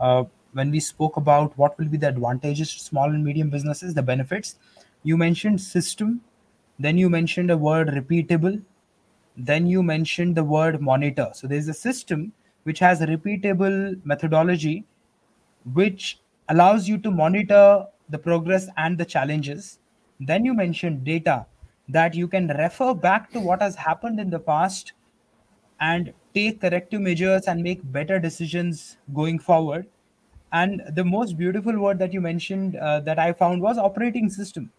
uh, 0.01 0.25
when 0.53 0.71
we 0.71 0.81
spoke 0.81 1.17
about 1.17 1.57
what 1.59 1.79
will 1.79 1.89
be 1.89 1.97
the 1.97 2.09
advantages 2.09 2.73
to 2.75 2.81
small 2.81 3.11
and 3.11 3.25
medium 3.25 3.51
businesses, 3.51 3.95
the 3.95 4.03
benefits. 4.03 4.57
You 5.03 5.17
mentioned 5.17 5.61
system, 5.61 6.21
then 6.79 6.99
you 6.99 7.09
mentioned 7.09 7.51
a 7.51 7.57
word 7.57 7.89
repeatable 7.89 8.63
then 9.37 9.67
you 9.67 9.83
mentioned 9.83 10.35
the 10.35 10.45
word 10.45 10.81
monitor. 10.81 11.31
So 11.35 11.47
there's 11.47 11.69
a 11.69 11.75
system 11.75 12.33
which 12.65 12.79
has 12.79 13.01
a 13.01 13.07
repeatable 13.07 14.01
methodology 14.05 14.85
which 15.75 16.21
allows 16.49 16.89
you 16.89 16.99
to 16.99 17.11
monitor 17.11 17.87
the 18.09 18.19
progress 18.19 18.69
and 18.77 18.97
the 18.97 19.05
challenges. 19.05 19.79
Then 20.21 20.45
you 20.45 20.55
mentioned 20.55 21.05
data 21.05 21.47
that 21.89 22.15
you 22.15 22.29
can 22.29 22.49
refer 22.49 22.95
back 22.95 23.31
to 23.33 23.41
what 23.41 23.63
has 23.63 23.77
happened 23.77 24.19
in 24.21 24.31
the 24.31 24.39
past 24.39 24.93
and 25.81 26.13
take 26.35 26.61
corrective 26.61 27.01
measures 27.01 27.47
and 27.47 27.63
make 27.63 27.81
better 27.93 28.19
decisions 28.19 28.97
going 29.15 29.39
forward. 29.39 29.87
And 30.53 30.83
the 30.95 31.05
most 31.05 31.37
beautiful 31.37 31.79
word 31.79 31.99
that 31.99 32.13
you 32.13 32.21
mentioned 32.21 32.77
uh, 32.77 33.01
that 33.01 33.19
i 33.19 33.33
found 33.33 33.63
was 33.63 33.79
operating 33.79 34.31
system. 34.31 34.71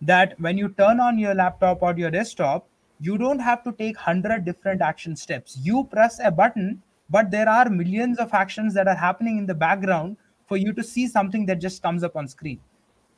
That 0.00 0.38
when 0.40 0.58
you 0.58 0.68
turn 0.70 1.00
on 1.00 1.18
your 1.18 1.34
laptop 1.34 1.82
or 1.82 1.94
your 1.96 2.10
desktop 2.10 2.68
you 2.98 3.18
don't 3.18 3.40
have 3.40 3.62
to 3.62 3.72
take 3.72 3.96
100 3.96 4.44
different 4.46 4.80
action 4.80 5.14
steps. 5.16 5.58
You 5.62 5.84
press 5.84 6.18
a 6.22 6.30
button 6.30 6.82
but 7.10 7.30
there 7.30 7.48
are 7.48 7.68
millions 7.68 8.18
of 8.18 8.32
actions 8.34 8.74
that 8.74 8.88
are 8.88 8.94
happening 8.94 9.38
in 9.38 9.46
the 9.46 9.54
background 9.54 10.16
for 10.46 10.56
you 10.56 10.72
to 10.72 10.82
see 10.82 11.06
something 11.06 11.46
that 11.46 11.60
just 11.60 11.82
comes 11.82 12.02
up 12.02 12.16
on 12.16 12.26
screen 12.28 12.60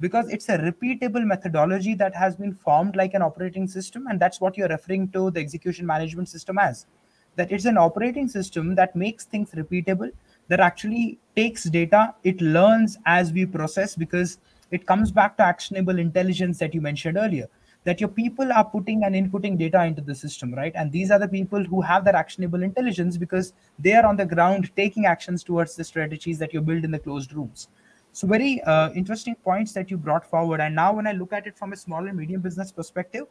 because 0.00 0.28
it's 0.28 0.48
a 0.48 0.58
repeatable 0.58 1.24
methodology 1.24 1.94
that 1.94 2.14
has 2.14 2.36
been 2.36 2.54
formed 2.54 2.94
like 2.94 3.14
an 3.14 3.22
operating 3.22 3.66
system 3.66 4.06
and 4.06 4.20
that's 4.20 4.40
what 4.40 4.56
you're 4.56 4.68
referring 4.68 5.08
to 5.08 5.30
the 5.30 5.40
execution 5.40 5.84
management 5.86 6.28
system 6.28 6.58
as. 6.58 6.86
That 7.36 7.52
it's 7.52 7.64
an 7.64 7.78
operating 7.78 8.28
system 8.28 8.74
that 8.76 8.96
makes 8.96 9.24
things 9.24 9.50
repeatable 9.52 10.10
that 10.48 10.60
actually 10.60 11.18
takes 11.36 11.64
data 11.64 12.14
it 12.24 12.40
learns 12.40 12.98
as 13.06 13.32
we 13.32 13.46
process 13.46 13.94
because 13.94 14.38
it 14.70 14.86
comes 14.86 15.10
back 15.10 15.36
to 15.36 15.42
actionable 15.42 15.98
intelligence 15.98 16.58
that 16.58 16.74
you 16.74 16.80
mentioned 16.80 17.16
earlier 17.16 17.48
that 17.84 18.00
your 18.00 18.08
people 18.08 18.52
are 18.52 18.64
putting 18.64 19.04
and 19.04 19.14
inputting 19.14 19.56
data 19.56 19.84
into 19.84 20.02
the 20.02 20.14
system 20.14 20.52
right? 20.54 20.72
And 20.74 20.92
these 20.92 21.10
are 21.10 21.18
the 21.18 21.28
people 21.28 21.64
who 21.64 21.80
have 21.80 22.04
that 22.04 22.14
actionable 22.14 22.62
intelligence 22.62 23.16
because 23.16 23.52
they 23.78 23.94
are 23.94 24.06
on 24.06 24.16
the 24.16 24.26
ground 24.26 24.70
taking 24.76 25.06
actions 25.06 25.42
towards 25.42 25.74
the 25.74 25.84
strategies 25.84 26.38
that 26.38 26.52
you 26.52 26.60
build 26.60 26.84
in 26.84 26.90
the 26.90 26.98
closed 26.98 27.32
rooms 27.32 27.68
so 28.18 28.26
very 28.26 28.60
uh, 28.62 28.90
interesting 28.94 29.36
points 29.36 29.72
that 29.72 29.92
you 29.92 29.96
brought 29.96 30.28
forward. 30.28 30.60
And 30.60 30.74
now 30.74 30.92
when 30.92 31.06
i 31.06 31.12
look 31.12 31.32
at 31.32 31.46
it 31.46 31.56
from 31.56 31.72
a 31.72 31.76
small 31.76 32.08
and 32.08 32.16
medium 32.20 32.40
business 32.40 32.72
perspective 32.72 33.26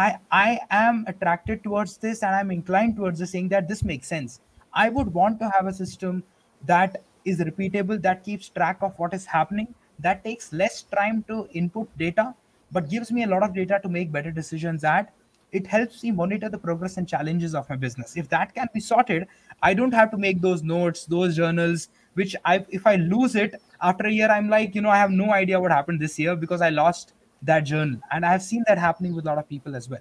i 0.00 0.08
i 0.30 0.60
am 0.78 1.04
attracted 1.12 1.62
towards 1.64 1.96
this 2.02 2.22
and 2.22 2.34
i'm 2.40 2.50
inclined 2.56 2.96
towards 2.96 3.18
this 3.18 3.30
saying 3.36 3.48
that 3.48 3.66
this 3.66 3.82
makes 3.82 4.08
sense. 4.08 4.40
I 4.74 4.88
would 4.88 5.12
want 5.14 5.40
to 5.40 5.48
have 5.54 5.66
a 5.66 5.72
system 5.72 6.22
that 6.66 7.02
is 7.24 7.38
repeatable 7.38 8.02
that 8.02 8.22
keeps 8.22 8.50
track 8.50 8.82
of 8.82 8.92
what 8.98 9.14
is 9.14 9.24
happening 9.24 9.74
that 9.98 10.22
takes 10.22 10.52
less 10.52 10.82
time 10.82 11.24
to 11.30 11.48
input 11.62 11.88
data 12.04 12.34
but 12.72 12.90
gives 12.90 13.10
me 13.10 13.24
a 13.24 13.26
lot 13.26 13.42
of 13.42 13.54
data 13.54 13.80
to 13.82 13.88
make 13.88 14.12
better 14.12 14.30
decisions 14.30 14.84
at. 14.84 15.12
It 15.50 15.66
helps 15.66 16.04
me 16.04 16.12
monitor 16.12 16.48
the 16.48 16.58
progress 16.58 16.98
and 16.98 17.08
challenges 17.08 17.54
of 17.56 17.68
my 17.68 17.76
business. 17.76 18.16
If 18.16 18.28
that 18.28 18.54
can 18.54 18.68
be 18.74 18.80
sorted 18.80 19.26
i 19.62 19.74
don't 19.74 19.92
have 19.92 20.10
to 20.10 20.18
make 20.18 20.40
those 20.40 20.62
notes 20.62 21.06
those 21.06 21.36
journals 21.36 21.88
which 22.14 22.34
i 22.44 22.64
if 22.70 22.86
i 22.86 22.96
lose 22.96 23.34
it 23.36 23.60
after 23.80 24.06
a 24.06 24.10
year 24.10 24.28
i'm 24.28 24.48
like 24.48 24.74
you 24.74 24.80
know 24.80 24.90
i 24.90 24.96
have 24.96 25.10
no 25.10 25.32
idea 25.32 25.60
what 25.60 25.70
happened 25.70 26.00
this 26.00 26.18
year 26.18 26.34
because 26.36 26.60
i 26.60 26.68
lost 26.68 27.14
that 27.42 27.60
journal. 27.60 28.00
And 28.12 28.24
i 28.24 28.30
have 28.30 28.42
seen 28.42 28.64
that 28.66 28.78
happening 28.78 29.14
with 29.14 29.24
a 29.24 29.28
lot 29.28 29.38
of 29.38 29.48
people 29.48 29.76
as 29.76 29.88
well. 29.88 30.00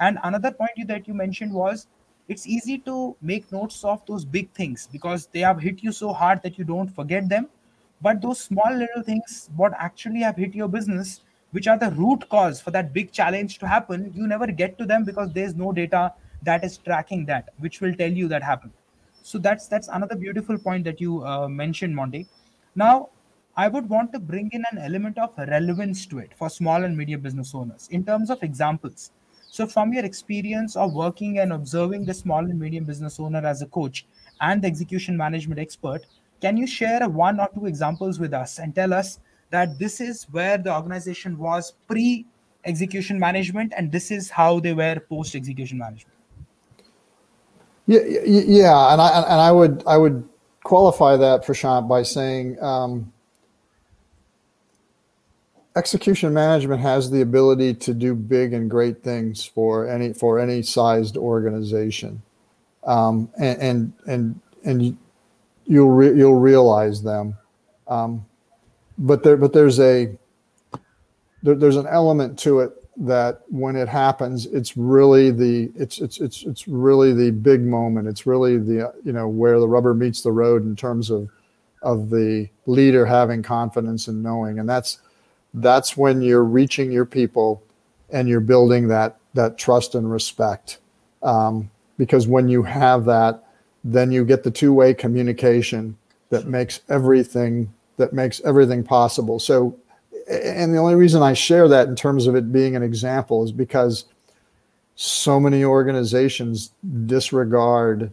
And 0.00 0.18
another 0.24 0.50
point 0.50 0.86
that 0.86 1.06
you 1.06 1.14
mentioned 1.14 1.52
was 1.52 1.86
it's 2.28 2.46
easy 2.46 2.78
to 2.78 3.16
make 3.20 3.50
notes 3.52 3.84
of 3.84 4.04
those 4.06 4.24
big 4.24 4.50
things 4.52 4.88
because 4.90 5.26
they 5.26 5.40
have 5.40 5.60
hit 5.60 5.82
you 5.82 5.92
so 5.92 6.12
hard 6.12 6.42
that 6.42 6.58
you 6.58 6.64
don't 6.64 6.88
forget 6.88 7.28
them. 7.28 7.48
But 8.00 8.20
those 8.20 8.40
small 8.40 8.72
little 8.72 9.02
things 9.02 9.50
what 9.56 9.72
actually 9.78 10.20
have 10.20 10.36
hit 10.36 10.54
your 10.54 10.68
business 10.68 11.20
which 11.52 11.68
are 11.68 11.78
the 11.78 11.90
root 11.90 12.26
cause 12.30 12.60
for 12.60 12.70
that 12.70 12.92
big 12.92 13.12
challenge 13.12 13.58
to 13.58 13.68
happen 13.68 14.10
you 14.14 14.26
never 14.26 14.46
get 14.46 14.78
to 14.78 14.86
them 14.86 15.04
because 15.04 15.32
there's 15.32 15.54
no 15.54 15.70
data 15.70 16.12
that 16.42 16.64
is 16.64 16.78
tracking 16.78 17.26
that 17.26 17.50
which 17.58 17.80
will 17.82 17.94
tell 17.94 18.10
you 18.10 18.26
that 18.26 18.42
happened 18.42 18.72
so 19.22 19.38
that's 19.38 19.68
that's 19.68 19.88
another 19.88 20.16
beautiful 20.16 20.58
point 20.58 20.84
that 20.84 21.00
you 21.00 21.24
uh, 21.24 21.48
mentioned 21.48 21.94
monty. 21.94 22.26
Now 22.74 23.10
i 23.54 23.68
would 23.68 23.88
want 23.88 24.12
to 24.12 24.18
bring 24.18 24.48
in 24.52 24.64
an 24.72 24.78
element 24.78 25.18
of 25.18 25.34
relevance 25.36 26.06
to 26.06 26.18
it 26.18 26.30
for 26.34 26.48
small 26.48 26.84
and 26.84 26.96
medium 26.96 27.20
business 27.20 27.54
owners 27.54 27.88
in 27.90 28.04
terms 28.04 28.30
of 28.30 28.42
examples. 28.42 29.10
So 29.50 29.66
from 29.66 29.92
your 29.92 30.04
experience 30.04 30.76
of 30.76 30.94
working 30.94 31.38
and 31.38 31.52
observing 31.52 32.06
the 32.06 32.14
small 32.14 32.38
and 32.38 32.58
medium 32.58 32.84
business 32.84 33.20
owner 33.20 33.46
as 33.46 33.60
a 33.60 33.66
coach 33.66 34.06
and 34.40 34.62
the 34.62 34.68
execution 34.68 35.16
management 35.16 35.60
expert 35.60 36.06
can 36.40 36.56
you 36.56 36.66
share 36.66 37.08
one 37.08 37.38
or 37.38 37.48
two 37.54 37.66
examples 37.66 38.18
with 38.18 38.32
us 38.34 38.58
and 38.58 38.74
tell 38.74 38.92
us 38.92 39.20
that 39.50 39.78
this 39.78 40.00
is 40.00 40.24
where 40.30 40.58
the 40.58 40.74
organization 40.74 41.38
was 41.38 41.74
pre 41.86 42.26
execution 42.64 43.18
management 43.18 43.72
and 43.76 43.92
this 43.92 44.10
is 44.10 44.30
how 44.30 44.58
they 44.60 44.72
were 44.72 44.98
post 45.08 45.34
execution 45.34 45.78
management 45.78 46.16
yeah 48.00 48.42
yeah 48.46 48.92
and 48.92 49.00
i 49.00 49.08
and 49.22 49.40
i 49.40 49.50
would 49.52 49.82
i 49.86 49.96
would 49.96 50.28
qualify 50.64 51.16
that 51.16 51.44
prashant 51.44 51.88
by 51.88 52.02
saying 52.02 52.60
um, 52.62 53.12
execution 55.76 56.32
management 56.32 56.80
has 56.80 57.10
the 57.10 57.20
ability 57.20 57.74
to 57.74 57.94
do 57.94 58.14
big 58.14 58.52
and 58.52 58.70
great 58.70 59.02
things 59.02 59.44
for 59.44 59.88
any 59.88 60.12
for 60.12 60.38
any 60.38 60.62
sized 60.62 61.16
organization. 61.16 62.22
Um, 62.84 63.30
and 63.38 63.60
and 63.60 63.92
and, 64.06 64.40
and 64.64 64.98
you'll 65.66 65.90
re- 65.90 66.16
you'll 66.16 66.38
realize 66.38 67.02
them. 67.02 67.36
Um, 67.88 68.26
but 68.98 69.22
there 69.22 69.36
but 69.36 69.52
there's 69.52 69.80
a 69.80 70.16
there, 71.42 71.54
there's 71.54 71.76
an 71.76 71.86
element 71.86 72.38
to 72.40 72.60
it 72.60 72.81
that 72.96 73.40
when 73.48 73.74
it 73.74 73.88
happens 73.88 74.44
it's 74.46 74.76
really 74.76 75.30
the 75.30 75.72
it's 75.74 75.98
it's 75.98 76.20
it's 76.20 76.42
it's 76.42 76.68
really 76.68 77.12
the 77.12 77.30
big 77.30 77.62
moment. 77.62 78.06
It's 78.06 78.26
really 78.26 78.58
the 78.58 78.92
you 79.04 79.12
know 79.12 79.28
where 79.28 79.58
the 79.58 79.68
rubber 79.68 79.94
meets 79.94 80.22
the 80.22 80.32
road 80.32 80.64
in 80.64 80.76
terms 80.76 81.10
of 81.10 81.28
of 81.82 82.10
the 82.10 82.48
leader 82.66 83.04
having 83.06 83.42
confidence 83.42 84.08
and 84.08 84.22
knowing. 84.22 84.58
And 84.58 84.68
that's 84.68 84.98
that's 85.54 85.96
when 85.96 86.22
you're 86.22 86.44
reaching 86.44 86.92
your 86.92 87.06
people 87.06 87.62
and 88.10 88.28
you're 88.28 88.40
building 88.40 88.88
that 88.88 89.16
that 89.34 89.56
trust 89.56 89.94
and 89.94 90.10
respect. 90.10 90.78
Um, 91.22 91.70
because 91.98 92.26
when 92.26 92.48
you 92.48 92.62
have 92.62 93.04
that 93.06 93.44
then 93.84 94.12
you 94.12 94.24
get 94.24 94.42
the 94.44 94.50
two-way 94.50 94.94
communication 94.94 95.96
that 96.30 96.46
makes 96.46 96.80
everything 96.88 97.72
that 97.96 98.12
makes 98.12 98.40
everything 98.40 98.82
possible. 98.82 99.38
So, 99.38 99.76
and 100.28 100.74
the 100.74 100.78
only 100.78 100.94
reason 100.94 101.22
I 101.22 101.32
share 101.32 101.68
that 101.68 101.88
in 101.88 101.96
terms 101.96 102.26
of 102.26 102.34
it 102.34 102.52
being 102.52 102.76
an 102.76 102.82
example 102.82 103.44
is 103.44 103.52
because 103.52 104.04
so 104.94 105.40
many 105.40 105.64
organizations 105.64 106.72
disregard 107.06 108.10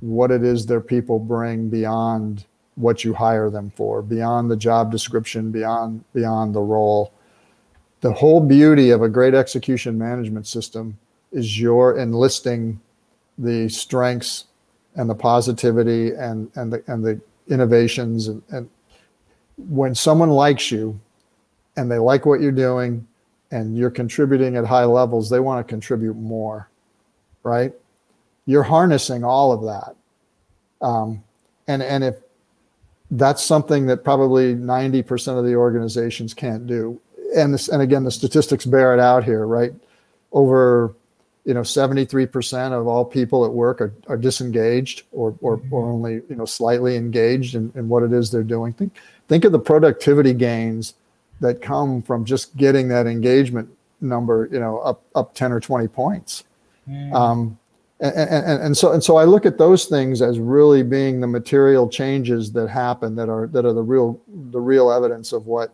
what 0.00 0.30
it 0.30 0.42
is 0.42 0.66
their 0.66 0.80
people 0.80 1.18
bring 1.18 1.68
beyond 1.68 2.44
what 2.74 3.04
you 3.04 3.14
hire 3.14 3.48
them 3.48 3.70
for, 3.70 4.02
beyond 4.02 4.50
the 4.50 4.56
job 4.56 4.92
description, 4.92 5.50
beyond 5.50 6.04
beyond 6.12 6.54
the 6.54 6.60
role. 6.60 7.12
The 8.00 8.12
whole 8.12 8.40
beauty 8.40 8.90
of 8.90 9.02
a 9.02 9.08
great 9.08 9.34
execution 9.34 9.98
management 9.98 10.46
system 10.46 10.98
is 11.32 11.58
your 11.58 11.98
enlisting 11.98 12.80
the 13.38 13.68
strengths 13.68 14.44
and 14.94 15.08
the 15.08 15.14
positivity 15.14 16.10
and 16.10 16.50
and 16.54 16.72
the 16.72 16.82
and 16.86 17.04
the 17.04 17.20
innovations 17.48 18.28
and, 18.28 18.42
and 18.50 18.68
when 19.56 19.94
someone 19.94 20.30
likes 20.30 20.70
you 20.70 21.00
and 21.76 21.90
they 21.90 21.98
like 21.98 22.26
what 22.26 22.40
you're 22.40 22.52
doing 22.52 23.06
and 23.50 23.76
you're 23.76 23.90
contributing 23.90 24.56
at 24.56 24.64
high 24.64 24.84
levels, 24.84 25.30
they 25.30 25.40
want 25.40 25.66
to 25.66 25.70
contribute 25.70 26.16
more, 26.16 26.68
right? 27.42 27.72
You're 28.46 28.62
harnessing 28.62 29.24
all 29.24 29.52
of 29.52 29.62
that. 29.62 30.86
Um, 30.86 31.22
and, 31.68 31.82
and 31.82 32.04
if 32.04 32.16
that's 33.10 33.44
something 33.44 33.86
that 33.86 34.04
probably 34.04 34.54
90% 34.54 35.38
of 35.38 35.44
the 35.44 35.54
organizations 35.54 36.34
can't 36.34 36.66
do. 36.66 37.00
And 37.36 37.54
this, 37.54 37.68
and 37.68 37.82
again, 37.82 38.04
the 38.04 38.10
statistics 38.10 38.64
bear 38.64 38.94
it 38.94 39.00
out 39.00 39.24
here, 39.24 39.46
right? 39.46 39.72
Over 40.32 40.94
you 41.46 41.54
know 41.54 41.60
73% 41.60 42.72
of 42.72 42.86
all 42.86 43.04
people 43.04 43.44
at 43.44 43.52
work 43.52 43.80
are, 43.80 43.94
are 44.08 44.16
disengaged 44.16 45.04
or, 45.12 45.34
or, 45.40 45.60
or 45.70 45.88
only 45.88 46.14
you 46.28 46.34
know 46.34 46.44
slightly 46.44 46.96
engaged 46.96 47.54
in, 47.54 47.72
in 47.76 47.88
what 47.88 48.02
it 48.02 48.12
is 48.12 48.30
they're 48.30 48.42
doing 48.42 48.72
think 48.72 48.98
think 49.28 49.44
of 49.44 49.52
the 49.52 49.58
productivity 49.58 50.34
gains 50.34 50.94
that 51.40 51.60
come 51.60 52.02
from 52.02 52.24
just 52.24 52.56
getting 52.56 52.88
that 52.88 53.06
engagement 53.06 53.68
number 54.00 54.48
you 54.52 54.60
know 54.60 54.78
up 54.80 55.02
up 55.14 55.34
10 55.34 55.52
or 55.52 55.60
20 55.60 55.88
points 55.88 56.44
mm. 56.88 57.12
um, 57.14 57.58
and, 58.00 58.14
and, 58.14 58.62
and 58.62 58.76
so 58.76 58.92
and 58.92 59.02
so 59.02 59.16
I 59.16 59.24
look 59.24 59.46
at 59.46 59.56
those 59.56 59.86
things 59.86 60.20
as 60.20 60.38
really 60.38 60.82
being 60.82 61.20
the 61.20 61.26
material 61.26 61.88
changes 61.88 62.52
that 62.52 62.68
happen 62.68 63.16
that 63.16 63.28
are 63.28 63.46
that 63.48 63.64
are 63.64 63.72
the 63.72 63.82
real 63.82 64.20
the 64.50 64.60
real 64.60 64.90
evidence 64.90 65.32
of 65.32 65.46
what 65.46 65.72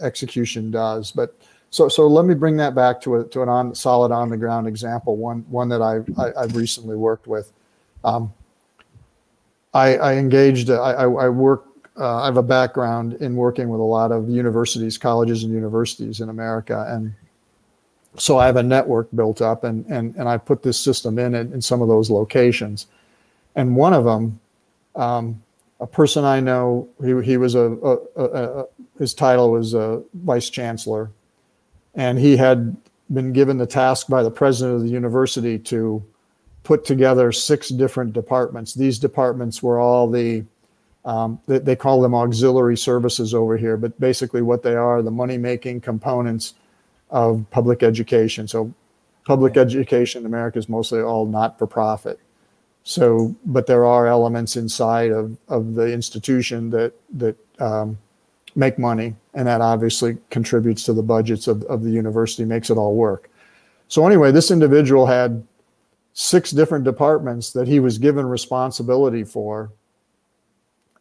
execution 0.00 0.70
does 0.70 1.10
but 1.10 1.34
so, 1.70 1.88
so 1.88 2.06
let 2.06 2.24
me 2.24 2.34
bring 2.34 2.56
that 2.58 2.74
back 2.74 3.00
to 3.02 3.16
a, 3.16 3.24
to 3.24 3.42
an 3.42 3.48
on 3.48 3.74
solid 3.74 4.10
on 4.10 4.30
the 4.30 4.36
ground 4.36 4.66
example. 4.66 5.16
One, 5.16 5.44
one 5.50 5.68
that 5.68 5.82
I've, 5.82 6.08
I, 6.18 6.32
i 6.38 6.42
have 6.42 6.56
recently 6.56 6.96
worked 6.96 7.26
with. 7.26 7.52
Um, 8.04 8.32
I, 9.74 9.96
I, 9.96 10.14
engaged. 10.14 10.70
I, 10.70 10.92
I 11.02 11.28
work. 11.28 11.66
Uh, 11.98 12.22
I 12.22 12.26
have 12.26 12.36
a 12.36 12.42
background 12.42 13.14
in 13.14 13.34
working 13.34 13.68
with 13.68 13.80
a 13.80 13.84
lot 13.84 14.12
of 14.12 14.28
universities, 14.28 14.96
colleges, 14.96 15.42
and 15.42 15.52
universities 15.52 16.20
in 16.20 16.28
America, 16.28 16.86
and 16.88 17.12
so 18.16 18.38
I 18.38 18.46
have 18.46 18.56
a 18.56 18.62
network 18.62 19.08
built 19.14 19.42
up, 19.42 19.64
and 19.64 19.84
and 19.86 20.14
and 20.16 20.28
I 20.28 20.38
put 20.38 20.62
this 20.62 20.78
system 20.78 21.18
in 21.18 21.34
in, 21.34 21.52
in 21.52 21.60
some 21.60 21.82
of 21.82 21.88
those 21.88 22.08
locations, 22.10 22.86
and 23.56 23.74
one 23.74 23.92
of 23.92 24.04
them, 24.04 24.38
um, 24.94 25.42
a 25.80 25.86
person 25.86 26.24
I 26.24 26.38
know, 26.38 26.88
he 27.04 27.20
he 27.22 27.36
was 27.36 27.56
a, 27.56 27.72
a, 27.72 27.96
a, 28.16 28.60
a 28.60 28.66
his 28.98 29.12
title 29.14 29.50
was 29.50 29.74
a 29.74 30.02
vice 30.14 30.50
chancellor, 30.50 31.10
and 31.94 32.18
he 32.18 32.36
had 32.36 32.76
been 33.12 33.32
given 33.32 33.58
the 33.58 33.66
task 33.66 34.06
by 34.08 34.22
the 34.22 34.30
president 34.30 34.76
of 34.76 34.82
the 34.82 34.88
university 34.88 35.58
to 35.58 36.04
put 36.62 36.84
together 36.84 37.32
six 37.32 37.70
different 37.70 38.12
departments. 38.12 38.74
These 38.74 38.98
departments 38.98 39.62
were 39.62 39.80
all 39.80 40.08
the 40.08 40.44
um, 41.04 41.40
they, 41.46 41.58
they, 41.58 41.76
call 41.76 42.00
them 42.00 42.14
auxiliary 42.14 42.76
services 42.76 43.32
over 43.32 43.56
here, 43.56 43.76
but 43.76 43.98
basically 44.00 44.42
what 44.42 44.62
they 44.62 44.74
are 44.74 45.00
the 45.00 45.10
money 45.10 45.38
making 45.38 45.80
components 45.80 46.54
of 47.10 47.46
public 47.50 47.82
education. 47.82 48.48
So, 48.48 48.72
public 49.24 49.52
okay. 49.52 49.60
education 49.60 50.22
in 50.22 50.26
America 50.26 50.58
is 50.58 50.68
mostly 50.68 51.00
all 51.00 51.26
not 51.26 51.58
for 51.58 51.66
profit. 51.66 52.18
So, 52.82 53.34
but 53.44 53.66
there 53.66 53.84
are 53.84 54.06
elements 54.06 54.56
inside 54.56 55.10
of, 55.10 55.36
of 55.48 55.74
the 55.74 55.92
institution 55.92 56.70
that 56.70 56.92
that 57.14 57.36
um, 57.60 57.98
make 58.54 58.78
money, 58.78 59.14
and 59.34 59.46
that 59.46 59.60
obviously 59.60 60.18
contributes 60.30 60.82
to 60.84 60.92
the 60.92 61.02
budgets 61.02 61.46
of, 61.46 61.62
of 61.64 61.84
the 61.84 61.90
university, 61.90 62.44
makes 62.44 62.70
it 62.70 62.76
all 62.76 62.94
work. 62.94 63.30
So, 63.88 64.06
anyway, 64.06 64.32
this 64.32 64.50
individual 64.50 65.06
had 65.06 65.46
six 66.12 66.50
different 66.50 66.84
departments 66.84 67.52
that 67.52 67.68
he 67.68 67.78
was 67.78 67.96
given 67.96 68.26
responsibility 68.26 69.22
for 69.22 69.70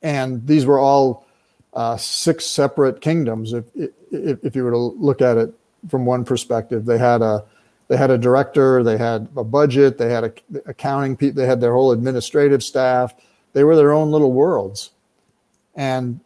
and 0.02 0.46
these 0.46 0.66
were 0.66 0.80
all 0.80 1.26
uh, 1.74 1.98
six 1.98 2.46
separate 2.46 3.02
kingdoms. 3.02 3.54
If, 3.54 3.66
if, 3.76 4.44
if 4.44 4.56
you 4.56 4.64
were 4.64 4.72
to 4.72 4.78
look 4.78 5.22
at 5.22 5.38
it 5.38 5.54
from 5.90 6.06
one 6.06 6.26
perspective, 6.26 6.86
they 6.86 6.98
had 6.98 7.22
a 7.22 7.44
they 7.88 7.96
had 7.96 8.12
a 8.12 8.18
director, 8.18 8.84
they 8.84 8.98
had 8.98 9.30
a 9.38 9.44
budget, 9.44 9.98
they 9.98 10.10
had 10.10 10.26
a, 10.26 10.34
accounting 10.66 11.16
people, 11.16 11.42
they 11.42 11.48
had 11.48 11.62
their 11.62 11.74
whole 11.74 11.92
administrative 11.92 12.62
staff. 12.62 13.16
They 13.54 13.64
were 13.64 13.76
their 13.76 13.94
own 13.94 14.12
little 14.12 14.34
worlds, 14.34 14.92
and 15.76 16.20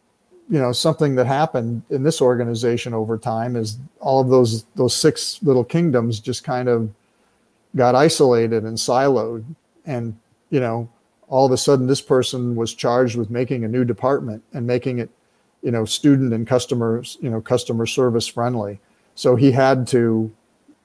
you 0.48 0.58
know 0.58 0.72
something 0.72 1.14
that 1.14 1.26
happened 1.26 1.82
in 1.88 2.02
this 2.02 2.20
organization 2.20 2.94
over 2.94 3.16
time 3.16 3.56
is 3.56 3.78
all 4.00 4.20
of 4.20 4.28
those 4.28 4.64
those 4.74 4.94
six 4.94 5.42
little 5.42 5.64
kingdoms 5.64 6.18
just 6.18 6.44
kind 6.44 6.68
of 6.68 6.90
got 7.76 7.94
isolated 7.94 8.64
and 8.64 8.76
siloed, 8.76 9.44
and 9.86 10.18
you 10.50 10.60
know 10.60 10.90
all 11.32 11.46
of 11.46 11.52
a 11.52 11.56
sudden 11.56 11.86
this 11.86 12.02
person 12.02 12.54
was 12.54 12.74
charged 12.74 13.16
with 13.16 13.30
making 13.30 13.64
a 13.64 13.68
new 13.68 13.86
department 13.86 14.44
and 14.52 14.66
making 14.66 14.98
it 14.98 15.08
you 15.62 15.70
know 15.70 15.86
student 15.86 16.30
and 16.34 16.46
customers 16.46 17.16
you 17.22 17.30
know 17.30 17.40
customer 17.40 17.86
service 17.86 18.28
friendly. 18.28 18.78
So 19.14 19.34
he 19.34 19.50
had 19.50 19.86
to 19.88 20.30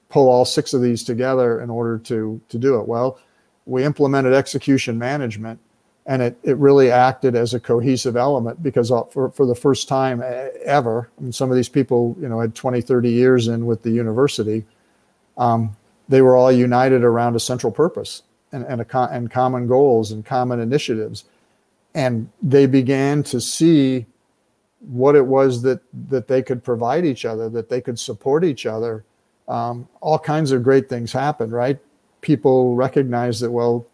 pull 0.08 0.30
all 0.30 0.46
six 0.46 0.74
of 0.74 0.82
these 0.82 1.04
together 1.04 1.60
in 1.60 1.70
order 1.70 1.98
to 2.00 2.40
to 2.48 2.58
do 2.58 2.80
it. 2.80 2.88
Well 2.88 3.20
we 3.66 3.84
implemented 3.84 4.34
execution 4.34 4.98
management 4.98 5.60
and 6.06 6.22
it, 6.22 6.38
it 6.44 6.56
really 6.56 6.90
acted 6.90 7.36
as 7.36 7.54
a 7.54 7.60
cohesive 7.60 8.16
element 8.16 8.64
because 8.64 8.90
for, 9.12 9.30
for 9.32 9.46
the 9.46 9.54
first 9.54 9.90
time 9.90 10.24
ever 10.64 11.10
mean, 11.20 11.34
some 11.34 11.50
of 11.50 11.58
these 11.58 11.68
people 11.68 12.16
you 12.22 12.30
know 12.30 12.40
had 12.40 12.56
20 12.56 12.80
30 12.80 13.10
years 13.10 13.50
in 13.50 13.66
with 13.66 13.84
the 13.84 13.92
university 13.92 14.66
um, 15.38 15.76
they 16.08 16.22
were 16.22 16.38
all 16.38 16.54
united 16.54 17.04
around 17.04 17.36
a 17.36 17.40
central 17.42 17.74
purpose 17.74 18.24
and, 18.52 18.64
and, 18.66 18.82
a, 18.82 19.10
and 19.12 19.30
common 19.30 19.68
goals 19.68 20.12
and 20.12 20.26
common 20.26 20.60
initiatives. 20.60 21.26
And 21.94 22.30
they 22.42 22.66
began 22.66 23.24
to 23.24 23.42
see 23.42 24.06
what 24.80 25.16
it 25.16 25.26
was 25.26 25.62
that, 25.64 25.82
that 26.10 26.28
they 26.28 26.42
could 26.42 26.64
provide 26.64 27.06
each 27.06 27.26
other, 27.26 27.50
that 27.50 27.70
they 27.70 27.82
could 27.82 28.00
support 28.00 28.44
each 28.44 28.66
other. 28.66 29.04
Um, 29.48 29.88
all 30.02 30.20
kinds 30.20 30.52
of 30.52 30.64
great 30.64 30.90
things 30.90 31.12
happened, 31.12 31.52
right? 31.52 31.80
People 32.22 32.76
recognize 32.76 33.40
that, 33.40 33.52
well, 33.52 33.86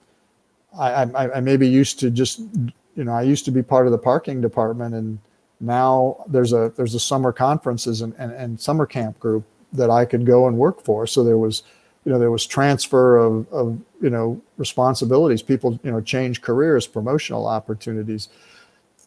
I, 0.78 1.04
I, 1.04 1.38
I 1.38 1.40
maybe 1.40 1.68
used 1.68 2.00
to 2.00 2.10
just, 2.10 2.40
you 2.40 3.04
know, 3.04 3.14
I 3.14 3.22
used 3.22 3.46
to 3.46 3.52
be 3.52 3.62
part 3.62 3.86
of 3.86 3.92
the 3.92 3.98
parking 3.98 4.42
department 4.42 4.96
and 4.96 5.20
now 5.64 6.26
there's 6.28 6.52
a 6.52 6.74
there's 6.76 6.94
a 6.94 7.00
summer 7.00 7.32
conferences 7.32 8.02
and, 8.02 8.14
and, 8.18 8.34
and 8.34 8.60
summer 8.60 8.86
camp 8.86 9.18
group 9.20 9.46
that 9.72 9.90
I 9.90 10.04
could 10.06 10.26
go 10.26 10.48
and 10.48 10.58
work 10.58 10.84
for. 10.84 11.08
So 11.08 11.24
there 11.24 11.38
was 11.38 11.64
you 12.06 12.12
know 12.12 12.20
there 12.20 12.32
was 12.32 12.46
transfer 12.46 13.18
of, 13.18 13.52
of 13.52 13.80
you 14.02 14.10
know 14.10 14.42
responsibilities. 14.58 15.42
People 15.42 15.80
you 15.84 15.92
know 15.92 16.02
change 16.02 16.42
careers 16.42 16.88
promotional 16.88 17.48
opportunities. 17.48 18.30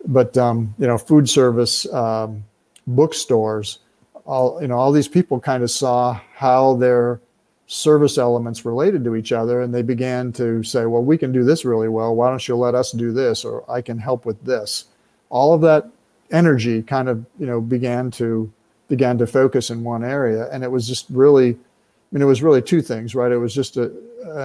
But 0.07 0.37
um, 0.37 0.75
you 0.79 0.87
know 0.87 0.99
food 0.99 1.29
service 1.29 1.91
um, 1.93 2.45
bookstores 2.87 3.79
all 4.27 4.61
you 4.61 4.69
know 4.69 4.77
all 4.77 4.93
these 4.93 5.09
people 5.09 5.41
kind 5.41 5.63
of 5.63 5.71
saw 5.71 6.21
how 6.35 6.75
their 6.75 7.21
service 7.69 8.19
elements 8.19 8.65
related 8.65 9.03
to 9.05 9.17
each 9.17 9.33
other 9.33 9.61
and 9.61 9.75
they 9.75 9.83
began 9.83 10.33
to 10.33 10.63
say 10.63 10.87
well 10.87 11.03
we 11.03 11.17
can 11.17 11.33
do 11.33 11.45
this 11.45 11.65
really 11.65 11.89
well. 11.89 12.15
Why 12.15 12.29
don't 12.29 12.47
you 12.47 12.57
let 12.57 12.75
us 12.75 12.93
do 12.93 13.13
this 13.13 13.45
or 13.45 13.69
i 13.71 13.81
can 13.81 13.99
help 13.99 14.27
with 14.27 14.43
this? 14.45 14.87
All 15.31 15.53
of 15.53 15.61
that 15.63 15.89
energy 16.31 16.83
kind 16.83 17.09
of 17.09 17.25
you 17.39 17.47
know 17.47 17.61
began 17.61 18.11
to 18.11 18.53
began 18.89 19.19
to 19.19 19.27
focus 19.27 19.71
in 19.71 19.83
one 19.83 20.05
area 20.05 20.49
and 20.53 20.63
it 20.63 20.71
was 20.71 20.87
just 20.87 21.07
really 21.11 21.57
mean, 22.17 22.23
it 22.23 22.27
was 22.27 22.43
really 22.43 22.63
two 22.63 22.81
things, 22.81 23.15
right? 23.15 23.31
It 23.31 23.37
was 23.37 23.55
just 23.55 23.77
a, 23.77 23.93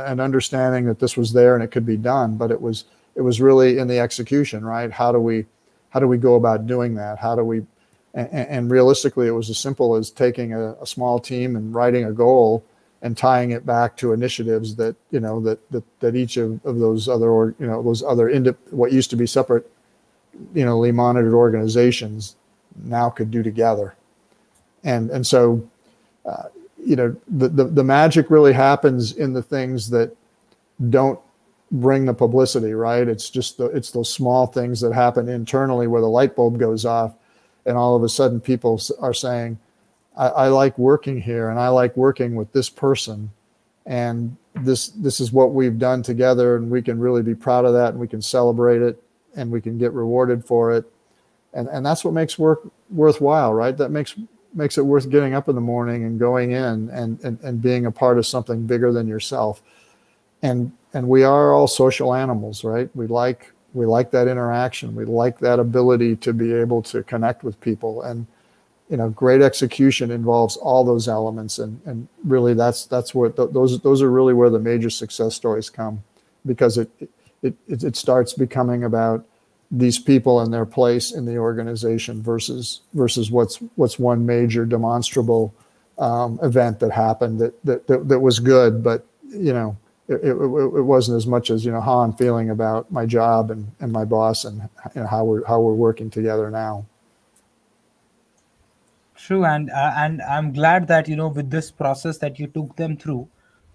an 0.10 0.20
understanding 0.20 0.84
that 0.88 1.00
this 1.00 1.16
was 1.16 1.32
there 1.32 1.56
and 1.56 1.64
it 1.64 1.72
could 1.72 1.86
be 1.86 1.96
done, 1.96 2.36
but 2.36 2.52
it 2.52 2.62
was 2.62 2.84
it 3.16 3.22
was 3.22 3.40
really 3.40 3.78
in 3.78 3.88
the 3.88 3.98
execution, 3.98 4.66
right? 4.66 4.92
How 4.92 5.14
do 5.14 5.20
we 5.20 5.46
how 5.90 6.02
do 6.02 6.08
we 6.08 6.18
go 6.18 6.36
about 6.36 6.68
doing 6.68 6.96
that? 6.96 7.18
How 7.18 7.34
do 7.34 7.46
we 7.46 7.66
and, 8.14 8.30
and 8.30 8.72
realistically, 8.72 9.28
it 9.28 9.32
was 9.32 9.50
as 9.50 9.58
simple 9.58 9.96
as 9.96 10.12
taking 10.12 10.54
a, 10.54 10.74
a, 10.82 10.86
small 10.86 11.18
team 11.18 11.56
and 11.56 11.74
writing 11.74 12.04
a 12.04 12.12
goal 12.12 12.62
and 13.02 13.16
tying 13.16 13.52
it 13.52 13.66
back 13.66 13.96
to 13.96 14.12
initiatives 14.12 14.76
that 14.76 14.98
you 15.10 15.22
know 15.22 15.40
that 15.40 15.72
that, 15.72 15.84
that 16.02 16.14
each 16.14 16.36
of, 16.36 16.60
of 16.66 16.78
those 16.78 17.08
other 17.08 17.30
or 17.30 17.56
you 17.58 17.68
know 17.68 17.82
those 17.82 18.04
other 18.04 18.28
indi- 18.28 18.56
what 18.72 18.92
used 18.92 19.10
to 19.12 19.16
be 19.16 19.26
separate 19.26 19.72
you 20.54 20.66
know 20.66 20.92
monitored 20.92 21.34
organizations 21.34 22.36
now 22.84 23.10
could 23.10 23.32
do 23.32 23.42
together 23.42 23.96
and 24.84 25.10
and 25.10 25.26
so 25.26 25.66
uh, 26.26 26.50
you 26.84 26.96
know 26.96 27.16
the, 27.28 27.50
the, 27.50 27.64
the 27.66 27.84
magic 27.84 28.30
really 28.30 28.54
happens 28.54 29.14
in 29.14 29.34
the 29.34 29.44
things 29.44 29.90
that 29.90 30.16
don't 30.90 31.20
bring 31.72 32.06
the 32.06 32.14
publicity 32.14 32.74
right? 32.74 33.08
It's 33.08 33.30
just 33.30 33.58
the, 33.58 33.66
it's 33.66 33.92
those 33.92 34.12
small 34.12 34.48
things 34.48 34.82
that 34.82 34.94
happen 34.94 35.30
internally 35.30 35.88
where 35.88 36.02
the 36.02 36.08
light 36.08 36.36
bulb 36.36 36.60
goes 36.60 36.86
off 36.86 37.14
and 37.66 37.78
all 37.78 37.96
of 37.96 38.04
a 38.04 38.10
sudden 38.10 38.42
people 38.42 38.82
are 39.00 39.14
saying 39.14 39.58
I, 40.18 40.28
I 40.28 40.48
like 40.48 40.78
working 40.78 41.22
here 41.22 41.50
and 41.50 41.60
i 41.60 41.68
like 41.68 41.96
working 41.96 42.36
with 42.36 42.52
this 42.52 42.70
person 42.70 43.30
and 43.86 44.36
this 44.56 44.90
this 44.90 45.20
is 45.20 45.32
what 45.32 45.54
we've 45.54 45.80
done 45.80 46.04
together 46.04 46.56
and 46.56 46.70
we 46.70 46.82
can 46.82 47.00
really 47.00 47.22
be 47.22 47.36
proud 47.36 47.66
of 47.66 47.74
that 47.74 47.90
and 47.90 48.00
we 48.00 48.08
can 48.08 48.22
celebrate 48.22 48.82
it 48.82 49.02
and 49.36 49.50
we 49.50 49.62
can 49.62 49.78
get 49.78 49.94
rewarded 49.94 50.46
for 50.46 50.74
it. 50.74 50.86
And 51.54 51.68
and 51.70 51.86
that's 51.86 52.04
what 52.04 52.14
makes 52.14 52.38
work 52.38 52.62
worthwhile 52.90 53.54
right? 53.54 53.76
That 53.78 53.90
makes 53.90 54.16
makes 54.54 54.78
it 54.78 54.86
worth 54.86 55.10
getting 55.10 55.34
up 55.34 55.48
in 55.50 55.56
the 55.56 55.62
morning 55.62 56.04
and 56.04 56.20
going 56.20 56.52
in 56.52 56.90
and, 56.90 57.20
and, 57.24 57.40
and 57.42 57.62
being 57.62 57.86
a 57.86 57.92
part 57.92 58.18
of 58.18 58.26
something 58.26 58.66
bigger 58.66 58.92
than 58.92 59.08
yourself. 59.08 59.62
And 60.42 60.72
and 60.94 61.08
we 61.08 61.24
are 61.24 61.54
all 61.54 61.68
social 61.68 62.14
animals, 62.14 62.64
right? 62.64 62.90
We 62.96 63.08
like 63.08 63.54
we 63.74 63.86
like 63.86 64.12
that 64.12 64.28
interaction. 64.28 64.96
We 64.96 65.06
like 65.06 65.40
that 65.40 65.60
ability 65.60 66.18
to 66.18 66.34
be 66.34 66.54
able 66.54 66.82
to 66.84 67.04
connect 67.04 67.44
with 67.44 67.60
people. 67.62 68.02
And 68.02 68.28
you 68.90 68.98
know, 68.98 69.10
great 69.10 69.42
execution 69.42 70.12
involves 70.12 70.58
all 70.58 70.84
those 70.84 71.08
elements. 71.08 71.60
And 71.60 71.80
and 71.86 72.08
really, 72.26 72.54
that's 72.54 72.86
that's 72.86 73.16
where 73.16 73.30
th- 73.30 73.52
those 73.52 73.80
those 73.80 74.02
are 74.02 74.12
really 74.12 74.34
where 74.34 74.50
the 74.50 74.60
major 74.60 74.90
success 74.90 75.36
stories 75.36 75.70
come, 75.70 76.04
because 76.46 76.78
it 76.78 76.90
it 77.00 77.54
it, 77.68 77.84
it 77.84 77.96
starts 77.96 78.34
becoming 78.34 78.84
about 78.84 79.26
these 79.72 79.98
people 79.98 80.42
and 80.42 80.54
their 80.54 80.66
place 80.66 81.12
in 81.12 81.26
the 81.26 81.38
organization 81.38 82.22
versus 82.22 82.82
versus 82.94 83.32
what's 83.32 83.58
what's 83.76 83.98
one 83.98 84.26
major 84.26 84.66
demonstrable 84.66 85.54
um, 85.98 86.40
event 86.44 86.80
that 86.80 86.92
happened 86.92 87.40
that, 87.40 87.66
that, 87.66 87.88
that 87.88 88.08
that 88.10 88.20
was 88.20 88.40
good, 88.40 88.84
but 88.84 89.06
you 89.30 89.54
know 89.54 89.78
it, 90.10 90.16
it, 90.16 90.32
it, 90.32 90.84
wasn't 90.84 91.16
as 91.16 91.26
much 91.26 91.50
as 91.50 91.64
you 91.64 91.72
know 91.72 91.80
how 91.80 92.00
I'm 92.00 92.14
feeling 92.14 92.50
about 92.50 92.92
my 92.92 93.06
job 93.06 93.50
and, 93.50 93.72
and 93.80 93.92
my 93.92 94.04
boss 94.04 94.44
and 94.44 94.68
know, 94.96 95.08
how 95.08 95.24
we're 95.24 95.46
how 95.46 95.62
we're 95.62 95.74
working 95.74 96.10
together 96.10 96.50
now. 96.50 96.86
True, 99.16 99.46
and 99.46 99.70
uh, 99.70 99.94
and 99.96 100.22
I'm 100.24 100.52
glad 100.52 100.88
that 100.88 101.08
you 101.08 101.16
know 101.16 101.30
with 101.30 101.50
this 101.50 101.72
process 101.72 102.18
that 102.18 102.40
you 102.40 102.48
took 102.48 102.76
them 102.76 102.98
through, 102.98 103.30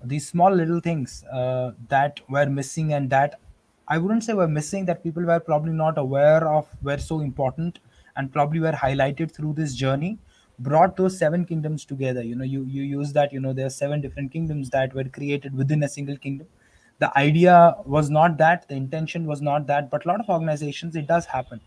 these 0.05 0.29
small 0.29 0.53
little 0.53 0.81
things 0.81 1.25
uh, 1.33 1.73
that 1.89 2.21
were 2.29 2.47
missing 2.47 2.93
and 2.93 3.09
that 3.11 3.41
I 3.89 3.99
wouldn't 3.99 4.25
say 4.25 4.35
were 4.35 4.49
missing 4.49 4.85
that 4.87 5.03
people 5.03 5.25
were 5.25 5.41
probably 5.41 5.73
not 5.73 5.99
aware 5.99 6.47
of 6.49 6.69
were 6.83 6.99
so 6.99 7.21
important 7.21 7.79
and 8.17 8.33
probably 8.33 8.61
were 8.61 8.73
highlighted 8.73 9.33
through 9.33 9.55
this 9.55 9.75
journey 9.75 10.19
brought 10.59 10.97
those 10.97 11.19
seven 11.19 11.45
kingdoms 11.45 11.85
together. 11.85 12.23
You 12.23 12.35
know 12.35 12.45
you 12.45 12.63
you 12.65 12.83
use 12.83 13.13
that 13.13 13.33
you 13.33 13.41
know 13.41 13.53
there 13.53 13.67
are 13.67 13.77
seven 13.79 14.01
different 14.01 14.33
kingdoms 14.33 14.71
that 14.71 14.95
were 14.95 15.05
created 15.05 15.55
within 15.55 15.83
a 15.83 15.89
single 15.89 16.17
kingdom. 16.17 16.47
The 16.99 17.17
idea 17.19 17.75
was 17.85 18.09
not 18.11 18.39
that 18.39 18.67
the 18.69 18.75
intention 18.75 19.27
was 19.27 19.43
not 19.43 19.67
that 19.67 19.91
but 19.91 20.05
a 20.05 20.09
lot 20.09 20.21
of 20.21 20.29
organizations 20.31 20.97
it 20.97 21.07
does 21.07 21.27
happen 21.27 21.61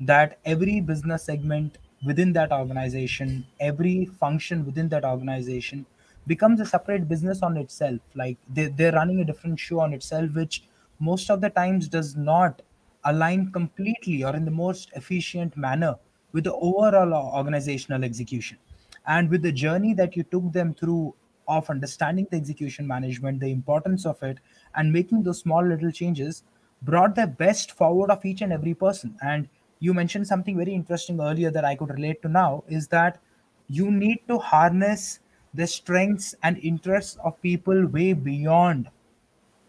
that 0.00 0.38
every 0.44 0.80
business 0.80 1.24
segment 1.24 1.78
within 2.04 2.32
that 2.34 2.52
organization 2.52 3.46
every 3.58 4.04
function 4.06 4.64
within 4.64 4.88
that 4.90 5.04
organization 5.04 5.84
becomes 6.26 6.60
a 6.60 6.66
separate 6.66 7.08
business 7.08 7.42
on 7.42 7.56
itself. 7.56 8.00
Like 8.14 8.36
they, 8.48 8.66
they're 8.66 8.92
running 8.92 9.20
a 9.20 9.24
different 9.24 9.58
show 9.60 9.80
on 9.80 9.92
itself 9.92 10.32
which 10.34 10.62
most 10.98 11.30
of 11.30 11.40
the 11.40 11.50
times 11.50 11.88
does 11.88 12.16
not 12.16 12.62
align 13.04 13.52
completely 13.52 14.24
or 14.24 14.34
in 14.34 14.44
the 14.44 14.50
most 14.50 14.90
efficient 14.94 15.56
manner 15.56 15.96
with 16.32 16.44
the 16.44 16.54
overall 16.54 17.12
organizational 17.36 18.04
execution. 18.04 18.58
And 19.06 19.30
with 19.30 19.42
the 19.42 19.52
journey 19.52 19.94
that 19.94 20.16
you 20.16 20.24
took 20.24 20.52
them 20.52 20.74
through 20.74 21.14
of 21.48 21.70
understanding 21.70 22.26
the 22.30 22.36
execution 22.36 22.86
management 22.86 23.38
the 23.38 23.52
importance 23.52 24.04
of 24.04 24.20
it 24.22 24.38
and 24.74 24.92
making 24.92 25.22
those 25.22 25.38
small 25.40 25.64
little 25.64 25.92
changes 25.92 26.42
brought 26.82 27.14
the 27.14 27.26
best 27.26 27.72
forward 27.72 28.10
of 28.10 28.24
each 28.24 28.42
and 28.42 28.52
every 28.52 28.74
person. 28.74 29.16
And 29.22 29.48
you 29.78 29.94
mentioned 29.94 30.26
something 30.26 30.56
very 30.56 30.72
interesting 30.72 31.20
earlier 31.20 31.50
that 31.50 31.64
i 31.64 31.74
could 31.74 31.90
relate 31.90 32.22
to 32.22 32.28
now 32.28 32.64
is 32.68 32.88
that 32.88 33.20
you 33.68 33.90
need 33.90 34.18
to 34.28 34.38
harness 34.38 35.20
the 35.54 35.66
strengths 35.66 36.34
and 36.42 36.58
interests 36.58 37.18
of 37.24 37.40
people 37.42 37.86
way 37.86 38.12
beyond 38.12 38.88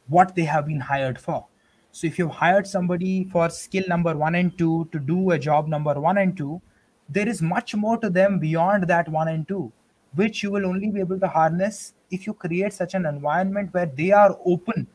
what 0.07 0.35
they 0.35 0.43
have 0.43 0.67
been 0.67 0.79
hired 0.79 1.19
for. 1.19 1.45
So 1.91 2.07
if 2.07 2.19
you've 2.19 2.31
hired 2.31 2.67
somebody 2.67 3.25
for 3.25 3.49
skill 3.49 3.83
number 3.87 4.15
one 4.15 4.35
and 4.35 4.55
two 4.57 4.87
to 4.91 4.99
do 4.99 5.31
a 5.31 5.39
job 5.39 5.67
number 5.67 5.99
one 5.99 6.17
and 6.17 6.37
two 6.37 6.61
there 7.09 7.27
is 7.27 7.41
much 7.41 7.73
more 7.73 7.97
to 7.97 8.09
them 8.09 8.37
beyond 8.37 8.83
that 8.87 9.07
one 9.09 9.29
and 9.29 9.47
two 9.47 9.71
which 10.13 10.43
you 10.43 10.51
will 10.51 10.65
only 10.65 10.89
be 10.91 10.99
able 10.99 11.19
to 11.19 11.27
harness 11.27 11.93
if 12.11 12.27
you 12.27 12.33
create 12.33 12.73
such 12.73 12.93
an 12.93 13.05
environment 13.05 13.73
where 13.73 13.85
they 13.85 14.11
are 14.11 14.37
open 14.45 14.85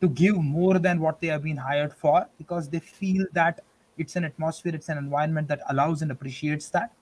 to 0.00 0.08
give 0.08 0.36
more 0.36 0.78
than 0.78 1.00
what 1.00 1.20
they 1.20 1.26
have 1.26 1.42
been 1.42 1.56
hired 1.56 1.92
for 1.92 2.26
because 2.38 2.68
they 2.68 2.78
feel 2.78 3.26
that 3.32 3.60
it's 3.98 4.14
an 4.14 4.24
atmosphere 4.24 4.74
it's 4.74 4.88
an 4.88 4.96
environment 4.96 5.48
that 5.48 5.60
allows 5.68 6.02
and 6.02 6.12
appreciates 6.12 6.70
that 6.70 6.92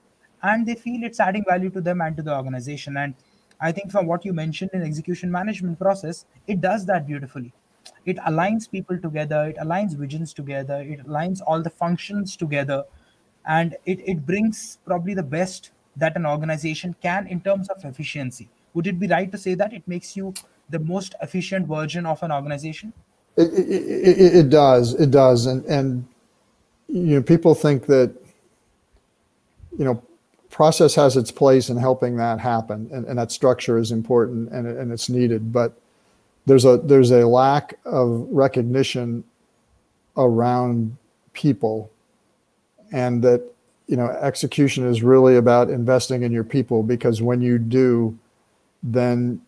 and 0.43 0.65
they 0.65 0.75
feel 0.75 1.03
it's 1.03 1.19
adding 1.19 1.43
value 1.47 1.69
to 1.69 1.81
them 1.81 2.01
and 2.01 2.15
to 2.17 2.23
the 2.23 2.35
organization. 2.35 2.97
And 2.97 3.15
i 3.61 3.71
think 3.71 3.91
from 3.91 4.05
what 4.05 4.25
you 4.25 4.33
mentioned 4.33 4.71
in 4.73 4.81
execution 4.81 5.31
management 5.31 5.79
process 5.79 6.25
it 6.47 6.61
does 6.61 6.85
that 6.85 7.07
beautifully. 7.07 7.53
It 8.05 8.17
aligns 8.17 8.69
people 8.69 8.97
together 8.99 9.45
it 9.45 9.57
aligns 9.57 9.95
visions 9.95 10.33
together 10.33 10.81
it 10.81 11.07
aligns 11.07 11.41
all 11.45 11.61
the 11.61 11.69
functions 11.69 12.35
together. 12.35 12.83
And 13.47 13.75
it, 13.85 13.99
it 14.07 14.25
brings 14.25 14.79
probably 14.85 15.13
the 15.13 15.23
best 15.23 15.71
that 15.97 16.15
an 16.15 16.25
organization 16.25 16.95
can 17.01 17.27
in 17.27 17.41
terms 17.41 17.69
of 17.69 17.83
efficiency. 17.85 18.49
Would 18.73 18.87
it 18.87 18.99
be 18.99 19.07
right 19.07 19.31
to 19.31 19.37
say 19.37 19.53
that 19.55 19.73
it 19.73 19.87
makes 19.87 20.17
you 20.17 20.33
the 20.69 20.79
most 20.79 21.15
efficient 21.21 21.67
version 21.67 22.05
of 22.05 22.21
an 22.23 22.31
organization? 22.31 22.91
It, 23.37 23.53
it, 23.53 23.67
it, 23.69 24.35
it 24.35 24.49
does 24.49 24.93
it 24.95 25.11
does. 25.11 25.45
And 25.45 25.63
and 25.65 26.07
you 26.87 27.15
know 27.15 27.21
people 27.21 27.55
think 27.55 27.85
that 27.85 28.15
you 29.77 29.85
know 29.85 30.01
process 30.55 30.95
has 30.95 31.17
its 31.17 31.31
place 31.31 31.67
in 31.67 31.75
helping 31.75 32.15
that 32.15 32.39
happen 32.39 32.89
and, 32.93 33.05
and 33.07 33.19
that 33.19 33.29
structure 33.29 33.77
is 33.77 33.91
important 33.91 34.49
and, 34.53 34.65
and 34.65 34.89
it's 34.89 35.09
needed 35.09 35.51
but 35.51 35.77
there's 36.45 36.63
a 36.63 36.77
there's 36.85 37.11
a 37.11 37.27
lack 37.27 37.77
of 37.83 38.25
recognition 38.31 39.21
around 40.15 40.95
people 41.33 41.91
and 42.93 43.21
that 43.21 43.43
you 43.87 43.97
know 43.97 44.07
execution 44.21 44.87
is 44.87 45.03
really 45.03 45.35
about 45.35 45.69
investing 45.69 46.23
in 46.23 46.31
your 46.31 46.45
people 46.45 46.83
because 46.83 47.21
when 47.21 47.41
you 47.41 47.59
do 47.59 48.17
then 48.81 49.41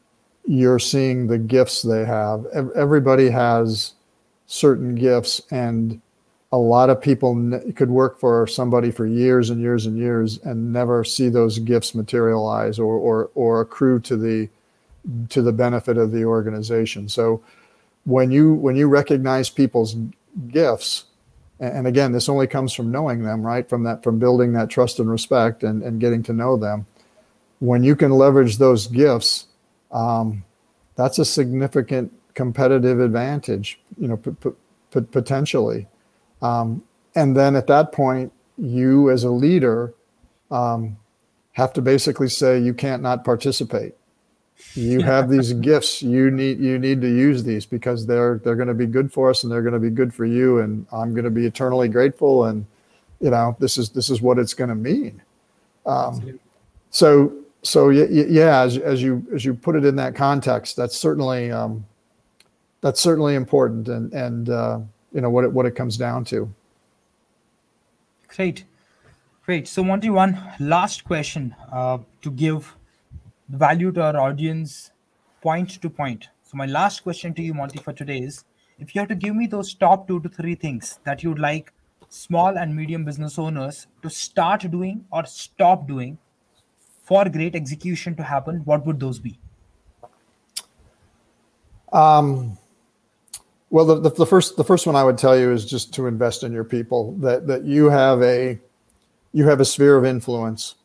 you're 0.45 0.80
seeing 0.80 1.28
the 1.28 1.38
gifts 1.38 1.82
they 1.82 2.05
have. 2.05 2.45
Everybody 2.76 3.30
has 3.30 3.93
certain 4.47 4.95
gifts 4.95 5.41
and 5.51 6.01
a 6.52 6.58
lot 6.58 6.89
of 6.89 7.02
people 7.02 7.60
could 7.76 7.89
work 7.89 8.20
for 8.20 8.48
somebody 8.48 8.89
for 8.89 9.06
years 9.06 9.50
and 9.50 9.60
years 9.60 9.86
and 9.86 9.98
years 9.98 10.38
and 10.39 10.72
never 10.72 11.04
see 11.04 11.28
those 11.28 11.60
gifts 11.60 11.93
materialize 11.93 12.80
or 12.80 12.95
or 12.95 13.30
or 13.36 13.62
accrue 13.62 14.00
to 14.00 14.16
the 14.16 14.50
to 15.30 15.41
the 15.41 15.52
benefit 15.52 15.98
of 15.98 16.12
the 16.12 16.24
organization. 16.24 17.10
So 17.10 17.43
when 18.06 18.32
you 18.32 18.54
when 18.54 18.76
you 18.78 18.88
recognize 18.88 19.50
people's 19.50 19.98
gifts 20.50 21.06
and 21.60 21.88
again 21.88 22.12
this 22.12 22.30
only 22.30 22.48
comes 22.48 22.72
from 22.72 22.91
knowing 22.91 23.24
them 23.24 23.45
right? 23.45 23.68
From 23.68 23.84
that 23.84 24.02
from 24.02 24.18
building 24.18 24.54
that 24.54 24.70
trust 24.70 25.00
and 25.00 25.10
respect 25.10 25.64
and, 25.64 25.84
and 25.84 26.00
getting 26.00 26.24
to 26.24 26.34
know 26.34 26.56
them. 26.56 26.86
When 27.60 27.84
you 27.84 27.95
can 27.95 28.12
leverage 28.12 28.58
those 28.58 28.88
gifts 28.88 29.48
um, 29.91 30.45
that's 30.95 31.20
a 31.20 31.26
significant 31.26 32.14
competitive 32.36 33.02
advantage 33.02 33.82
you 33.98 34.08
know 34.08 34.16
p- 34.16 34.32
p- 34.91 35.02
potentially 35.02 35.88
um, 36.41 36.83
and 37.15 37.35
then 37.35 37.55
at 37.55 37.67
that 37.67 37.91
point 37.91 38.31
you 38.57 39.09
as 39.09 39.23
a 39.23 39.29
leader 39.29 39.93
um, 40.51 40.97
have 41.53 41.73
to 41.73 41.81
basically 41.81 42.29
say 42.29 42.59
you 42.59 42.73
can't 42.73 43.01
not 43.01 43.23
participate. 43.23 43.95
You 44.73 45.01
have 45.01 45.29
these 45.31 45.53
gifts. 45.53 46.01
You 46.01 46.31
need 46.31 46.59
you 46.59 46.79
need 46.79 47.01
to 47.01 47.07
use 47.07 47.43
these 47.43 47.65
because 47.65 48.05
they're 48.05 48.39
they're 48.43 48.55
going 48.55 48.67
to 48.67 48.73
be 48.73 48.85
good 48.85 49.11
for 49.11 49.29
us 49.29 49.43
and 49.43 49.51
they're 49.51 49.61
going 49.61 49.73
to 49.73 49.79
be 49.79 49.89
good 49.89 50.13
for 50.13 50.25
you. 50.25 50.59
And 50.59 50.85
i'm 50.91 51.11
going 51.13 51.25
to 51.25 51.31
be 51.31 51.45
eternally 51.45 51.88
grateful. 51.88 52.45
And 52.45 52.65
you 53.19 53.29
know 53.29 53.55
this 53.59 53.77
is 53.77 53.89
this 53.89 54.09
is 54.09 54.21
what 54.21 54.38
it's 54.38 54.53
going 54.53 54.69
to 54.69 54.75
mean. 54.75 55.21
Um, 55.85 56.39
so 56.89 57.33
so 57.63 57.89
yeah 57.89 58.61
as, 58.61 58.77
as 58.77 59.01
you 59.01 59.25
as 59.33 59.43
you 59.43 59.53
put 59.53 59.75
it 59.75 59.83
in 59.83 59.95
that 59.95 60.15
context 60.15 60.75
that's 60.75 60.95
certainly 60.95 61.51
um, 61.51 61.85
that's 62.81 62.99
certainly 62.99 63.35
important. 63.35 63.88
And 63.88 64.13
and 64.13 64.49
uh, 64.49 64.79
you 65.14 65.22
know 65.22 65.30
what 65.30 65.43
it 65.43 65.51
what 65.51 65.66
it 65.66 65.76
comes 65.76 65.97
down 65.97 66.24
to 66.24 66.53
great 68.28 68.66
great 69.45 69.68
so 69.68 69.84
monty 69.84 70.10
one 70.10 70.41
last 70.60 71.03
question 71.03 71.55
uh, 71.72 71.97
to 72.22 72.32
give 72.32 72.76
value 73.49 73.91
to 73.91 74.03
our 74.03 74.18
audience 74.18 74.91
point 75.41 75.82
to 75.82 75.89
point. 75.89 76.30
So 76.43 76.58
my 76.58 76.66
last 76.66 77.03
question 77.03 77.34
to 77.36 77.41
you, 77.41 77.53
Monty, 77.53 77.80
for 77.80 77.93
today 77.93 78.20
is 78.20 78.43
if 78.80 78.93
you 78.93 78.99
have 78.99 79.10
to 79.10 79.16
give 79.16 79.36
me 79.36 79.47
those 79.47 79.74
top 79.74 80.08
two 80.08 80.20
to 80.22 80.30
three 80.30 80.55
things 80.55 80.99
that 81.03 81.24
you'd 81.24 81.39
like 81.39 81.74
small 82.10 82.58
and 82.58 82.76
medium 82.76 83.03
business 83.05 83.38
owners 83.38 83.88
to 84.01 84.10
start 84.10 84.70
doing 84.72 85.05
or 85.12 85.26
stop 85.26 85.88
doing 85.88 86.18
for 87.03 87.30
great 87.30 87.55
execution 87.55 88.16
to 88.16 88.24
happen, 88.24 88.62
what 88.66 88.86
would 88.86 88.99
those 88.99 89.20
be? 89.20 89.39
Um, 91.93 92.58
well, 93.70 93.86
the, 93.86 93.99
the, 93.99 94.09
the, 94.11 94.26
first 94.26 94.55
the 94.55 94.63
first 94.63 94.88
one 94.88 94.95
I 94.95 95.03
would 95.03 95.18
tell 95.18 95.38
you 95.38 95.51
is 95.51 95.65
just 95.65 95.93
to 95.95 96.07
invest 96.07 96.43
in 96.43 96.53
your 96.53 96.63
people. 96.63 97.13
That 97.18 97.47
that 97.47 97.63
you 97.65 97.89
have 97.89 98.22
a 98.22 98.59
you 99.34 99.47
have 99.47 99.59
a 99.59 99.65
sphere 99.65 99.97
of 99.97 100.05
influence 100.05 100.76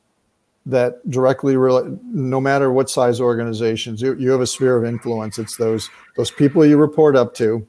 that 0.66 1.08
directly 1.10 1.56
relate 1.56 1.92
no 2.04 2.40
matter 2.40 2.72
what 2.72 2.88
size 2.88 3.20
organizations 3.20 4.00
you, 4.00 4.14
you 4.14 4.30
have 4.30 4.40
a 4.40 4.46
sphere 4.46 4.76
of 4.76 4.84
influence 4.84 5.38
it's 5.38 5.56
those 5.56 5.90
those 6.16 6.30
people 6.30 6.64
you 6.64 6.76
report 6.76 7.16
up 7.16 7.34
to 7.34 7.66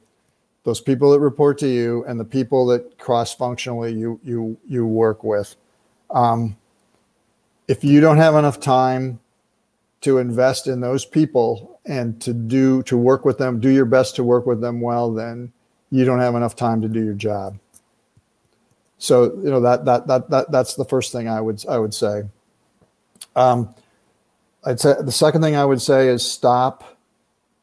those 0.62 0.80
people 0.80 1.10
that 1.10 1.18
report 1.18 1.58
to 1.58 1.66
you 1.66 2.04
and 2.06 2.20
the 2.20 2.24
people 2.24 2.66
that 2.66 2.96
cross 2.98 3.34
functionally 3.34 3.92
you 3.92 4.20
you 4.22 4.56
you 4.68 4.86
work 4.86 5.24
with 5.24 5.56
um, 6.10 6.56
if 7.66 7.82
you 7.82 8.00
don't 8.00 8.18
have 8.18 8.36
enough 8.36 8.60
time 8.60 9.18
to 10.00 10.18
invest 10.18 10.68
in 10.68 10.80
those 10.80 11.04
people 11.04 11.73
and 11.86 12.20
to 12.20 12.32
do 12.32 12.82
to 12.84 12.96
work 12.96 13.24
with 13.24 13.38
them 13.38 13.60
do 13.60 13.70
your 13.70 13.84
best 13.84 14.16
to 14.16 14.24
work 14.24 14.46
with 14.46 14.60
them 14.60 14.80
well 14.80 15.12
then 15.12 15.52
you 15.90 16.04
don't 16.04 16.20
have 16.20 16.34
enough 16.34 16.56
time 16.56 16.80
to 16.80 16.88
do 16.88 17.04
your 17.04 17.14
job 17.14 17.58
so 18.98 19.24
you 19.36 19.50
know 19.50 19.60
that 19.60 19.84
that 19.84 20.06
that, 20.06 20.30
that 20.30 20.50
that's 20.50 20.74
the 20.74 20.84
first 20.84 21.12
thing 21.12 21.28
i 21.28 21.40
would 21.40 21.62
i 21.68 21.78
would 21.78 21.92
say 21.92 22.24
um, 23.36 23.74
I'd 24.64 24.80
say 24.80 24.94
the 25.00 25.12
second 25.12 25.42
thing 25.42 25.56
I 25.56 25.64
would 25.64 25.82
say 25.82 26.08
is 26.08 26.28
stop, 26.28 26.96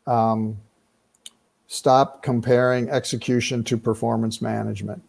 um, 0.05 0.57
stop 1.67 2.21
comparing 2.21 2.89
execution 2.89 3.63
to 3.65 3.77
performance 3.77 4.41
management. 4.41 5.01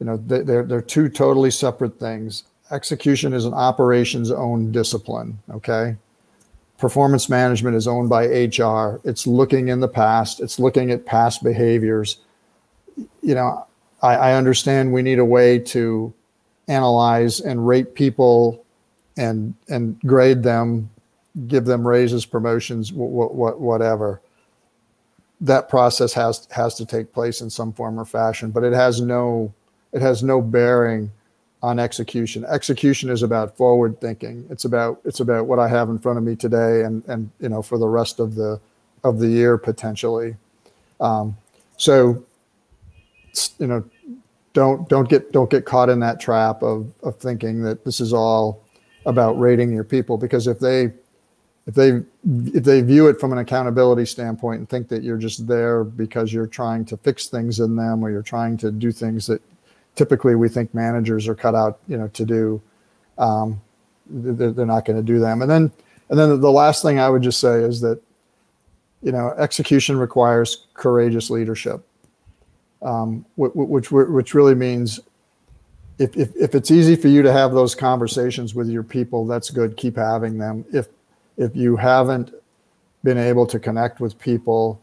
You 0.00 0.06
know, 0.06 0.16
they're 0.16 0.64
they're 0.64 0.82
two 0.82 1.08
totally 1.08 1.50
separate 1.50 1.98
things. 1.98 2.44
Execution 2.70 3.32
is 3.32 3.44
an 3.44 3.54
operations 3.54 4.30
owned 4.30 4.72
discipline. 4.72 5.38
Okay. 5.50 5.96
Performance 6.78 7.28
management 7.28 7.76
is 7.76 7.88
owned 7.88 8.08
by 8.10 8.26
HR. 8.26 9.00
It's 9.04 9.26
looking 9.26 9.68
in 9.68 9.80
the 9.80 9.88
past. 9.88 10.40
It's 10.40 10.58
looking 10.58 10.90
at 10.90 11.06
past 11.06 11.42
behaviors. 11.42 12.18
You 13.22 13.34
know, 13.34 13.66
I, 14.02 14.16
I 14.16 14.32
understand 14.34 14.92
we 14.92 15.02
need 15.02 15.18
a 15.18 15.24
way 15.24 15.58
to 15.58 16.12
analyze 16.68 17.40
and 17.40 17.66
rate 17.66 17.94
people 17.94 18.64
and 19.16 19.54
and 19.68 19.98
grade 20.00 20.42
them, 20.42 20.90
give 21.46 21.64
them 21.64 21.86
raises, 21.86 22.26
promotions, 22.26 22.92
what 22.92 23.34
what 23.34 23.60
whatever. 23.60 24.20
That 25.40 25.68
process 25.68 26.12
has 26.12 26.46
has 26.50 26.74
to 26.76 26.86
take 26.86 27.12
place 27.12 27.40
in 27.40 27.48
some 27.48 27.72
form 27.72 27.98
or 27.98 28.04
fashion, 28.04 28.50
but 28.50 28.64
it 28.64 28.72
has 28.72 29.00
no 29.00 29.52
it 29.92 30.02
has 30.02 30.22
no 30.22 30.42
bearing 30.42 31.10
on 31.66 31.80
execution. 31.80 32.44
Execution 32.44 33.10
is 33.10 33.24
about 33.24 33.56
forward 33.56 34.00
thinking. 34.00 34.46
It's 34.50 34.64
about 34.64 35.00
it's 35.04 35.18
about 35.18 35.46
what 35.46 35.58
I 35.58 35.66
have 35.66 35.88
in 35.88 35.98
front 35.98 36.16
of 36.16 36.22
me 36.22 36.36
today 36.36 36.82
and 36.82 37.04
and 37.08 37.28
you 37.40 37.48
know 37.48 37.60
for 37.60 37.76
the 37.76 37.88
rest 37.88 38.20
of 38.20 38.36
the 38.36 38.60
of 39.02 39.18
the 39.18 39.26
year 39.26 39.58
potentially. 39.58 40.36
Um, 41.00 41.36
so 41.76 42.22
you 43.58 43.66
know 43.66 43.84
don't 44.52 44.88
don't 44.88 45.08
get 45.08 45.32
don't 45.32 45.50
get 45.50 45.64
caught 45.64 45.88
in 45.88 45.98
that 46.00 46.20
trap 46.20 46.62
of 46.62 46.86
of 47.02 47.16
thinking 47.16 47.62
that 47.62 47.84
this 47.84 47.98
is 47.98 48.12
all 48.12 48.62
about 49.04 49.32
rating 49.32 49.72
your 49.72 49.84
people 49.84 50.16
because 50.16 50.46
if 50.46 50.60
they 50.60 50.92
if 51.66 51.74
they 51.74 52.00
if 52.54 52.62
they 52.62 52.80
view 52.80 53.08
it 53.08 53.18
from 53.18 53.32
an 53.32 53.38
accountability 53.38 54.06
standpoint 54.06 54.60
and 54.60 54.68
think 54.68 54.86
that 54.86 55.02
you're 55.02 55.18
just 55.18 55.48
there 55.48 55.82
because 55.82 56.32
you're 56.32 56.46
trying 56.46 56.84
to 56.84 56.96
fix 56.96 57.26
things 57.26 57.58
in 57.58 57.74
them 57.74 58.04
or 58.04 58.10
you're 58.10 58.22
trying 58.22 58.56
to 58.56 58.70
do 58.70 58.92
things 58.92 59.26
that 59.26 59.42
typically 59.96 60.34
we 60.34 60.48
think 60.48 60.72
managers 60.74 61.26
are 61.26 61.34
cut 61.34 61.54
out 61.54 61.80
you 61.88 61.96
know 61.96 62.08
to 62.08 62.24
do 62.24 62.62
um, 63.18 63.60
they're, 64.08 64.66
not 64.66 64.84
going 64.84 64.96
to 64.96 65.02
do 65.02 65.18
them 65.18 65.42
and 65.42 65.50
then 65.50 65.72
and 66.10 66.18
then 66.18 66.40
the 66.40 66.52
last 66.52 66.82
thing 66.82 66.98
i 67.00 67.08
would 67.08 67.22
just 67.22 67.40
say 67.40 67.60
is 67.60 67.80
that 67.80 68.00
you 69.02 69.10
know 69.10 69.34
execution 69.38 69.98
requires 69.98 70.66
courageous 70.74 71.30
leadership 71.30 71.84
um, 72.82 73.24
which 73.36 73.90
which 73.90 74.34
really 74.34 74.54
means 74.54 75.00
if, 75.98 76.16
if, 76.16 76.36
if 76.36 76.54
it's 76.54 76.70
easy 76.70 76.94
for 76.94 77.08
you 77.08 77.22
to 77.22 77.32
have 77.32 77.52
those 77.52 77.74
conversations 77.74 78.54
with 78.54 78.68
your 78.68 78.82
people, 78.82 79.26
that's 79.26 79.50
good. 79.50 79.76
Keep 79.76 79.96
having 79.96 80.38
them. 80.38 80.64
If 80.72 80.88
if 81.36 81.54
you 81.54 81.76
haven't 81.76 82.34
been 83.04 83.18
able 83.18 83.46
to 83.46 83.58
connect 83.58 84.00
with 84.00 84.18
people, 84.18 84.80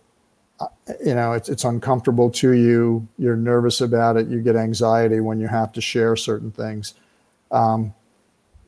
you 1.06 1.16
know, 1.16 1.34
it's, 1.34 1.50
it's 1.50 1.64
uncomfortable 1.64 2.30
to 2.30 2.52
you, 2.52 3.08
you're 3.18 3.36
nervous 3.36 3.82
about 3.82 4.18
it, 4.18 4.28
you 4.28 4.42
get 4.42 4.56
anxiety 4.56 5.20
when 5.20 5.40
you 5.40 5.48
have 5.48 5.72
to 5.74 5.82
share 5.82 6.16
certain 6.16 6.52
things. 6.52 6.94
Um, 7.52 7.94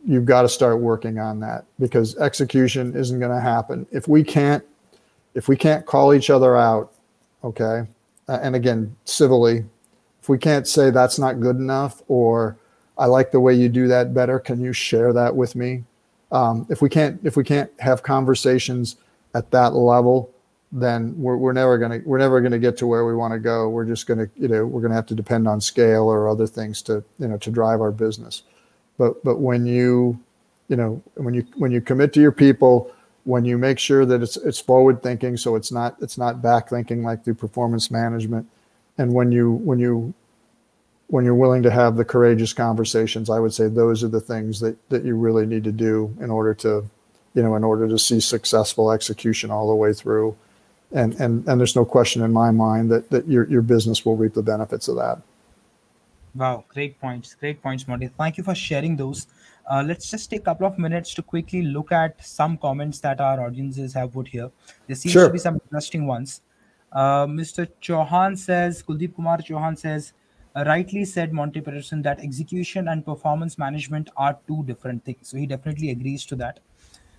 you've 0.06 0.26
got 0.26 0.44
to 0.44 0.50
start 0.50 0.80
working 0.80 1.20
on 1.20 1.40
that 1.40 1.66
because 1.80 2.16
execution 2.18 2.96
isn't 2.96 3.20
going 3.20 3.32
to 3.32 3.42
happen. 3.42 3.88
If 3.92 4.08
we 4.08 4.24
can't, 4.24 4.64
if 5.34 5.48
we 5.48 5.58
can't 5.58 5.86
call 5.86 6.14
each 6.14 6.30
other 6.30 6.56
out, 6.56 6.94
okay, 7.44 7.88
uh, 8.28 8.40
and 8.42 8.56
again, 8.56 8.96
civilly, 9.06 9.66
if 10.22 10.30
we 10.30 10.38
can't 10.38 10.68
say 10.68 10.90
that's 10.90 11.20
not 11.20 11.40
good 11.40 11.58
enough 11.58 12.02
or 12.08 12.58
I 12.98 13.06
like 13.06 13.32
the 13.32 13.40
way 13.40 13.54
you 13.54 13.70
do 13.70 13.88
that 13.88 14.14
better, 14.14 14.40
can 14.40 14.60
you 14.60 14.74
share 14.74 15.14
that 15.14 15.36
with 15.36 15.56
me? 15.56 15.84
um, 16.32 16.66
if 16.70 16.82
we 16.82 16.90
can't 16.90 17.20
if 17.24 17.38
we 17.38 17.44
can't 17.44 17.72
have 17.80 18.04
conversations 18.04 18.98
at 19.34 19.52
that 19.52 19.74
level 19.74 20.30
then 20.72 21.14
we're, 21.18 21.38
we're 21.38 21.54
never 21.54 21.78
going 21.78 22.02
to 22.02 22.08
we're 22.08 22.18
never 22.18 22.42
going 22.42 22.52
to 22.52 22.60
get 22.60 22.78
to 22.78 22.88
where 22.88 23.06
we 23.06 23.16
want 23.16 23.32
to 23.32 23.40
go 23.40 23.70
we're 23.70 23.86
just 23.86 24.08
going 24.08 24.18
to 24.18 24.30
you 24.36 24.48
know 24.48 24.66
we're 24.66 24.82
going 24.82 24.90
to 24.90 24.96
have 24.96 25.06
to 25.06 25.16
depend 25.16 25.48
on 25.48 25.62
scale 25.62 26.04
or 26.04 26.28
other 26.28 26.48
things 26.48 26.82
to 26.82 27.04
you 27.20 27.28
know 27.28 27.38
to 27.38 27.52
drive 27.52 27.82
our 27.82 27.92
business 27.92 28.44
but 28.98 29.24
but 29.24 29.38
when 29.38 29.66
you 29.66 30.20
you 30.68 30.76
know 30.76 31.02
when 31.16 31.34
you 31.34 31.46
when 31.56 31.72
you 31.72 31.82
commit 31.82 32.12
to 32.14 32.22
your 32.22 32.32
people 32.32 32.92
when 33.24 33.46
you 33.46 33.58
make 33.58 33.80
sure 33.80 34.06
that 34.06 34.22
it's 34.22 34.38
it's 34.38 34.60
forward 34.60 35.02
thinking 35.02 35.38
so 35.38 35.56
it's 35.56 35.72
not 35.72 35.96
it's 36.02 36.18
not 36.18 36.42
back 36.42 36.70
thinking 36.70 37.04
like 37.04 37.24
through 37.24 37.36
performance 37.36 37.90
management 37.90 38.48
and 38.98 39.14
when 39.14 39.32
you 39.32 39.52
when 39.52 39.80
you 39.80 40.14
when 41.08 41.24
you're 41.24 41.36
willing 41.36 41.64
to 41.64 41.72
have 41.72 41.96
the 41.96 42.06
courageous 42.06 42.54
conversations, 42.54 43.30
I 43.30 43.40
would 43.40 43.54
say 43.54 43.68
those 43.68 44.04
are 44.04 44.08
the 44.08 44.22
things 44.22 44.60
that, 44.62 44.78
that 44.90 45.06
you 45.06 45.16
really 45.16 45.46
need 45.46 45.64
to 45.66 45.72
do 45.72 46.16
in 46.20 46.32
order 46.32 46.54
to, 46.56 46.90
you 47.36 47.44
know, 47.44 47.56
in 47.56 47.64
order 47.64 47.88
to 47.88 48.00
see 48.00 48.20
successful 48.20 48.92
execution 48.92 49.52
all 49.52 49.68
the 49.68 49.76
way 49.76 49.94
through. 49.94 50.36
And 50.92 51.14
and 51.16 51.48
and 51.48 51.60
there's 51.60 51.76
no 51.76 51.86
question 51.86 52.22
in 52.24 52.32
my 52.32 52.52
mind 52.52 52.92
that 52.92 53.10
that 53.10 53.28
your 53.28 53.50
your 53.50 53.62
business 53.62 54.06
will 54.06 54.16
reap 54.16 54.34
the 54.34 54.44
benefits 54.44 54.88
of 54.88 54.96
that. 54.98 55.22
Wow, 56.36 56.66
great 56.68 57.00
points, 57.00 57.34
great 57.34 57.62
points, 57.62 57.88
Monty. 57.88 58.08
Thank 58.08 58.38
you 58.38 58.44
for 58.44 58.54
sharing 58.56 58.96
those. 58.98 59.28
Uh, 59.70 59.84
let's 59.86 60.12
just 60.12 60.30
take 60.30 60.42
a 60.42 60.44
couple 60.44 60.68
of 60.68 60.78
minutes 60.78 61.14
to 61.16 61.24
quickly 61.24 61.64
look 61.64 61.92
at 61.92 62.24
some 62.24 62.58
comments 62.58 63.00
that 63.00 63.20
our 63.20 63.42
audiences 63.46 63.94
have 63.94 64.12
put 64.14 64.28
here. 64.28 64.52
There 64.86 64.96
seems 64.96 65.14
Sure. 65.14 65.28
to 65.28 65.34
be 65.34 65.40
some 65.40 65.56
interesting 65.56 66.06
ones. 66.06 66.42
Uh, 66.92 67.26
Mr. 67.26 67.68
Chauhan 67.82 68.38
says, 68.38 68.84
Kuldeep 68.84 69.16
Kumar 69.16 69.38
Chauhan 69.40 69.78
says, 69.78 70.14
uh, 70.56 70.64
rightly 70.68 71.04
said 71.04 71.34
Monty 71.34 71.62
Peterson 71.62 72.02
that 72.04 72.20
execution 72.20 72.90
and 72.90 73.04
performance 73.06 73.58
management 73.58 74.10
are 74.16 74.38
two 74.48 74.64
different 74.66 75.04
things. 75.04 75.30
So 75.30 75.38
he 75.38 75.48
definitely 75.48 75.90
agrees 75.90 76.26
to 76.28 76.36
that. 76.38 76.60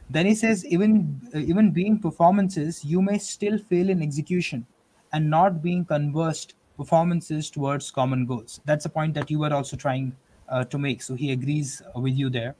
Then 0.08 0.26
he 0.26 0.34
says, 0.34 0.64
even 0.64 1.20
uh, 1.34 1.38
even 1.38 1.70
being 1.70 1.98
performances, 1.98 2.84
you 2.84 3.02
may 3.02 3.18
still 3.18 3.58
fail 3.58 3.90
in 3.90 4.02
execution, 4.02 4.66
and 5.12 5.28
not 5.28 5.62
being 5.62 5.84
conversed 5.84 6.54
performances 6.76 7.50
towards 7.50 7.90
common 7.90 8.26
goals. 8.26 8.60
That's 8.64 8.84
a 8.84 8.88
point 8.88 9.14
that 9.14 9.30
you 9.30 9.38
were 9.38 9.52
also 9.52 9.76
trying 9.76 10.14
uh, 10.48 10.64
to 10.64 10.78
make. 10.78 11.02
So 11.02 11.14
he 11.14 11.32
agrees 11.32 11.82
uh, 11.94 12.00
with 12.00 12.14
you 12.14 12.30
there. 12.30 12.54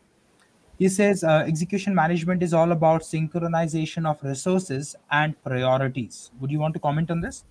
He 0.78 0.88
says 0.88 1.24
uh, 1.24 1.44
execution 1.46 1.94
management 1.94 2.42
is 2.42 2.52
all 2.52 2.72
about 2.72 3.02
synchronization 3.02 4.06
of 4.06 4.22
resources 4.22 4.94
and 5.10 5.42
priorities. 5.42 6.30
Would 6.40 6.50
you 6.50 6.58
want 6.58 6.74
to 6.74 6.80
comment 6.80 7.10
on 7.10 7.20
this? 7.20 7.44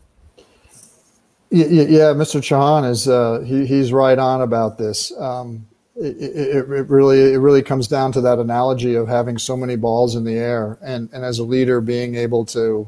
Yeah, 1.50 1.66
yeah, 1.68 2.14
Mr. 2.14 2.42
Chauhan 2.42 2.90
is 2.90 3.08
uh, 3.08 3.40
he, 3.40 3.66
he's 3.66 3.94
right 3.94 4.18
on 4.18 4.42
about 4.42 4.78
this. 4.78 5.14
Um, 5.18 5.68
it, 5.96 6.18
it, 6.18 6.70
it 6.70 6.90
really 6.90 7.34
it 7.34 7.38
really 7.38 7.64
comes 7.64 7.88
down 7.88 8.12
to 8.14 8.22
that 8.22 8.40
analogy 8.40 8.96
of 8.96 9.08
having 9.08 9.38
so 9.38 9.56
many 9.56 9.76
balls 9.76 10.16
in 10.16 10.24
the 10.24 10.38
air, 10.38 10.78
and 10.82 11.10
and 11.14 11.24
as 11.24 11.40
a 11.40 11.44
leader 11.44 11.82
being 11.82 12.16
able 12.16 12.46
to 12.46 12.88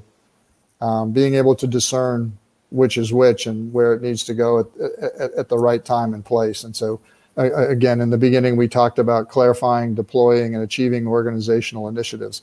um, 0.81 1.11
being 1.11 1.35
able 1.35 1.55
to 1.55 1.67
discern 1.67 2.37
which 2.69 2.97
is 2.97 3.13
which 3.13 3.47
and 3.47 3.71
where 3.71 3.93
it 3.93 4.01
needs 4.01 4.23
to 4.25 4.33
go 4.33 4.59
at, 4.59 4.65
at, 5.01 5.31
at 5.33 5.49
the 5.49 5.57
right 5.57 5.85
time 5.85 6.13
and 6.13 6.25
place. 6.25 6.63
And 6.65 6.75
so, 6.75 6.99
again, 7.37 8.01
in 8.01 8.09
the 8.09 8.17
beginning, 8.17 8.57
we 8.57 8.67
talked 8.67 8.99
about 8.99 9.29
clarifying, 9.29 9.95
deploying, 9.95 10.53
and 10.53 10.63
achieving 10.63 11.07
organizational 11.07 11.87
initiatives. 11.87 12.41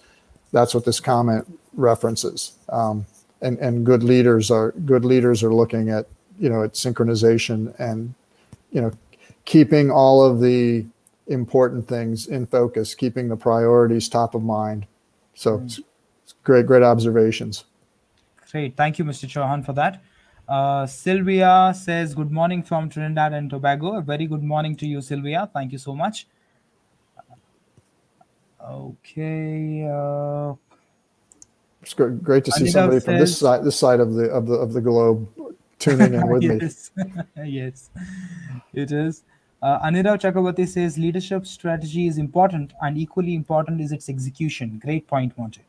That's 0.50 0.74
what 0.74 0.86
this 0.86 0.98
comment 0.98 1.46
references. 1.74 2.52
Um, 2.70 3.04
and 3.42 3.58
and 3.58 3.84
good 3.84 4.02
leaders 4.02 4.50
are 4.50 4.72
good 4.72 5.04
leaders 5.04 5.42
are 5.42 5.52
looking 5.52 5.90
at 5.90 6.06
you 6.38 6.48
know 6.48 6.62
at 6.62 6.72
synchronization 6.72 7.78
and 7.78 8.14
you 8.72 8.80
know 8.80 8.92
keeping 9.44 9.90
all 9.90 10.22
of 10.22 10.40
the 10.40 10.84
important 11.26 11.86
things 11.88 12.26
in 12.26 12.46
focus 12.46 12.94
keeping 12.94 13.28
the 13.28 13.36
priorities 13.36 14.08
top 14.08 14.34
of 14.34 14.42
mind 14.42 14.86
so 15.34 15.58
mm. 15.58 15.80
great 16.42 16.66
great 16.66 16.82
observations 16.82 17.64
great 18.50 18.76
thank 18.76 18.98
you 18.98 19.04
mr 19.04 19.26
chauhan 19.26 19.64
for 19.64 19.72
that 19.72 20.02
uh, 20.46 20.86
Sylvia 20.86 21.72
says, 21.74 22.14
Good 22.14 22.30
morning 22.30 22.62
from 22.62 22.90
Trinidad 22.90 23.32
and 23.32 23.48
Tobago. 23.48 23.96
A 23.96 24.02
very 24.02 24.26
good 24.26 24.42
morning 24.42 24.76
to 24.76 24.86
you, 24.86 25.00
Sylvia. 25.00 25.48
Thank 25.52 25.72
you 25.72 25.78
so 25.78 25.94
much. 25.94 26.26
Okay. 28.62 29.88
Uh, 29.90 30.54
it's 31.82 31.94
great 31.94 32.44
to 32.44 32.52
see 32.52 32.66
somebody 32.68 33.00
from 33.00 33.18
this 33.18 33.38
side 33.38 33.62
this 33.62 33.78
side 33.78 34.00
of 34.00 34.14
the 34.14 34.24
of 34.30 34.46
the 34.46 34.54
of 34.54 34.72
the 34.72 34.80
globe 34.80 35.28
tuning 35.78 36.14
in 36.14 36.26
with 36.28 36.42
yes. 36.62 36.90
me. 36.96 37.04
yes, 37.44 37.90
it 38.72 38.90
is. 38.90 39.22
Uh, 39.64 39.80
Anirav 39.80 40.20
Chakrabarti 40.20 40.68
says 40.68 40.98
leadership 40.98 41.46
strategy 41.46 42.06
is 42.06 42.18
important, 42.18 42.74
and 42.82 42.98
equally 42.98 43.34
important 43.34 43.80
is 43.80 43.92
its 43.92 44.10
execution. 44.10 44.78
Great 44.84 45.06
point, 45.06 45.32
Monty. 45.38 45.62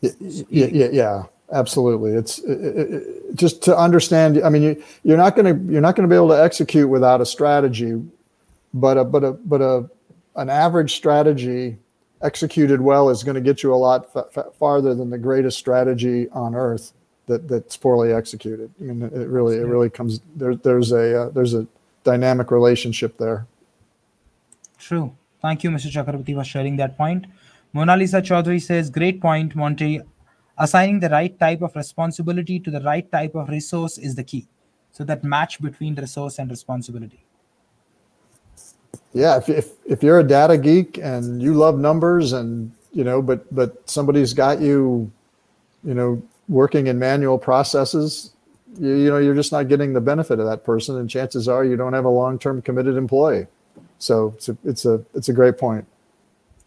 Yeah, 0.00 0.12
yeah, 0.48 0.88
yeah, 0.92 1.22
absolutely. 1.52 2.12
It's 2.12 2.38
it, 2.38 2.60
it, 2.60 3.34
just 3.34 3.60
to 3.64 3.76
understand. 3.76 4.40
I 4.44 4.50
mean, 4.50 4.62
you, 4.62 4.84
you're 5.02 5.16
not 5.16 5.34
going 5.34 5.46
to 5.52 5.72
you're 5.72 5.80
not 5.80 5.96
going 5.96 6.08
to 6.08 6.12
be 6.12 6.14
able 6.14 6.28
to 6.28 6.40
execute 6.40 6.88
without 6.88 7.20
a 7.20 7.26
strategy, 7.26 8.00
but 8.72 8.98
a 8.98 9.04
but 9.04 9.24
a 9.24 9.32
but 9.32 9.60
a 9.60 9.90
an 10.36 10.48
average 10.48 10.94
strategy 10.94 11.76
executed 12.22 12.80
well 12.80 13.10
is 13.10 13.24
going 13.24 13.34
to 13.34 13.40
get 13.40 13.64
you 13.64 13.74
a 13.74 13.80
lot 13.88 14.06
farther 14.56 14.94
than 14.94 15.10
the 15.10 15.18
greatest 15.18 15.58
strategy 15.58 16.28
on 16.30 16.54
earth 16.54 16.92
that 17.26 17.48
that's 17.48 17.76
poorly 17.76 18.12
executed. 18.12 18.70
I 18.80 18.84
mean, 18.84 19.02
it 19.02 19.28
really, 19.28 19.56
it 19.56 19.66
really 19.66 19.90
comes 19.90 20.20
there. 20.36 20.54
There's 20.54 20.92
a 20.92 21.22
uh, 21.22 21.28
there's 21.30 21.54
a 21.54 21.66
dynamic 22.06 22.50
relationship 22.50 23.18
there. 23.18 23.46
True. 24.78 25.06
Thank 25.42 25.64
you, 25.64 25.70
Mr. 25.70 25.92
Chakrabarti, 25.96 26.34
for 26.34 26.44
sharing 26.44 26.76
that 26.76 26.96
point. 26.96 27.26
Mona 27.72 27.96
Lisa 27.96 28.22
Chaudhary 28.22 28.62
says, 28.62 28.90
"Great 28.98 29.20
point, 29.20 29.54
Monty. 29.62 30.00
Assigning 30.64 31.00
the 31.00 31.10
right 31.10 31.38
type 31.38 31.62
of 31.68 31.76
responsibility 31.76 32.58
to 32.66 32.70
the 32.70 32.80
right 32.80 33.12
type 33.12 33.34
of 33.34 33.50
resource 33.50 33.98
is 33.98 34.14
the 34.14 34.24
key. 34.24 34.46
So 34.92 35.04
that 35.04 35.22
match 35.36 35.60
between 35.68 36.02
resource 36.06 36.38
and 36.38 36.50
responsibility." 36.58 37.26
yeah, 39.16 39.38
if, 39.38 39.48
if 39.48 39.70
if 39.86 40.02
you're 40.02 40.20
a 40.20 40.26
data 40.26 40.58
geek 40.58 40.98
and 40.98 41.42
you 41.42 41.54
love 41.54 41.78
numbers 41.78 42.34
and 42.34 42.70
you 42.92 43.02
know, 43.02 43.22
but 43.22 43.52
but 43.54 43.88
somebody's 43.88 44.34
got 44.34 44.60
you, 44.60 45.10
you 45.82 45.94
know, 45.94 46.22
working 46.50 46.86
in 46.88 46.98
manual 46.98 47.38
processes, 47.38 48.32
you, 48.78 48.94
you 48.94 49.10
know, 49.10 49.18
you're 49.18 49.34
just 49.34 49.52
not 49.52 49.68
getting 49.68 49.92
the 49.92 50.00
benefit 50.00 50.38
of 50.38 50.46
that 50.46 50.64
person, 50.64 50.98
and 50.98 51.08
chances 51.08 51.48
are 51.48 51.64
you 51.64 51.76
don't 51.76 51.92
have 51.92 52.04
a 52.04 52.10
long-term 52.10 52.62
committed 52.62 52.96
employee. 52.96 53.46
So 53.98 54.32
it's 54.36 54.48
a 54.48 54.56
it's 54.64 54.84
a 54.84 55.04
it's 55.14 55.28
a 55.28 55.32
great 55.32 55.58
point. 55.58 55.86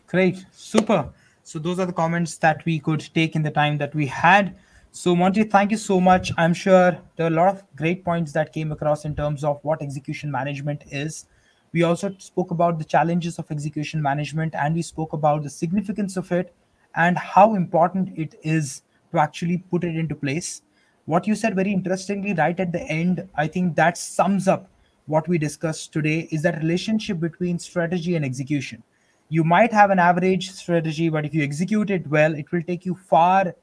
Great, 0.08 0.46
super. 0.52 1.10
So 1.44 1.60
those 1.60 1.80
are 1.80 1.86
the 1.86 1.94
comments 1.94 2.38
that 2.38 2.64
we 2.66 2.80
could 2.80 3.08
take 3.14 3.36
in 3.36 3.44
the 3.44 3.52
time 3.52 3.78
that 3.80 3.94
we 3.94 4.06
had. 4.06 4.56
So 4.92 5.16
Monty, 5.16 5.44
thank 5.44 5.72
you 5.72 5.78
so 5.78 6.02
much. 6.02 6.32
I'm 6.38 6.54
sure 6.54 6.98
there 7.16 7.26
are 7.28 7.32
a 7.32 7.36
lot 7.42 7.50
of 7.50 7.64
great 7.76 8.04
points 8.04 8.32
that 8.34 8.54
came 8.54 8.72
across 8.72 9.06
in 9.06 9.16
terms 9.16 9.44
of 9.44 9.60
what 9.64 9.82
execution 9.82 10.32
management 10.32 10.84
is 10.92 11.26
we 11.72 11.84
also 11.84 12.14
spoke 12.18 12.52
about 12.52 12.80
the 12.80 12.86
challenges 12.86 13.38
of 13.38 13.50
execution 13.52 14.02
management 14.02 14.56
and 14.56 14.76
we 14.76 14.82
spoke 14.82 15.14
about 15.14 15.44
the 15.44 15.50
significance 15.50 16.18
of 16.18 16.32
it 16.32 16.54
and 16.96 17.18
how 17.18 17.56
important 17.56 18.18
it 18.18 18.36
is 18.44 18.82
to 19.12 19.20
actually 19.20 19.58
put 19.58 19.84
it 19.84 19.96
into 19.96 20.16
place. 20.16 20.62
What 21.10 21.26
you 21.26 21.34
said 21.34 21.56
very 21.56 21.74
interestingly 21.74 22.36
right 22.36 22.60
at 22.60 22.72
the 22.72 22.84
end, 22.84 23.28
I 23.34 23.48
think 23.48 23.76
that 23.78 23.98
sums 23.98 24.48
up 24.48 24.70
what 25.08 25.28
we 25.28 25.40
discussed 25.40 25.92
today 25.92 26.28
is 26.30 26.44
that 26.44 26.60
relationship 26.60 27.20
between 27.20 27.58
strategy 27.58 28.16
and 28.16 28.24
execution. 28.24 28.84
you 29.30 29.44
might 29.44 29.74
have 29.74 29.90
an 29.90 30.00
average 30.00 30.52
strategy, 30.52 31.08
but 31.10 31.26
if 31.26 31.34
you 31.34 31.44
execute 31.44 31.90
it 31.90 32.06
well, 32.08 32.36
it 32.36 32.52
will 32.52 32.62
take 32.62 32.86
you 32.86 32.94
far 33.10 33.56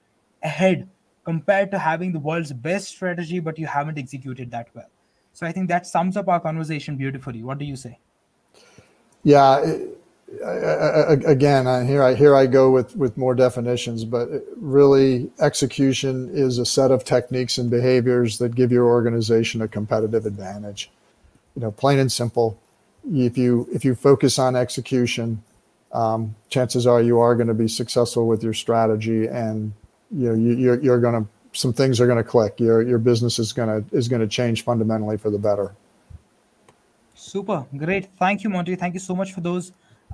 ahead 0.42 0.88
compared 1.24 1.70
to 1.70 1.78
having 1.78 2.12
the 2.12 2.18
world's 2.18 2.52
best 2.52 2.88
strategy, 2.88 3.38
but 3.38 3.60
you 3.60 3.66
haven't 3.66 3.98
executed 3.98 4.50
that 4.50 4.68
well. 4.74 4.90
So 5.32 5.46
I 5.46 5.52
think 5.52 5.68
that 5.68 5.86
sums 5.86 6.16
up 6.16 6.28
our 6.28 6.40
conversation 6.40 6.96
beautifully. 6.96 7.44
What 7.44 7.58
do 7.58 7.64
you 7.64 7.76
say? 7.76 7.98
Yeah. 9.22 9.58
It, 9.58 10.00
again, 10.28 11.86
here 11.86 12.02
I 12.02 12.14
here 12.14 12.34
I 12.34 12.46
go 12.46 12.70
with 12.70 12.96
with 12.96 13.16
more 13.16 13.34
definitions, 13.34 14.04
but 14.04 14.28
really, 14.56 15.30
execution 15.40 16.30
is 16.32 16.58
a 16.58 16.66
set 16.66 16.90
of 16.90 17.04
techniques 17.04 17.58
and 17.58 17.70
behaviors 17.70 18.38
that 18.38 18.54
give 18.54 18.72
your 18.72 18.86
organization 18.86 19.62
a 19.62 19.68
competitive 19.68 20.26
advantage. 20.26 20.90
You 21.54 21.62
know, 21.62 21.70
plain 21.70 21.98
and 21.98 22.10
simple. 22.10 22.58
If 23.08 23.38
you 23.38 23.68
if 23.72 23.84
you 23.84 23.94
focus 23.94 24.38
on 24.38 24.56
execution, 24.56 25.42
um, 25.92 26.34
chances 26.48 26.86
are 26.86 27.00
you 27.00 27.20
are 27.20 27.34
going 27.36 27.48
to 27.48 27.54
be 27.54 27.68
successful 27.68 28.26
with 28.26 28.42
your 28.42 28.54
strategy, 28.54 29.26
and 29.26 29.72
you 30.10 30.28
know 30.28 30.34
you, 30.34 30.56
you're 30.56 30.80
you're 30.80 31.00
going 31.00 31.24
to 31.24 31.30
some 31.52 31.72
things 31.72 32.00
are 32.00 32.06
going 32.06 32.22
to 32.22 32.28
click. 32.28 32.58
Your 32.58 32.82
your 32.82 32.98
business 32.98 33.38
is 33.38 33.52
going 33.52 33.68
to 33.68 33.96
is 33.96 34.08
going 34.08 34.22
to 34.22 34.28
change 34.28 34.64
fundamentally 34.64 35.18
for 35.18 35.30
the 35.30 35.38
better. 35.38 35.72
Super 37.14 37.64
great. 37.76 38.08
Thank 38.18 38.42
you, 38.42 38.50
Monty. 38.50 38.74
Thank 38.74 38.94
you 38.94 39.00
so 39.00 39.14
much 39.14 39.32
for 39.32 39.40
those 39.40 39.72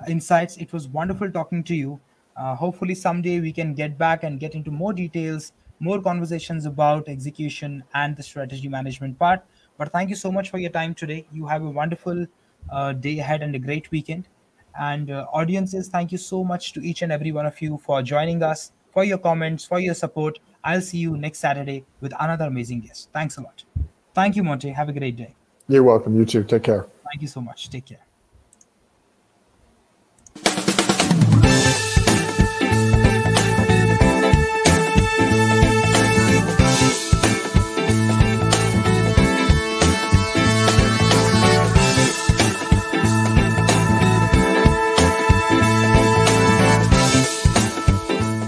insights. 0.09 0.57
It 0.57 0.73
was 0.73 0.89
wonderful 0.89 1.31
talking 1.31 1.63
to 1.65 1.75
you. 1.75 2.01
Uh, 2.37 2.55
hopefully, 2.55 2.95
someday 2.95 3.41
we 3.41 3.53
can 3.53 3.75
get 3.75 3.99
back 3.99 4.25
and 4.25 4.41
get 4.41 4.55
into 4.55 4.71
more 4.71 4.93
details, 4.93 5.53
more 5.81 6.01
conversations 6.01 6.67
about 6.67 7.09
execution 7.09 7.85
and 7.95 8.17
the 8.17 8.23
strategy 8.23 8.69
management 8.69 9.19
part. 9.19 9.45
But 9.79 9.93
thank 9.93 10.11
you 10.11 10.17
so 10.17 10.31
much 10.31 10.51
for 10.51 10.59
your 10.59 10.71
time 10.71 10.95
today. 10.95 11.27
You 11.33 11.47
have 11.47 11.63
a 11.63 11.71
wonderful 11.71 12.27
uh, 12.71 12.93
day 12.93 13.19
ahead 13.19 13.43
and 13.43 13.55
a 13.55 13.59
great 13.59 13.91
weekend. 13.91 14.29
And 14.79 15.11
uh, 15.11 15.27
audiences, 15.33 15.89
thank 15.89 16.13
you 16.13 16.19
so 16.19 16.43
much 16.43 16.73
to 16.75 16.81
each 16.81 17.03
and 17.03 17.13
every 17.13 17.33
one 17.33 17.47
of 17.47 17.61
you 17.61 17.79
for 17.85 18.03
joining 18.03 18.43
us, 18.43 18.73
for 18.93 19.05
your 19.05 19.19
comments, 19.19 19.65
for 19.65 19.81
your 19.81 19.95
support. 19.95 20.39
I'll 20.65 20.81
see 20.81 20.99
you 20.99 21.17
next 21.17 21.41
Saturday 21.41 21.85
with 22.01 22.15
another 22.21 22.47
amazing 22.47 22.81
guest. 22.81 23.11
Thanks 23.13 23.37
a 23.37 23.43
lot. 23.43 23.65
Thank 24.15 24.37
you, 24.37 24.43
Monty. 24.43 24.71
Have 24.71 24.89
a 24.89 24.93
great 24.93 25.17
day. 25.17 25.35
You're 25.69 25.83
welcome. 25.83 26.17
You 26.17 26.25
too. 26.25 26.45
Take 26.45 26.65
care. 26.65 26.87
Thank 27.11 27.23
you 27.23 27.29
so 27.29 27.41
much. 27.41 27.69
Take 27.69 27.87
care. 27.87 28.12